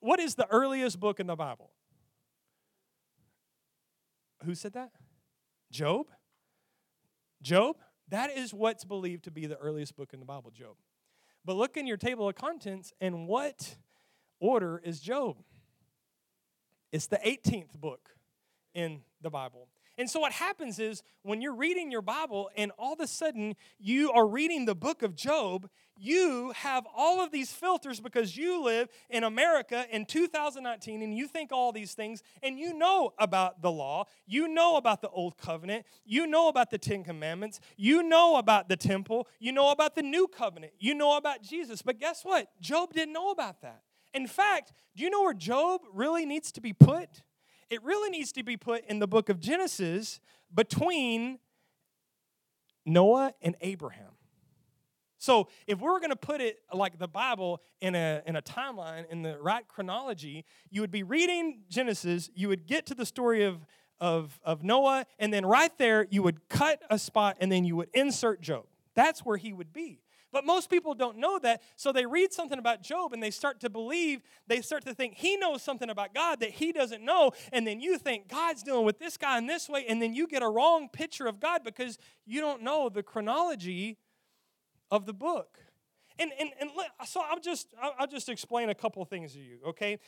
what 0.00 0.20
is 0.20 0.36
the 0.36 0.46
earliest 0.48 0.98
book 0.98 1.20
in 1.20 1.26
the 1.26 1.36
Bible? 1.36 1.70
Who 4.44 4.54
said 4.54 4.72
that? 4.72 4.90
Job? 5.70 6.06
Job, 7.42 7.76
that 8.08 8.36
is 8.36 8.52
what's 8.52 8.84
believed 8.84 9.24
to 9.24 9.30
be 9.30 9.46
the 9.46 9.56
earliest 9.56 9.96
book 9.96 10.12
in 10.12 10.20
the 10.20 10.26
Bible, 10.26 10.50
Job. 10.50 10.76
But 11.44 11.56
look 11.56 11.76
in 11.76 11.86
your 11.86 11.96
table 11.96 12.28
of 12.28 12.34
contents, 12.34 12.92
and 13.00 13.26
what 13.26 13.76
order 14.40 14.80
is 14.84 15.00
Job? 15.00 15.36
It's 16.92 17.06
the 17.06 17.18
18th 17.18 17.78
book 17.78 18.10
in 18.74 19.02
the 19.20 19.30
Bible. 19.30 19.68
And 19.98 20.08
so 20.08 20.20
what 20.20 20.30
happens 20.30 20.78
is 20.78 21.02
when 21.22 21.42
you're 21.42 21.54
reading 21.54 21.90
your 21.90 22.02
Bible 22.02 22.50
and 22.56 22.70
all 22.78 22.92
of 22.92 23.00
a 23.00 23.06
sudden 23.08 23.56
you 23.80 24.12
are 24.12 24.26
reading 24.26 24.64
the 24.64 24.76
book 24.76 25.02
of 25.02 25.16
Job, 25.16 25.68
you 25.98 26.52
have 26.54 26.86
all 26.96 27.20
of 27.20 27.32
these 27.32 27.50
filters 27.50 27.98
because 27.98 28.36
you 28.36 28.62
live 28.62 28.88
in 29.10 29.24
America 29.24 29.84
in 29.90 30.06
2019 30.06 31.02
and 31.02 31.16
you 31.16 31.26
think 31.26 31.50
all 31.50 31.72
these 31.72 31.94
things 31.94 32.22
and 32.44 32.60
you 32.60 32.72
know 32.72 33.12
about 33.18 33.60
the 33.60 33.72
law, 33.72 34.04
you 34.24 34.46
know 34.46 34.76
about 34.76 35.02
the 35.02 35.08
old 35.08 35.36
covenant, 35.36 35.84
you 36.04 36.28
know 36.28 36.46
about 36.46 36.70
the 36.70 36.78
10 36.78 37.02
commandments, 37.02 37.58
you 37.76 38.04
know 38.04 38.36
about 38.36 38.68
the 38.68 38.76
temple, 38.76 39.26
you 39.40 39.50
know 39.50 39.70
about 39.72 39.96
the 39.96 40.02
new 40.02 40.28
covenant, 40.28 40.72
you 40.78 40.94
know 40.94 41.16
about 41.16 41.42
Jesus. 41.42 41.82
But 41.82 41.98
guess 41.98 42.24
what? 42.24 42.48
Job 42.60 42.92
didn't 42.92 43.12
know 43.12 43.30
about 43.30 43.62
that. 43.62 43.82
In 44.14 44.28
fact, 44.28 44.72
do 44.96 45.02
you 45.02 45.10
know 45.10 45.22
where 45.22 45.34
Job 45.34 45.80
really 45.92 46.24
needs 46.24 46.52
to 46.52 46.60
be 46.60 46.72
put? 46.72 47.22
It 47.70 47.82
really 47.82 48.10
needs 48.10 48.32
to 48.32 48.42
be 48.42 48.56
put 48.56 48.84
in 48.86 48.98
the 48.98 49.06
book 49.06 49.28
of 49.28 49.40
Genesis 49.40 50.20
between 50.54 51.38
Noah 52.86 53.34
and 53.42 53.56
Abraham. 53.60 54.12
So, 55.20 55.48
if 55.66 55.80
we 55.80 55.88
are 55.88 55.98
going 55.98 56.10
to 56.10 56.16
put 56.16 56.40
it 56.40 56.60
like 56.72 56.98
the 56.98 57.08
Bible 57.08 57.60
in 57.80 57.96
a, 57.96 58.22
in 58.24 58.36
a 58.36 58.42
timeline, 58.42 59.04
in 59.10 59.22
the 59.22 59.36
right 59.40 59.66
chronology, 59.66 60.44
you 60.70 60.80
would 60.80 60.92
be 60.92 61.02
reading 61.02 61.62
Genesis, 61.68 62.30
you 62.34 62.48
would 62.48 62.66
get 62.66 62.86
to 62.86 62.94
the 62.94 63.04
story 63.04 63.42
of, 63.42 63.66
of, 64.00 64.38
of 64.44 64.62
Noah, 64.62 65.06
and 65.18 65.34
then 65.34 65.44
right 65.44 65.76
there, 65.76 66.06
you 66.10 66.22
would 66.22 66.48
cut 66.48 66.80
a 66.88 67.00
spot 67.00 67.36
and 67.40 67.50
then 67.50 67.64
you 67.64 67.74
would 67.74 67.88
insert 67.94 68.40
Job. 68.40 68.66
That's 68.94 69.24
where 69.24 69.36
he 69.36 69.52
would 69.52 69.72
be. 69.72 70.00
But 70.32 70.44
most 70.44 70.68
people 70.68 70.94
don't 70.94 71.16
know 71.18 71.38
that, 71.38 71.62
so 71.76 71.92
they 71.92 72.04
read 72.04 72.32
something 72.32 72.58
about 72.58 72.82
Job 72.82 73.12
and 73.12 73.22
they 73.22 73.30
start 73.30 73.60
to 73.60 73.70
believe, 73.70 74.22
they 74.46 74.60
start 74.60 74.84
to 74.84 74.94
think 74.94 75.14
he 75.14 75.36
knows 75.36 75.62
something 75.62 75.88
about 75.88 76.14
God 76.14 76.40
that 76.40 76.50
he 76.50 76.72
doesn't 76.72 77.02
know, 77.02 77.32
and 77.52 77.66
then 77.66 77.80
you 77.80 77.98
think 77.98 78.28
God's 78.28 78.62
dealing 78.62 78.84
with 78.84 78.98
this 78.98 79.16
guy 79.16 79.38
in 79.38 79.46
this 79.46 79.68
way, 79.68 79.86
and 79.88 80.02
then 80.02 80.14
you 80.14 80.26
get 80.26 80.42
a 80.42 80.48
wrong 80.48 80.88
picture 80.88 81.26
of 81.26 81.40
God 81.40 81.62
because 81.64 81.98
you 82.26 82.40
don't 82.40 82.62
know 82.62 82.88
the 82.88 83.02
chronology 83.02 83.96
of 84.90 85.06
the 85.06 85.14
book. 85.14 85.58
And, 86.18 86.32
and, 86.38 86.50
and 86.60 86.70
so 87.06 87.20
I'll 87.20 87.40
just, 87.40 87.68
I'll 87.80 88.08
just 88.08 88.28
explain 88.28 88.70
a 88.70 88.74
couple 88.74 89.04
things 89.04 89.34
to 89.34 89.38
you, 89.38 89.60
okay? 89.68 89.98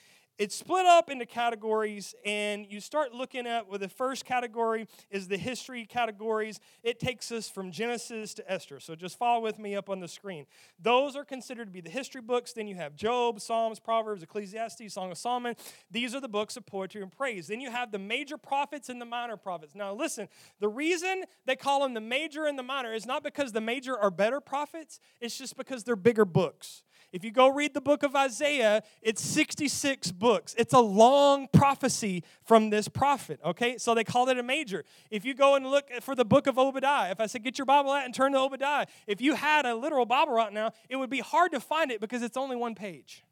It's 0.41 0.55
split 0.55 0.87
up 0.87 1.11
into 1.11 1.27
categories 1.27 2.15
and 2.25 2.67
you 2.67 2.81
start 2.81 3.13
looking 3.13 3.47
at 3.47 3.69
well 3.69 3.79
the 3.79 3.91
first 3.91 4.25
category 4.25 4.89
is 5.11 5.29
the 5.29 5.37
history 5.37 5.85
categories. 5.85 6.59
It 6.83 6.99
takes 6.99 7.31
us 7.31 7.51
from 7.51 7.71
genesis 7.71 8.33
to 8.35 8.51
esther. 8.51 8.81
So 8.81 8.95
just 8.95 9.19
follow 9.19 9.43
with 9.43 9.59
me 9.59 9.77
up 9.77 9.91
on 9.91 10.01
the 10.01 10.09
screen. 10.09 10.47
Those 10.81 11.15
are 11.15 11.27
considered 11.27 11.67
to 11.67 11.71
be 11.71 11.83
the 11.83 11.91
history 11.91 12.23
books. 12.23 12.55
Then 12.55 12.67
you 12.67 12.75
have 12.77 12.97
job 12.97 13.39
psalms 13.39 13.81
proverbs 13.81 14.23
ecclesiastes 14.23 14.95
song 14.95 15.11
of 15.11 15.19
solomon. 15.19 15.57
These 15.91 16.15
are 16.15 16.21
the 16.23 16.29
books 16.29 16.57
of 16.57 16.65
poetry 16.65 17.03
and 17.03 17.13
praise. 17.13 17.49
Then 17.49 17.61
you 17.61 17.71
have 17.71 17.93
the 17.93 17.99
major 17.99 18.39
prophets 18.39 18.89
and 18.89 18.99
the 18.99 19.05
minor 19.05 19.37
prophets. 19.37 19.75
Now 19.75 19.93
listen 19.93 20.27
the 20.59 20.69
reason 20.69 21.25
they 21.45 21.55
call 21.55 21.83
them 21.83 21.93
the 21.93 22.01
major 22.01 22.47
and 22.47 22.59
the 22.59 22.63
minor 22.63 22.95
is 22.95 23.05
not 23.05 23.23
because 23.23 23.53
the 23.53 23.61
major 23.61 23.95
are 23.99 24.11
better 24.11 24.41
prophets. 24.41 25.01
It's 25.21 25.37
just 25.37 25.59
because 25.59 25.85
they're 25.85 25.97
bigger 25.97 26.25
books 26.25 26.83
if 27.13 27.25
you 27.25 27.33
go 27.33 27.49
read 27.49 27.75
the 27.75 27.81
book 27.81 28.03
of 28.03 28.15
Isaiah, 28.15 28.83
it's 29.03 29.23
66 29.23 30.13
books. 30.13 30.55
It's 30.57 30.73
a 30.73 30.81
long 30.81 31.49
prophecy 31.53 32.23
from 32.45 32.71
this 32.71 32.89
prophet, 32.89 33.41
okay? 33.45 33.79
So 33.79 33.95
they 33.95 34.05
called 34.05 34.29
it 34.29 34.39
a 34.39 34.43
major. 34.43 34.85
If 35.11 35.25
you 35.25 35.35
go 35.35 35.57
and 35.57 35.67
look 35.67 35.91
for 36.03 36.15
the 36.15 36.25
book 36.25 36.47
of 36.47 36.59
Obadiah, 36.59 37.11
if 37.11 37.21
I 37.21 37.27
said 37.27 37.43
get 37.43 37.59
your 37.59 37.67
Bible 37.67 37.91
out 37.91 38.05
and 38.05 38.15
turn 38.15 38.33
to 38.33 38.39
Obadiah, 38.39 38.87
if 39.07 39.21
you 39.21 39.35
had 39.35 39.67
a 39.67 39.75
literal 39.75 40.07
Bible 40.07 40.35
right 40.35 40.53
now, 40.53 40.73
it 40.89 40.97
would 40.97 41.11
be 41.11 41.21
hard 41.21 41.53
to 41.53 41.61
find 41.61 41.91
it 41.91 42.01
because 42.01 42.23
it's 42.23 42.37
only 42.37 42.57
one 42.57 42.75
page. 42.75 43.25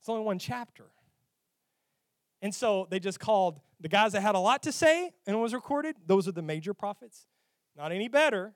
It's 0.00 0.08
only 0.08 0.24
one 0.24 0.38
chapter. 0.38 0.86
And 2.42 2.54
so 2.54 2.86
they 2.90 2.98
just 2.98 3.20
called 3.20 3.60
the 3.80 3.88
guys 3.88 4.12
that 4.12 4.20
had 4.20 4.34
a 4.34 4.38
lot 4.38 4.62
to 4.64 4.72
say 4.72 5.10
and 5.26 5.40
was 5.40 5.54
recorded, 5.54 5.96
those 6.06 6.26
are 6.26 6.32
the 6.32 6.42
major 6.42 6.74
prophets. 6.74 7.26
Not 7.76 7.92
any 7.92 8.08
better, 8.08 8.54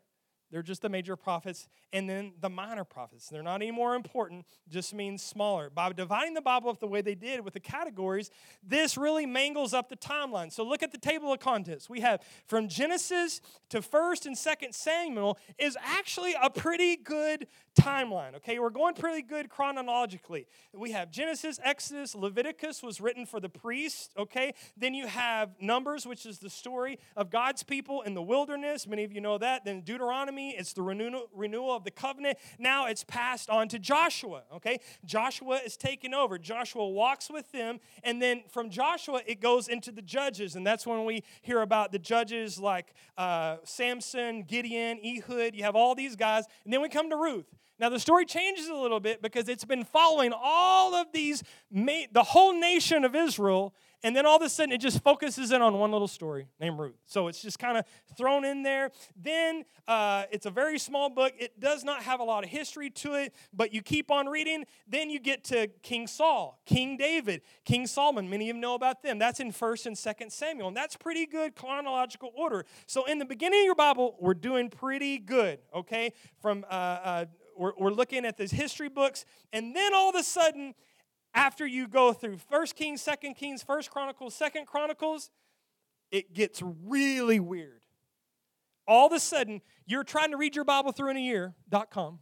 they're 0.51 0.62
just 0.62 0.82
the 0.82 0.88
major 0.88 1.16
prophets. 1.16 1.68
And 1.92 2.09
then 2.09 2.32
the 2.40 2.48
minor 2.48 2.84
prophets. 2.84 3.28
They're 3.28 3.42
not 3.42 3.62
any 3.62 3.70
more 3.70 3.94
important, 3.94 4.46
just 4.68 4.94
means 4.94 5.22
smaller. 5.22 5.70
By 5.70 5.92
dividing 5.92 6.34
the 6.34 6.40
Bible 6.40 6.70
up 6.70 6.80
the 6.80 6.86
way 6.86 7.03
they 7.03 7.14
did 7.14 7.44
with 7.44 7.55
the 7.55 7.61
categories, 7.61 8.30
this 8.62 8.96
really 8.96 9.26
mangles 9.26 9.74
up 9.74 9.88
the 9.88 9.96
timeline. 9.96 10.53
So 10.53 10.64
look 10.64 10.82
at 10.82 10.92
the 10.92 10.98
table 10.98 11.32
of 11.32 11.40
contents. 11.40 11.90
We 11.90 12.01
have 12.01 12.20
from 12.46 12.68
Genesis 12.68 13.40
to 13.70 13.80
1st 13.80 14.26
and 14.26 14.36
2nd 14.36 14.74
Samuel 14.74 15.38
is 15.59 15.76
actually 15.82 16.34
a 16.40 16.48
pretty 16.51 16.96
good 16.96 17.46
timeline. 17.80 18.34
Okay, 18.36 18.59
we're 18.59 18.70
going 18.70 18.94
pretty 18.94 19.22
good 19.22 19.48
chronologically. 19.48 20.46
We 20.72 20.92
have 20.92 21.11
Genesis, 21.11 21.59
Exodus, 21.62 22.14
Leviticus 22.14 22.82
was 22.82 23.01
written 23.01 23.26
for 23.26 23.40
the 23.40 23.48
priests. 23.48 24.11
Okay, 24.16 24.55
then 24.76 24.94
you 24.94 25.07
have 25.07 25.51
Numbers, 25.61 26.07
which 26.07 26.26
is 26.26 26.38
the 26.38 26.51
story 26.51 26.98
of 27.16 27.30
God's 27.30 27.62
people 27.62 28.03
in 28.03 28.14
the 28.14 28.22
wilderness. 28.22 28.86
Many 28.86 29.05
of 29.05 29.12
you 29.12 29.20
know 29.20 29.38
that. 29.38 29.64
Then 29.64 29.80
Deuteronomy, 29.82 30.39
it's 30.49 30.72
the 30.72 30.82
renewal, 30.82 31.76
of 31.76 31.84
the 31.84 31.91
covenant. 31.91 32.38
Now 32.59 32.86
it's 32.86 33.05
passed 33.05 33.49
on 33.51 33.68
to 33.68 33.78
Joshua, 33.78 34.43
okay? 34.55 34.80
Joshua 35.05 35.61
is 35.64 35.76
taken 35.76 36.14
over. 36.14 36.38
Joshua 36.38 36.88
walks 36.88 37.30
with 37.30 37.53
them, 37.53 37.78
and 38.03 38.20
then 38.20 38.43
from 38.49 38.70
Joshua, 38.70 39.20
it 39.26 39.41
goes 39.41 39.68
into 39.68 39.93
the 39.93 40.03
judges, 40.03 40.57
and 40.57 40.66
that's 40.66 40.86
when 40.86 41.05
we 41.05 41.22
hear 41.43 41.61
about 41.61 41.93
the 41.93 41.99
judges 41.99 42.59
like 42.59 42.95
uh, 43.16 43.57
Samson, 43.64 44.43
Gideon, 44.43 44.99
Ehud. 45.05 45.55
You 45.55 45.62
have 45.64 45.76
all 45.76 45.95
these 45.95 46.16
guys, 46.16 46.45
and 46.64 46.72
then 46.72 46.80
we 46.80 46.88
come 46.88 47.11
to 47.11 47.16
Ruth. 47.16 47.47
Now, 47.78 47.88
the 47.88 47.99
story 47.99 48.26
changes 48.26 48.68
a 48.68 48.74
little 48.74 49.01
bit 49.01 49.22
because 49.22 49.49
it's 49.49 49.64
been 49.64 49.84
following 49.84 50.32
all 50.34 50.95
of 50.95 51.12
these, 51.12 51.43
the 51.70 52.22
whole 52.22 52.53
nation 52.53 53.05
of 53.07 53.14
Israel 53.14 53.74
and 54.03 54.16
then 54.16 54.26
all 54.26 54.36
of 54.36 54.42
a 54.42 54.48
sudden 54.48 54.72
it 54.72 54.80
just 54.80 55.03
focuses 55.03 55.53
in 55.53 55.61
on 55.62 55.78
one 55.78 55.92
little 55.92 56.09
story 56.09 56.46
named 56.59 56.78
Ruth. 56.78 56.96
So 57.07 57.28
it's 57.28 57.42
just 57.42 57.59
kind 57.59 57.76
of 57.76 57.84
thrown 58.16 58.44
in 58.44 58.62
there. 58.62 58.90
Then 59.16 59.64
uh, 59.86 60.24
it's 60.30 60.46
a 60.46 60.51
very 60.51 60.78
small 60.78 61.11
book. 61.11 61.32
It 61.38 61.61
does 61.61 61.84
not 61.84 62.03
have 62.03 62.20
a 62.20 62.24
lot 62.24 62.44
of 62.44 62.51
history 62.51 62.90
to 62.90 63.14
it, 63.14 63.34
but 63.53 63.74
you 63.74 63.82
keep 63.82 64.11
on 64.11 64.26
reading. 64.26 64.64
Then 64.88 65.11
you 65.11 65.20
get 65.20 65.44
to 65.44 65.68
King 65.82 66.07
Saul, 66.07 66.61
King 66.64 66.96
David, 66.96 67.42
King 67.64 67.86
Solomon. 67.86 68.28
Many 68.30 68.48
of 68.48 68.57
you 68.57 68.61
know 68.61 68.74
about 68.74 69.03
them. 69.03 69.18
That's 69.18 69.40
in 69.40 69.53
1st 69.53 69.86
and 69.86 69.96
2nd 69.96 70.32
Samuel, 70.32 70.68
and 70.68 70.76
that's 70.76 70.96
pretty 70.96 71.26
good 71.26 71.55
chronological 71.55 72.32
order. 72.36 72.64
So 72.86 73.05
in 73.05 73.18
the 73.18 73.24
beginning 73.24 73.61
of 73.61 73.64
your 73.66 73.74
Bible, 73.74 74.16
we're 74.18 74.34
doing 74.34 74.70
pretty 74.70 75.18
good, 75.18 75.59
okay? 75.74 76.12
From 76.40 76.64
uh, 76.70 76.74
uh, 76.74 77.24
we're, 77.57 77.72
we're 77.78 77.90
looking 77.90 78.24
at 78.24 78.38
these 78.38 78.51
history 78.51 78.88
books, 78.88 79.26
and 79.53 79.76
then 79.76 79.92
all 79.94 80.09
of 80.09 80.14
a 80.14 80.22
sudden, 80.22 80.74
after 81.34 81.66
you 81.66 81.88
go 81.88 82.12
through 82.12 82.38
First 82.38 82.76
Kings, 82.76 83.00
Second 83.00 83.34
Kings, 83.34 83.62
First 83.62 83.90
Chronicles, 83.90 84.34
Second 84.34 84.66
Chronicles, 84.66 85.30
it 86.10 86.32
gets 86.34 86.62
really 86.62 87.40
weird. 87.40 87.80
All 88.86 89.06
of 89.06 89.12
a 89.12 89.20
sudden, 89.20 89.60
you're 89.86 90.04
trying 90.04 90.32
to 90.32 90.36
read 90.36 90.56
your 90.56 90.64
Bible 90.64 90.92
through 90.92 91.10
in 91.10 91.16
a 91.16 91.20
year.com, 91.20 92.18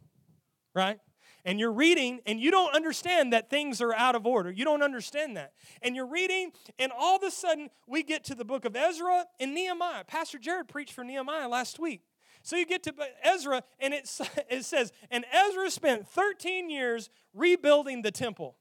right? 0.75 0.99
And 1.45 1.59
you're 1.59 1.71
reading, 1.71 2.19
and 2.25 2.39
you 2.39 2.51
don't 2.51 2.75
understand 2.75 3.33
that 3.33 3.49
things 3.49 3.81
are 3.81 3.93
out 3.93 4.13
of 4.13 4.27
order. 4.27 4.51
You 4.51 4.65
don't 4.65 4.83
understand 4.83 5.37
that. 5.37 5.53
And 5.81 5.95
you're 5.95 6.05
reading, 6.05 6.51
and 6.77 6.91
all 6.95 7.15
of 7.15 7.23
a 7.23 7.31
sudden, 7.31 7.69
we 7.87 8.03
get 8.03 8.23
to 8.25 8.35
the 8.35 8.45
book 8.45 8.65
of 8.65 8.75
Ezra 8.75 9.25
and 9.39 9.55
Nehemiah. 9.55 10.03
Pastor 10.03 10.37
Jared 10.37 10.67
preached 10.67 10.93
for 10.93 11.03
Nehemiah 11.03 11.47
last 11.47 11.79
week. 11.79 12.01
So 12.43 12.55
you 12.55 12.65
get 12.65 12.83
to 12.83 12.93
Ezra, 13.23 13.63
and 13.79 13.93
it, 13.93 14.09
it 14.49 14.65
says, 14.65 14.91
and 15.09 15.25
Ezra 15.31 15.71
spent 15.71 16.07
13 16.07 16.69
years 16.69 17.09
rebuilding 17.33 18.01
the 18.01 18.11
temple. 18.11 18.55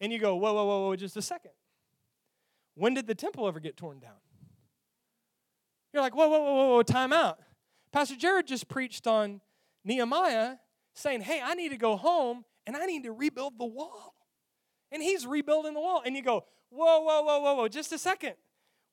And 0.00 0.12
you 0.12 0.18
go, 0.18 0.34
whoa, 0.36 0.52
whoa, 0.54 0.64
whoa, 0.64 0.86
whoa, 0.86 0.96
just 0.96 1.16
a 1.16 1.22
second. 1.22 1.52
When 2.74 2.94
did 2.94 3.06
the 3.06 3.14
temple 3.14 3.46
ever 3.46 3.60
get 3.60 3.76
torn 3.76 4.00
down? 4.00 4.16
You're 5.92 6.02
like, 6.02 6.14
whoa, 6.14 6.28
whoa, 6.28 6.40
whoa, 6.40 6.68
whoa, 6.68 6.82
time 6.82 7.12
out. 7.12 7.38
Pastor 7.92 8.16
Jared 8.16 8.46
just 8.46 8.68
preached 8.68 9.06
on 9.06 9.40
Nehemiah 9.84 10.56
saying, 10.94 11.22
hey, 11.22 11.40
I 11.44 11.54
need 11.54 11.70
to 11.70 11.76
go 11.76 11.96
home 11.96 12.44
and 12.66 12.76
I 12.76 12.86
need 12.86 13.04
to 13.04 13.12
rebuild 13.12 13.58
the 13.58 13.66
wall. 13.66 14.14
And 14.92 15.02
he's 15.02 15.26
rebuilding 15.26 15.74
the 15.74 15.80
wall. 15.80 16.02
And 16.04 16.16
you 16.16 16.22
go, 16.22 16.44
whoa, 16.70 17.00
whoa, 17.00 17.22
whoa, 17.22 17.40
whoa, 17.40 17.54
whoa, 17.54 17.68
just 17.68 17.92
a 17.92 17.98
second. 17.98 18.34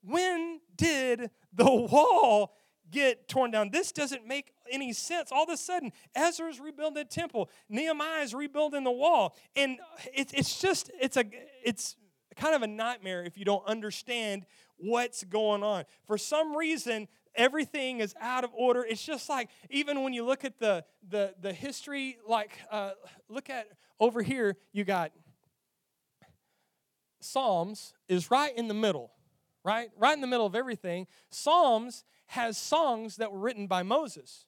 When 0.02 0.60
did 0.76 1.30
the 1.54 1.66
wall 1.66 2.54
get 2.92 3.28
torn 3.28 3.52
down. 3.52 3.70
This 3.70 3.92
doesn't 3.92 4.26
make 4.26 4.52
any 4.72 4.94
sense. 4.94 5.32
All 5.32 5.44
of 5.44 5.50
a 5.50 5.58
sudden, 5.58 5.92
Ezra's 6.16 6.60
rebuilding 6.60 7.04
the 7.04 7.06
temple, 7.06 7.50
Nehemiah's 7.70 8.34
rebuilding 8.34 8.84
the 8.84 8.92
wall. 8.92 9.36
And 9.56 9.78
it's, 10.14 10.34
it's 10.34 10.60
just, 10.60 10.92
it's 11.00 11.18
a, 11.18 11.26
it's 11.64 11.96
kind 12.36 12.56
of 12.56 12.62
a 12.62 12.68
nightmare 12.68 13.24
if 13.24 13.38
you 13.38 13.46
don't 13.46 13.66
understand 13.66 14.46
what's 14.78 15.24
going 15.24 15.64
on. 15.64 15.86
For 16.06 16.18
some 16.18 16.56
reason, 16.56 17.08
everything 17.36 18.00
is 18.00 18.14
out 18.22 18.44
of 18.44 18.52
order. 18.54 18.86
It's 18.88 19.04
just 19.04 19.30
like, 19.30 19.50
even 19.70 20.04
when 20.04 20.14
you 20.14 20.26
look 20.26 20.46
at 20.46 20.60
the, 20.60 20.86
the, 21.10 21.34
the 21.42 21.54
history, 21.54 22.18
like, 22.28 22.52
uh, 22.72 22.92
look 23.30 23.50
at 23.50 23.68
over 24.00 24.22
here, 24.22 24.56
you 24.74 24.84
got 24.84 25.12
Psalms 27.20 27.94
is 28.08 28.30
right 28.30 28.56
in 28.56 28.68
the 28.68 28.74
middle, 28.74 29.12
right? 29.64 29.90
Right 29.98 30.14
in 30.14 30.22
the 30.22 30.28
middle 30.28 30.46
of 30.46 30.56
everything. 30.56 31.08
Psalms 31.32 32.04
has 32.28 32.58
songs 32.58 33.18
that 33.18 33.32
were 33.32 33.40
written 33.40 33.68
by 33.68 33.84
Moses. 33.84 34.46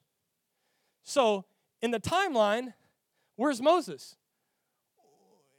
So 1.09 1.45
in 1.81 1.89
the 1.89 1.99
timeline, 1.99 2.75
where's 3.35 3.63
Moses? 3.63 4.15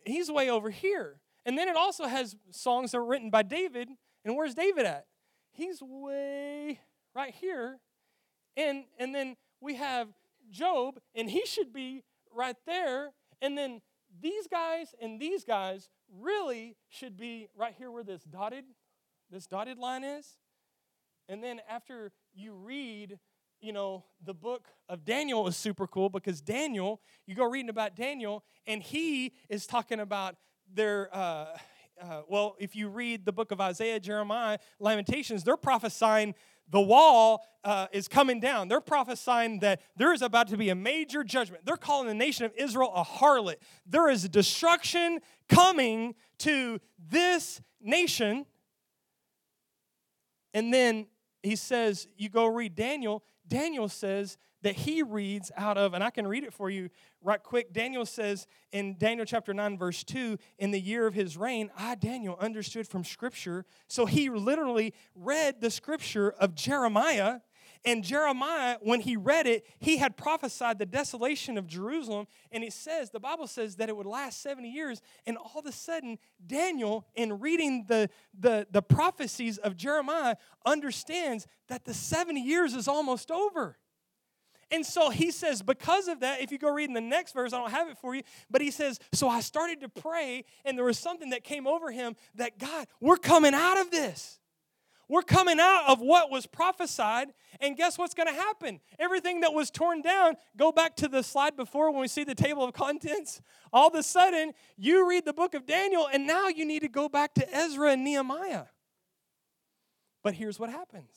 He's 0.07 0.31
way 0.31 0.49
over 0.49 0.71
here. 0.71 1.19
And 1.45 1.59
then 1.59 1.67
it 1.67 1.75
also 1.75 2.05
has 2.05 2.37
songs 2.53 2.93
that 2.93 2.99
were 2.99 3.05
written 3.05 3.31
by 3.31 3.43
David. 3.43 3.89
And 4.25 4.37
where's 4.37 4.55
David 4.55 4.87
at? 4.87 5.07
He's 5.51 5.83
way 5.83 6.79
right 7.17 7.35
here. 7.35 7.81
And, 8.57 8.85
and 8.97 9.13
then 9.13 9.37
we 9.61 9.75
have 9.75 10.11
Job, 10.53 11.01
and 11.17 11.29
he 11.29 11.45
should 11.47 11.73
be 11.73 12.05
right 12.33 12.57
there. 12.65 13.11
And 13.43 13.59
then 13.59 13.81
these 14.23 14.47
guys 14.47 14.95
and 15.03 15.19
these 15.19 15.43
guys 15.43 15.89
really 16.17 16.77
should 16.89 17.17
be 17.17 17.49
right 17.57 17.75
here 17.77 17.91
where 17.91 18.05
this 18.05 18.23
dotted, 18.23 18.67
this 19.33 19.49
dotted 19.49 19.79
line 19.79 20.05
is. 20.05 20.37
And 21.29 21.43
then 21.43 21.61
after 21.69 22.13
you 22.33 22.55
read, 22.55 23.19
you 23.61 23.73
know, 23.73 24.05
the 24.25 24.35
book 24.35 24.69
of 24.89 25.05
Daniel 25.05 25.47
is 25.47 25.57
super 25.57 25.87
cool 25.87 26.09
because 26.09 26.41
Daniel, 26.41 27.01
you 27.27 27.35
go 27.35 27.45
reading 27.45 27.69
about 27.69 27.95
Daniel, 27.95 28.43
and 28.67 28.83
he 28.83 29.33
is 29.49 29.67
talking 29.67 30.01
about 30.01 30.37
their. 30.73 31.15
Uh, 31.15 31.47
uh, 32.01 32.23
well, 32.29 32.57
if 32.59 32.75
you 32.75 32.89
read 32.89 33.27
the 33.27 33.33
book 33.33 33.51
of 33.51 33.61
Isaiah, 33.61 34.01
Jeremiah, 34.01 34.59
Lamentations, 34.79 35.45
they're 35.45 35.59
prophesying 35.59 36.35
the 36.71 36.81
wall 36.81 37.45
uh, 37.63 37.89
is 37.93 38.09
coming 38.09 38.41
down. 38.41 38.69
They're 38.69 38.81
prophesying 38.81 39.59
that 39.59 39.83
there 39.97 40.15
is 40.15 40.23
about 40.23 40.49
to 40.49 40.57
be 40.57 40.71
a 40.71 40.75
major 40.75 41.23
judgment. 41.23 41.67
They're 41.67 41.77
calling 41.77 42.09
the 42.09 42.15
nation 42.15 42.47
of 42.47 42.53
Israel 42.57 42.93
a 42.95 43.05
harlot. 43.05 43.57
There 43.87 44.09
is 44.09 44.27
destruction 44.29 45.19
coming 45.49 46.15
to 46.39 46.81
this 47.11 47.61
nation. 47.83 48.47
And 50.55 50.73
then 50.73 51.07
he 51.43 51.57
says, 51.57 52.07
you 52.17 52.29
go 52.29 52.47
read 52.47 52.75
Daniel. 52.75 53.23
Daniel 53.51 53.89
says 53.89 54.39
that 54.63 54.75
he 54.75 55.03
reads 55.03 55.51
out 55.57 55.77
of, 55.77 55.93
and 55.93 56.05
I 56.05 56.11
can 56.11 56.27
read 56.27 56.45
it 56.45 56.53
for 56.53 56.71
you 56.71 56.89
right 57.23 57.43
quick. 57.43 57.73
Daniel 57.73 58.07
says 58.07 58.47
in 58.73 58.97
Daniel 58.97 59.27
chapter 59.27 59.53
9, 59.53 59.77
verse 59.77 60.05
2, 60.05 60.39
in 60.59 60.71
the 60.71 60.81
year 60.81 61.07
of 61.07 61.15
his 61.15 61.37
reign, 61.37 61.71
I, 61.77 61.95
Daniel, 61.95 62.37
understood 62.41 62.87
from 62.87 63.05
scripture. 63.05 63.65
So 63.89 64.07
he 64.07 64.31
literally 64.31 64.95
read 65.15 65.61
the 65.61 65.71
scripture 65.71 66.31
of 66.31 66.55
Jeremiah 66.55 67.41
and 67.85 68.05
Jeremiah, 68.05 68.77
when 68.83 69.01
he 69.01 69.17
read 69.17 69.47
it, 69.47 69.67
he 69.79 69.97
had 69.97 70.17
prophesied 70.17 70.79
the 70.79 70.85
desolation 70.85 71.57
of 71.57 71.67
Jerusalem. 71.67 72.27
And 72.53 72.63
it 72.63 72.75
says, 72.75 73.11
the 73.11 73.21
Bible 73.21 73.47
says 73.47 73.77
that 73.77 73.89
it 73.89 73.97
would 73.97 74.07
last 74.07 74.43
70 74.43 74.69
years. 74.69 75.01
And 75.27 75.39
all 75.39 75.61
of 75.61 75.67
a 75.67 75.73
sudden, 75.73 76.19
Daniel, 76.47 77.07
in 77.15 77.41
reading 77.41 77.87
the, 77.89 78.11
the, 78.39 78.67
the 78.71 78.83
prophecies 78.83 79.57
of 79.57 79.77
Jeremiah, 79.77 80.37
understands 80.67 81.47
that 81.69 81.85
the 81.85 81.95
70 81.95 82.43
years 82.43 82.75
is 82.75 82.87
almost 82.87 83.31
over. 83.31 83.79
And 84.71 84.85
so 84.85 85.11
he 85.11 85.31
says, 85.31 85.63
because 85.63 86.07
of 86.07 86.21
that, 86.21 86.43
if 86.43 86.53
you 86.53 86.59
go 86.59 86.71
read 86.73 86.89
in 86.89 86.95
the 86.95 87.01
next 87.01 87.33
verse, 87.33 87.53
I 87.53 87.59
don't 87.59 87.71
have 87.71 87.89
it 87.89 87.99
for 87.99 88.15
you, 88.15 88.23
but 88.51 88.61
he 88.61 88.71
says, 88.71 89.01
So 89.13 89.29
I 89.29 89.41
started 89.41 89.81
to 89.81 89.89
pray, 89.89 90.45
and 90.65 90.79
there 90.79 90.85
was 90.85 90.99
something 90.99 91.31
that 91.31 91.43
came 91.43 91.67
over 91.67 91.91
him 91.91 92.15
that 92.37 92.59
God, 92.59 92.87
we're 93.01 93.17
coming 93.17 93.53
out 93.53 93.81
of 93.81 93.91
this. 93.91 94.40
We're 95.11 95.23
coming 95.23 95.59
out 95.59 95.87
of 95.89 96.01
what 96.01 96.31
was 96.31 96.47
prophesied, 96.47 97.31
and 97.61 97.77
guess 97.77 97.99
what's 97.99 98.15
going 98.15 98.29
to 98.29 98.33
happen? 98.33 98.79
Everything 98.97 99.41
that 99.41 99.53
was 99.53 99.69
torn 99.69 100.03
down, 100.03 100.37
go 100.57 100.71
back 100.71 100.95
to 100.99 101.09
the 101.09 101.25
slide 101.25 101.57
before 101.57 101.91
when 101.91 102.01
we 102.01 102.07
see 102.07 102.23
the 102.23 102.37
table 102.37 102.63
of 102.63 102.73
contents. 102.75 103.43
All 103.73 103.89
of 103.89 103.97
a 103.97 104.05
sudden, 104.05 104.53
you 104.77 105.09
read 105.09 105.25
the 105.25 105.33
book 105.33 105.55
of 105.55 105.67
Daniel, 105.67 106.09
and 106.13 106.29
now 106.29 106.47
you 106.47 106.65
need 106.65 106.83
to 106.83 106.89
go 106.89 107.09
back 107.09 107.35
to 107.35 107.53
Ezra 107.53 107.91
and 107.91 108.05
Nehemiah. 108.05 108.67
But 110.23 110.35
here's 110.35 110.61
what 110.61 110.71
happens 110.71 111.11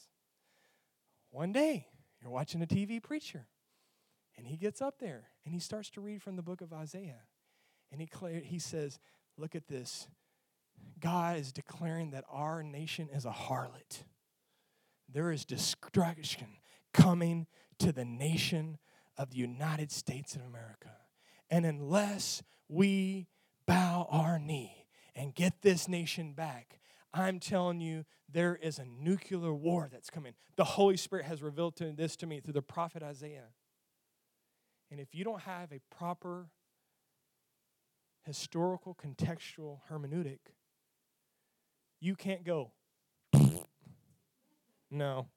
one 1.30 1.52
day, 1.52 1.86
you're 2.20 2.32
watching 2.32 2.64
a 2.64 2.68
TV 2.68 3.02
preacher, 3.02 3.46
and 4.36 4.48
he 4.48 4.58
gets 4.58 4.82
up 4.82 4.96
there 4.98 5.30
and 5.46 5.54
he 5.54 5.60
starts 5.60 5.92
to 5.92 6.02
read 6.02 6.24
from 6.24 6.36
the 6.36 6.42
book 6.42 6.62
of 6.62 6.74
Isaiah. 6.74 7.22
And 7.92 8.02
he, 8.02 8.10
he 8.44 8.58
says, 8.58 8.98
Look 9.38 9.54
at 9.56 9.68
this. 9.68 10.08
God 11.00 11.38
is 11.38 11.52
declaring 11.52 12.12
that 12.12 12.26
our 12.30 12.64
nation 12.64 13.10
is 13.14 13.26
a 13.26 13.32
harlot. 13.32 14.04
There 15.12 15.32
is 15.32 15.46
destruction 15.46 16.48
coming 16.94 17.48
to 17.80 17.92
the 17.92 18.06
nation 18.06 18.78
of 19.18 19.32
the 19.32 19.38
United 19.38 19.92
States 19.92 20.36
of 20.36 20.42
America. 20.42 20.92
And 21.50 21.66
unless 21.66 22.42
we 22.68 23.28
bow 23.68 24.08
our 24.10 24.40
knee 24.40 24.88
and 25.16 25.36
get 25.36 25.62
this 25.62 25.88
nation 25.88 26.34
back, 26.34 26.80
I'm 27.14 27.40
telling 27.40 27.80
you, 27.80 28.06
there 28.32 28.56
is 28.56 28.80
a 28.80 28.86
nuclear 28.86 29.54
war 29.54 29.88
that's 29.92 30.10
coming. 30.10 30.34
The 30.56 30.64
Holy 30.64 30.98
Spirit 30.98 31.26
has 31.26 31.44
revealed 31.44 31.76
to 31.76 31.92
this 31.92 32.16
to 32.18 32.26
me 32.26 32.40
through 32.40 32.54
the 32.54 32.64
prophet 32.64 33.04
Isaiah. 33.04 33.50
And 34.90 35.00
if 35.00 35.14
you 35.14 35.24
don't 35.24 35.42
have 35.42 35.72
a 35.72 35.80
proper 35.96 36.48
historical 38.26 38.96
contextual 38.96 39.82
hermeneutic, 39.92 40.40
you 42.04 42.16
can't 42.16 42.44
go. 42.44 42.72
no. 44.92 45.28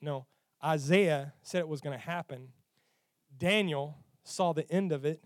No. 0.00 0.26
Isaiah 0.64 1.32
said 1.42 1.60
it 1.60 1.68
was 1.68 1.80
going 1.80 1.98
to 1.98 2.04
happen. 2.04 2.50
Daniel 3.36 3.96
saw 4.22 4.52
the 4.52 4.70
end 4.70 4.92
of 4.92 5.04
it. 5.04 5.20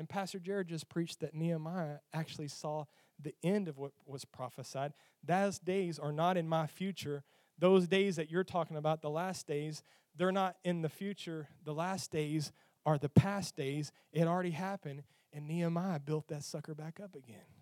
And 0.00 0.08
Pastor 0.08 0.40
Jared 0.40 0.66
just 0.66 0.88
preached 0.88 1.20
that 1.20 1.32
Nehemiah 1.32 1.98
actually 2.12 2.48
saw 2.48 2.86
the 3.22 3.34
end 3.42 3.68
of 3.68 3.78
what 3.78 3.92
was 4.04 4.24
prophesied. 4.24 4.92
Those 5.24 5.60
days 5.60 5.98
are 5.98 6.12
not 6.12 6.36
in 6.36 6.48
my 6.48 6.66
future. 6.66 7.22
Those 7.58 7.86
days 7.86 8.16
that 8.16 8.30
you're 8.30 8.44
talking 8.44 8.76
about, 8.76 9.00
the 9.00 9.10
last 9.10 9.46
days, 9.46 9.84
they're 10.16 10.32
not 10.32 10.56
in 10.64 10.82
the 10.82 10.88
future. 10.88 11.48
The 11.64 11.72
last 11.72 12.10
days 12.10 12.52
are 12.84 12.98
the 12.98 13.08
past 13.08 13.56
days. 13.56 13.92
It 14.12 14.26
already 14.26 14.50
happened, 14.50 15.04
and 15.32 15.46
Nehemiah 15.46 16.00
built 16.00 16.28
that 16.28 16.42
sucker 16.44 16.74
back 16.74 17.00
up 17.02 17.14
again. 17.14 17.55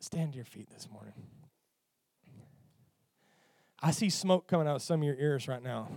Stand 0.00 0.32
to 0.32 0.36
your 0.36 0.44
feet 0.44 0.70
this 0.70 0.88
morning. 0.92 1.12
I 3.80 3.90
see 3.90 4.10
smoke 4.10 4.46
coming 4.46 4.66
out 4.66 4.76
of 4.76 4.82
some 4.82 5.00
of 5.00 5.06
your 5.06 5.16
ears 5.16 5.48
right 5.48 5.62
now. 5.62 5.88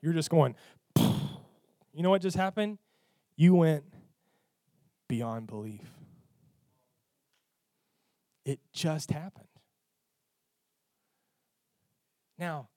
You're 0.00 0.12
just 0.12 0.30
going, 0.30 0.54
you 0.96 2.02
know 2.02 2.10
what 2.10 2.22
just 2.22 2.36
happened? 2.36 2.78
You 3.36 3.54
went 3.54 3.84
beyond 5.08 5.46
belief. 5.46 5.80
It 8.44 8.60
just 8.72 9.10
happened. 9.10 9.46
Now, 12.38 12.68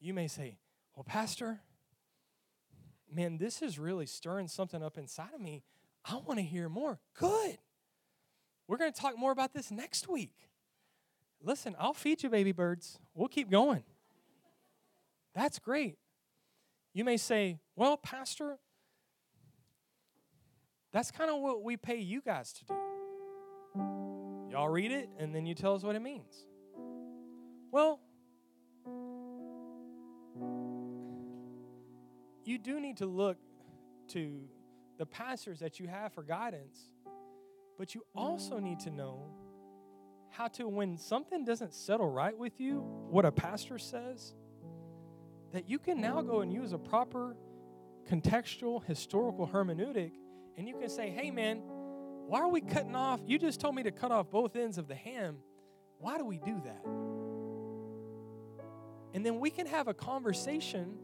you 0.00 0.12
may 0.12 0.28
say, 0.28 0.58
well, 0.94 1.04
Pastor, 1.04 1.60
man, 3.12 3.38
this 3.38 3.62
is 3.62 3.78
really 3.78 4.06
stirring 4.06 4.48
something 4.48 4.82
up 4.82 4.98
inside 4.98 5.34
of 5.34 5.40
me. 5.40 5.62
I 6.04 6.16
want 6.16 6.38
to 6.38 6.44
hear 6.44 6.68
more. 6.68 7.00
Good. 7.14 7.58
We're 8.70 8.76
going 8.76 8.92
to 8.92 9.00
talk 9.00 9.18
more 9.18 9.32
about 9.32 9.52
this 9.52 9.72
next 9.72 10.08
week. 10.08 10.48
Listen, 11.42 11.74
I'll 11.76 11.92
feed 11.92 12.22
you, 12.22 12.30
baby 12.30 12.52
birds. 12.52 13.00
We'll 13.16 13.26
keep 13.26 13.50
going. 13.50 13.82
That's 15.34 15.58
great. 15.58 15.98
You 16.94 17.02
may 17.02 17.16
say, 17.16 17.58
well, 17.74 17.96
Pastor, 17.96 18.58
that's 20.92 21.10
kind 21.10 21.32
of 21.32 21.40
what 21.40 21.64
we 21.64 21.76
pay 21.76 21.96
you 21.96 22.20
guys 22.20 22.52
to 22.52 22.64
do. 22.66 22.74
Y'all 24.52 24.68
read 24.68 24.92
it, 24.92 25.08
and 25.18 25.34
then 25.34 25.46
you 25.46 25.56
tell 25.56 25.74
us 25.74 25.82
what 25.82 25.96
it 25.96 26.00
means. 26.00 26.32
Well, 27.72 27.98
you 32.44 32.56
do 32.56 32.78
need 32.78 32.98
to 32.98 33.06
look 33.06 33.36
to 34.10 34.42
the 34.96 35.06
pastors 35.06 35.58
that 35.58 35.80
you 35.80 35.88
have 35.88 36.12
for 36.12 36.22
guidance, 36.22 36.78
but 37.80 37.94
you 37.94 38.04
also 38.14 38.58
need 38.58 38.78
to 38.78 38.90
know 38.90 39.22
how 40.28 40.48
to, 40.48 40.68
when 40.68 40.98
something 40.98 41.46
doesn't 41.46 41.72
settle 41.72 42.10
right 42.10 42.36
with 42.36 42.60
you, 42.60 42.80
what 43.08 43.24
a 43.24 43.32
pastor 43.32 43.78
says, 43.78 44.34
that 45.54 45.66
you 45.66 45.78
can 45.78 45.98
now 45.98 46.20
go 46.20 46.42
and 46.42 46.52
use 46.52 46.74
a 46.74 46.78
proper 46.78 47.34
contextual 48.06 48.84
historical 48.84 49.48
hermeneutic 49.48 50.12
and 50.58 50.68
you 50.68 50.76
can 50.76 50.90
say, 50.90 51.08
hey 51.08 51.30
man, 51.30 51.62
why 52.26 52.40
are 52.40 52.50
we 52.50 52.60
cutting 52.60 52.94
off? 52.94 53.18
You 53.26 53.38
just 53.38 53.60
told 53.60 53.74
me 53.74 53.82
to 53.84 53.90
cut 53.90 54.12
off 54.12 54.30
both 54.30 54.56
ends 54.56 54.76
of 54.76 54.86
the 54.86 54.94
ham. 54.94 55.38
Why 56.00 56.18
do 56.18 56.26
we 56.26 56.36
do 56.36 56.60
that? 56.62 56.84
And 59.14 59.24
then 59.24 59.40
we 59.40 59.48
can 59.48 59.66
have 59.66 59.88
a 59.88 59.94
conversation 59.94 60.98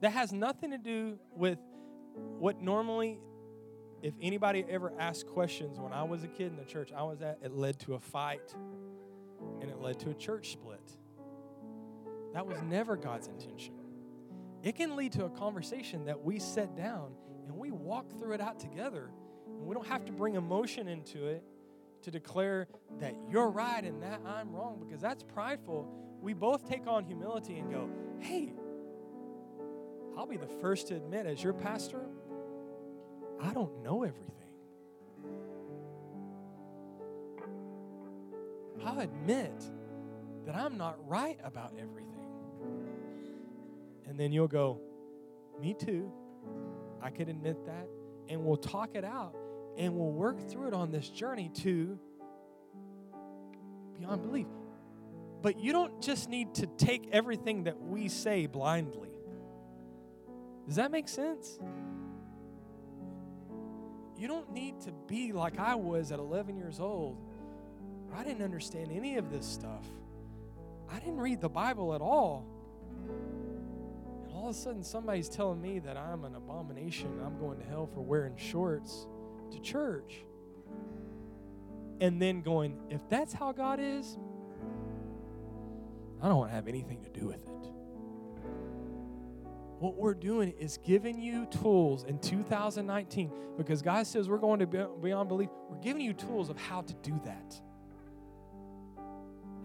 that 0.00 0.12
has 0.12 0.32
nothing 0.32 0.70
to 0.70 0.78
do 0.78 1.18
with 1.34 1.58
what 2.38 2.62
normally, 2.62 3.18
if 4.04 4.12
anybody 4.20 4.66
ever 4.68 4.92
asked 4.98 5.26
questions 5.28 5.80
when 5.80 5.94
I 5.94 6.02
was 6.02 6.24
a 6.24 6.28
kid 6.28 6.48
in 6.48 6.56
the 6.56 6.64
church 6.66 6.92
I 6.94 7.02
was 7.04 7.22
at, 7.22 7.38
it 7.42 7.54
led 7.54 7.78
to 7.80 7.94
a 7.94 7.98
fight 7.98 8.54
and 9.62 9.70
it 9.70 9.80
led 9.80 9.98
to 10.00 10.10
a 10.10 10.14
church 10.14 10.52
split. 10.52 10.92
That 12.34 12.46
was 12.46 12.60
never 12.60 12.98
God's 12.98 13.28
intention. 13.28 13.72
It 14.62 14.76
can 14.76 14.94
lead 14.94 15.12
to 15.12 15.24
a 15.24 15.30
conversation 15.30 16.04
that 16.04 16.22
we 16.22 16.38
set 16.38 16.76
down 16.76 17.14
and 17.46 17.56
we 17.56 17.70
walk 17.70 18.10
through 18.18 18.32
it 18.32 18.42
out 18.42 18.60
together. 18.60 19.10
And 19.46 19.66
we 19.66 19.74
don't 19.74 19.86
have 19.86 20.04
to 20.04 20.12
bring 20.12 20.34
emotion 20.34 20.86
into 20.86 21.26
it 21.26 21.42
to 22.02 22.10
declare 22.10 22.68
that 23.00 23.14
you're 23.30 23.48
right 23.48 23.82
and 23.84 24.02
that 24.02 24.20
I'm 24.26 24.52
wrong 24.52 24.84
because 24.86 25.00
that's 25.00 25.22
prideful. 25.22 25.88
We 26.20 26.34
both 26.34 26.68
take 26.68 26.86
on 26.86 27.04
humility 27.04 27.58
and 27.58 27.70
go, 27.70 27.88
hey, 28.18 28.52
I'll 30.14 30.26
be 30.26 30.36
the 30.36 30.46
first 30.46 30.88
to 30.88 30.96
admit, 30.96 31.24
as 31.24 31.42
your 31.42 31.54
pastor, 31.54 32.04
I 33.40 33.52
don't 33.52 33.82
know 33.82 34.02
everything. 34.02 34.30
I'll 38.84 39.00
admit 39.00 39.52
that 40.46 40.54
I'm 40.54 40.76
not 40.76 40.98
right 41.08 41.38
about 41.42 41.72
everything. 41.78 42.10
And 44.06 44.18
then 44.18 44.32
you'll 44.32 44.48
go, 44.48 44.80
Me 45.60 45.74
too. 45.74 46.12
I 47.02 47.10
can 47.10 47.28
admit 47.28 47.64
that. 47.66 47.88
And 48.28 48.44
we'll 48.44 48.56
talk 48.56 48.94
it 48.94 49.04
out 49.04 49.34
and 49.76 49.94
we'll 49.94 50.12
work 50.12 50.48
through 50.48 50.68
it 50.68 50.74
on 50.74 50.90
this 50.90 51.08
journey 51.08 51.50
to 51.62 51.98
beyond 53.98 54.22
belief. 54.22 54.46
But 55.42 55.58
you 55.60 55.72
don't 55.72 56.00
just 56.00 56.28
need 56.28 56.54
to 56.54 56.66
take 56.66 57.08
everything 57.12 57.64
that 57.64 57.80
we 57.80 58.08
say 58.08 58.46
blindly. 58.46 59.10
Does 60.66 60.76
that 60.76 60.90
make 60.90 61.08
sense? 61.08 61.58
You 64.24 64.28
don't 64.28 64.54
need 64.54 64.80
to 64.86 64.92
be 65.06 65.32
like 65.32 65.58
I 65.58 65.74
was 65.74 66.10
at 66.10 66.18
11 66.18 66.56
years 66.56 66.80
old. 66.80 67.18
I 68.16 68.24
didn't 68.24 68.40
understand 68.40 68.90
any 68.90 69.18
of 69.18 69.30
this 69.30 69.44
stuff. 69.44 69.84
I 70.90 70.98
didn't 70.98 71.20
read 71.20 71.42
the 71.42 71.50
Bible 71.50 71.94
at 71.94 72.00
all 72.00 72.46
And 74.24 74.32
all 74.32 74.48
of 74.48 74.56
a 74.56 74.58
sudden 74.58 74.82
somebody's 74.82 75.28
telling 75.28 75.60
me 75.60 75.78
that 75.80 75.98
I'm 75.98 76.24
an 76.24 76.36
abomination, 76.36 77.20
I'm 77.22 77.38
going 77.38 77.58
to 77.58 77.66
hell 77.66 77.86
for 77.86 78.00
wearing 78.00 78.34
shorts 78.38 79.06
to 79.50 79.60
church. 79.60 80.24
And 82.00 82.22
then 82.22 82.40
going, 82.40 82.80
if 82.88 83.06
that's 83.10 83.34
how 83.34 83.52
God 83.52 83.78
is, 83.78 84.16
I 86.22 86.28
don't 86.28 86.38
want 86.38 86.50
to 86.50 86.54
have 86.54 86.66
anything 86.66 87.02
to 87.02 87.10
do 87.10 87.26
with 87.26 87.46
it. 87.46 87.73
What 89.84 89.96
we're 89.96 90.14
doing 90.14 90.54
is 90.58 90.78
giving 90.78 91.20
you 91.20 91.44
tools 91.44 92.04
in 92.04 92.18
2019 92.18 93.30
because 93.58 93.82
God 93.82 94.06
says 94.06 94.30
we're 94.30 94.38
going 94.38 94.60
to 94.60 94.66
be 94.66 94.82
beyond 95.02 95.28
belief. 95.28 95.50
We're 95.68 95.76
giving 95.76 96.00
you 96.00 96.14
tools 96.14 96.48
of 96.48 96.56
how 96.56 96.80
to 96.80 96.94
do 97.02 97.20
that. 97.26 97.60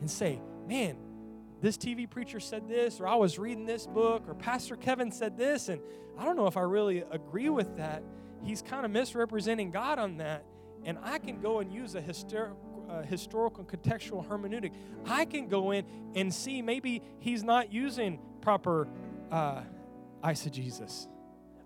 And 0.01 0.11
say, 0.11 0.41
man, 0.67 0.97
this 1.61 1.77
TV 1.77 2.09
preacher 2.09 2.41
said 2.41 2.67
this, 2.67 2.99
or 2.99 3.07
I 3.07 3.15
was 3.15 3.39
reading 3.39 3.65
this 3.65 3.87
book, 3.87 4.25
or 4.27 4.33
Pastor 4.33 4.75
Kevin 4.75 5.09
said 5.09 5.37
this, 5.37 5.69
and 5.69 5.79
I 6.17 6.25
don't 6.25 6.35
know 6.35 6.47
if 6.47 6.57
I 6.57 6.63
really 6.63 7.05
agree 7.09 7.47
with 7.47 7.77
that. 7.77 8.03
He's 8.43 8.61
kind 8.61 8.83
of 8.83 8.91
misrepresenting 8.91 9.71
God 9.71 9.99
on 9.99 10.17
that. 10.17 10.43
And 10.83 10.97
I 11.01 11.19
can 11.19 11.39
go 11.39 11.59
and 11.59 11.71
use 11.71 11.95
a 11.95 11.99
uh, 11.99 13.03
historical 13.03 13.63
contextual 13.63 14.27
hermeneutic. 14.27 14.73
I 15.05 15.23
can 15.23 15.47
go 15.47 15.71
in 15.71 15.85
and 16.13 16.33
see 16.33 16.61
maybe 16.61 17.03
he's 17.19 17.41
not 17.41 17.71
using 17.71 18.19
proper 18.41 18.85
uh, 19.31 19.61
eisegesis. 20.23 21.07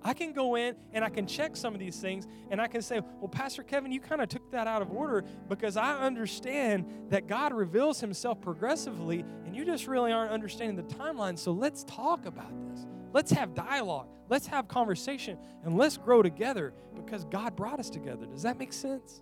I 0.05 0.13
can 0.13 0.33
go 0.33 0.55
in 0.55 0.75
and 0.91 1.03
I 1.03 1.09
can 1.09 1.25
check 1.25 1.55
some 1.55 1.73
of 1.73 1.79
these 1.79 1.97
things 1.97 2.27
and 2.49 2.59
I 2.59 2.67
can 2.67 2.81
say, 2.81 2.99
well, 3.19 3.29
Pastor 3.29 3.63
Kevin, 3.63 3.91
you 3.91 4.01
kind 4.01 4.21
of 4.21 4.27
took 4.27 4.51
that 4.51 4.67
out 4.67 4.81
of 4.81 4.91
order 4.91 5.23
because 5.47 5.77
I 5.77 5.97
understand 5.97 6.85
that 7.09 7.27
God 7.27 7.53
reveals 7.53 8.01
himself 8.01 8.41
progressively 8.41 9.23
and 9.45 9.55
you 9.55 9.63
just 9.63 9.87
really 9.87 10.11
aren't 10.11 10.31
understanding 10.31 10.75
the 10.75 10.95
timeline. 10.95 11.37
So 11.39 11.51
let's 11.53 11.85
talk 11.85 12.25
about 12.25 12.51
this. 12.69 12.85
Let's 13.13 13.31
have 13.31 13.53
dialogue. 13.53 14.07
Let's 14.29 14.47
have 14.47 14.67
conversation 14.67 15.37
and 15.63 15.77
let's 15.77 15.97
grow 15.97 16.21
together 16.21 16.73
because 16.95 17.23
God 17.25 17.55
brought 17.55 17.79
us 17.79 17.89
together. 17.89 18.25
Does 18.25 18.43
that 18.43 18.59
make 18.59 18.73
sense? 18.73 19.21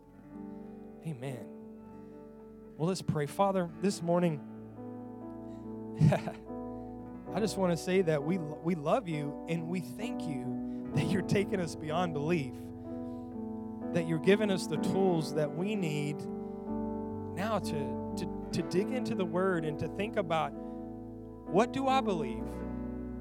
Amen. 1.05 1.45
Well, 2.77 2.87
let's 2.87 3.01
pray. 3.01 3.27
Father, 3.27 3.69
this 3.81 4.01
morning, 4.01 4.39
I 7.33 7.39
just 7.39 7.57
want 7.57 7.71
to 7.71 7.81
say 7.81 8.01
that 8.01 8.21
we, 8.21 8.37
we 8.37 8.75
love 8.75 9.07
you 9.07 9.45
and 9.47 9.69
we 9.69 9.79
thank 9.79 10.23
you 10.23 10.89
that 10.95 11.05
you're 11.05 11.21
taking 11.21 11.61
us 11.61 11.75
beyond 11.75 12.13
belief, 12.13 12.53
that 13.93 14.05
you're 14.05 14.19
giving 14.19 14.51
us 14.51 14.67
the 14.67 14.75
tools 14.77 15.33
that 15.35 15.55
we 15.55 15.77
need 15.77 16.17
now 17.35 17.59
to, 17.59 18.15
to, 18.17 18.27
to 18.51 18.61
dig 18.63 18.91
into 18.91 19.15
the 19.15 19.23
Word 19.23 19.63
and 19.63 19.79
to 19.79 19.87
think 19.87 20.17
about 20.17 20.49
what 20.49 21.71
do 21.71 21.87
I 21.87 22.01
believe? 22.01 22.43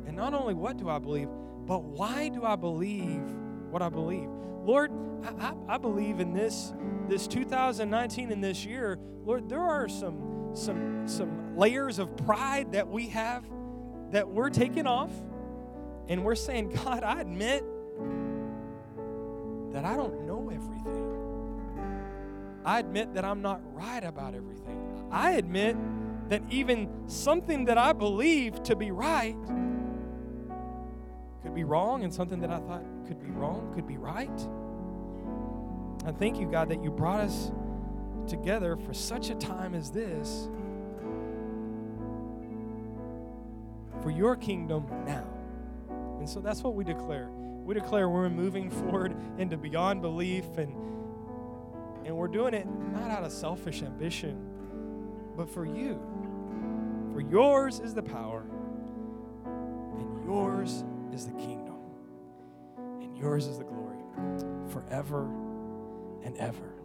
And 0.06 0.16
not 0.16 0.34
only 0.34 0.54
what 0.54 0.76
do 0.76 0.88
I 0.88 0.98
believe, 0.98 1.28
but 1.66 1.84
why 1.84 2.30
do 2.30 2.44
I 2.44 2.56
believe 2.56 3.22
what 3.70 3.80
I 3.80 3.90
believe? 3.90 4.28
Lord, 4.64 4.90
I, 5.22 5.50
I, 5.50 5.74
I 5.74 5.78
believe 5.78 6.18
in 6.18 6.32
this, 6.32 6.72
this 7.08 7.28
2019 7.28 8.32
and 8.32 8.42
this 8.42 8.64
year, 8.64 8.98
Lord, 9.24 9.48
there 9.48 9.60
are 9.60 9.88
some, 9.88 10.50
some, 10.52 11.06
some 11.06 11.56
layers 11.56 12.00
of 12.00 12.16
pride 12.16 12.72
that 12.72 12.88
we 12.88 13.06
have 13.08 13.44
that 14.10 14.28
we're 14.28 14.50
taking 14.50 14.86
off 14.86 15.12
and 16.08 16.24
we're 16.24 16.34
saying, 16.34 16.70
God, 16.70 17.04
I 17.04 17.20
admit 17.20 17.64
that 19.72 19.84
I 19.84 19.96
don't 19.96 20.26
know 20.26 20.50
everything. 20.52 21.10
I 22.64 22.80
admit 22.80 23.14
that 23.14 23.24
I'm 23.24 23.42
not 23.42 23.60
right 23.72 24.02
about 24.02 24.34
everything. 24.34 25.08
I 25.10 25.32
admit 25.32 25.76
that 26.28 26.42
even 26.50 26.88
something 27.06 27.64
that 27.66 27.78
I 27.78 27.92
believe 27.92 28.62
to 28.64 28.76
be 28.76 28.90
right 28.90 29.36
could 31.42 31.54
be 31.54 31.64
wrong, 31.64 32.04
and 32.04 32.12
something 32.12 32.40
that 32.40 32.50
I 32.50 32.58
thought 32.58 32.84
could 33.06 33.20
be 33.20 33.30
wrong 33.30 33.72
could 33.74 33.86
be 33.86 33.96
right. 33.96 34.28
I 36.06 36.12
thank 36.12 36.38
you, 36.38 36.46
God, 36.46 36.68
that 36.68 36.82
you 36.82 36.90
brought 36.90 37.20
us 37.20 37.50
together 38.28 38.76
for 38.76 38.92
such 38.92 39.30
a 39.30 39.34
time 39.34 39.74
as 39.74 39.90
this 39.90 40.48
for 44.02 44.10
your 44.10 44.36
kingdom 44.36 44.86
now. 45.06 45.26
And 46.18 46.28
so 46.28 46.40
that's 46.40 46.62
what 46.62 46.74
we 46.74 46.84
declare. 46.84 47.30
We 47.30 47.74
declare 47.74 48.08
we're 48.08 48.28
moving 48.28 48.70
forward 48.82 49.16
into 49.38 49.56
beyond 49.56 50.02
belief 50.02 50.46
and 50.56 50.74
and 52.04 52.16
we're 52.16 52.28
doing 52.28 52.54
it 52.54 52.66
not 52.66 53.10
out 53.10 53.24
of 53.24 53.30
selfish 53.30 53.82
ambition, 53.82 54.36
but 55.36 55.48
for 55.48 55.66
you. 55.66 56.00
For 57.12 57.20
yours 57.20 57.78
is 57.78 57.94
the 57.94 58.02
power, 58.02 58.46
and 59.44 60.24
yours 60.24 60.82
is 61.12 61.26
the 61.26 61.32
kingdom, 61.32 61.76
and 63.00 63.16
yours 63.18 63.46
is 63.46 63.58
the 63.58 63.64
glory 63.64 63.98
forever 64.70 65.24
and 66.24 66.36
ever. 66.38 66.79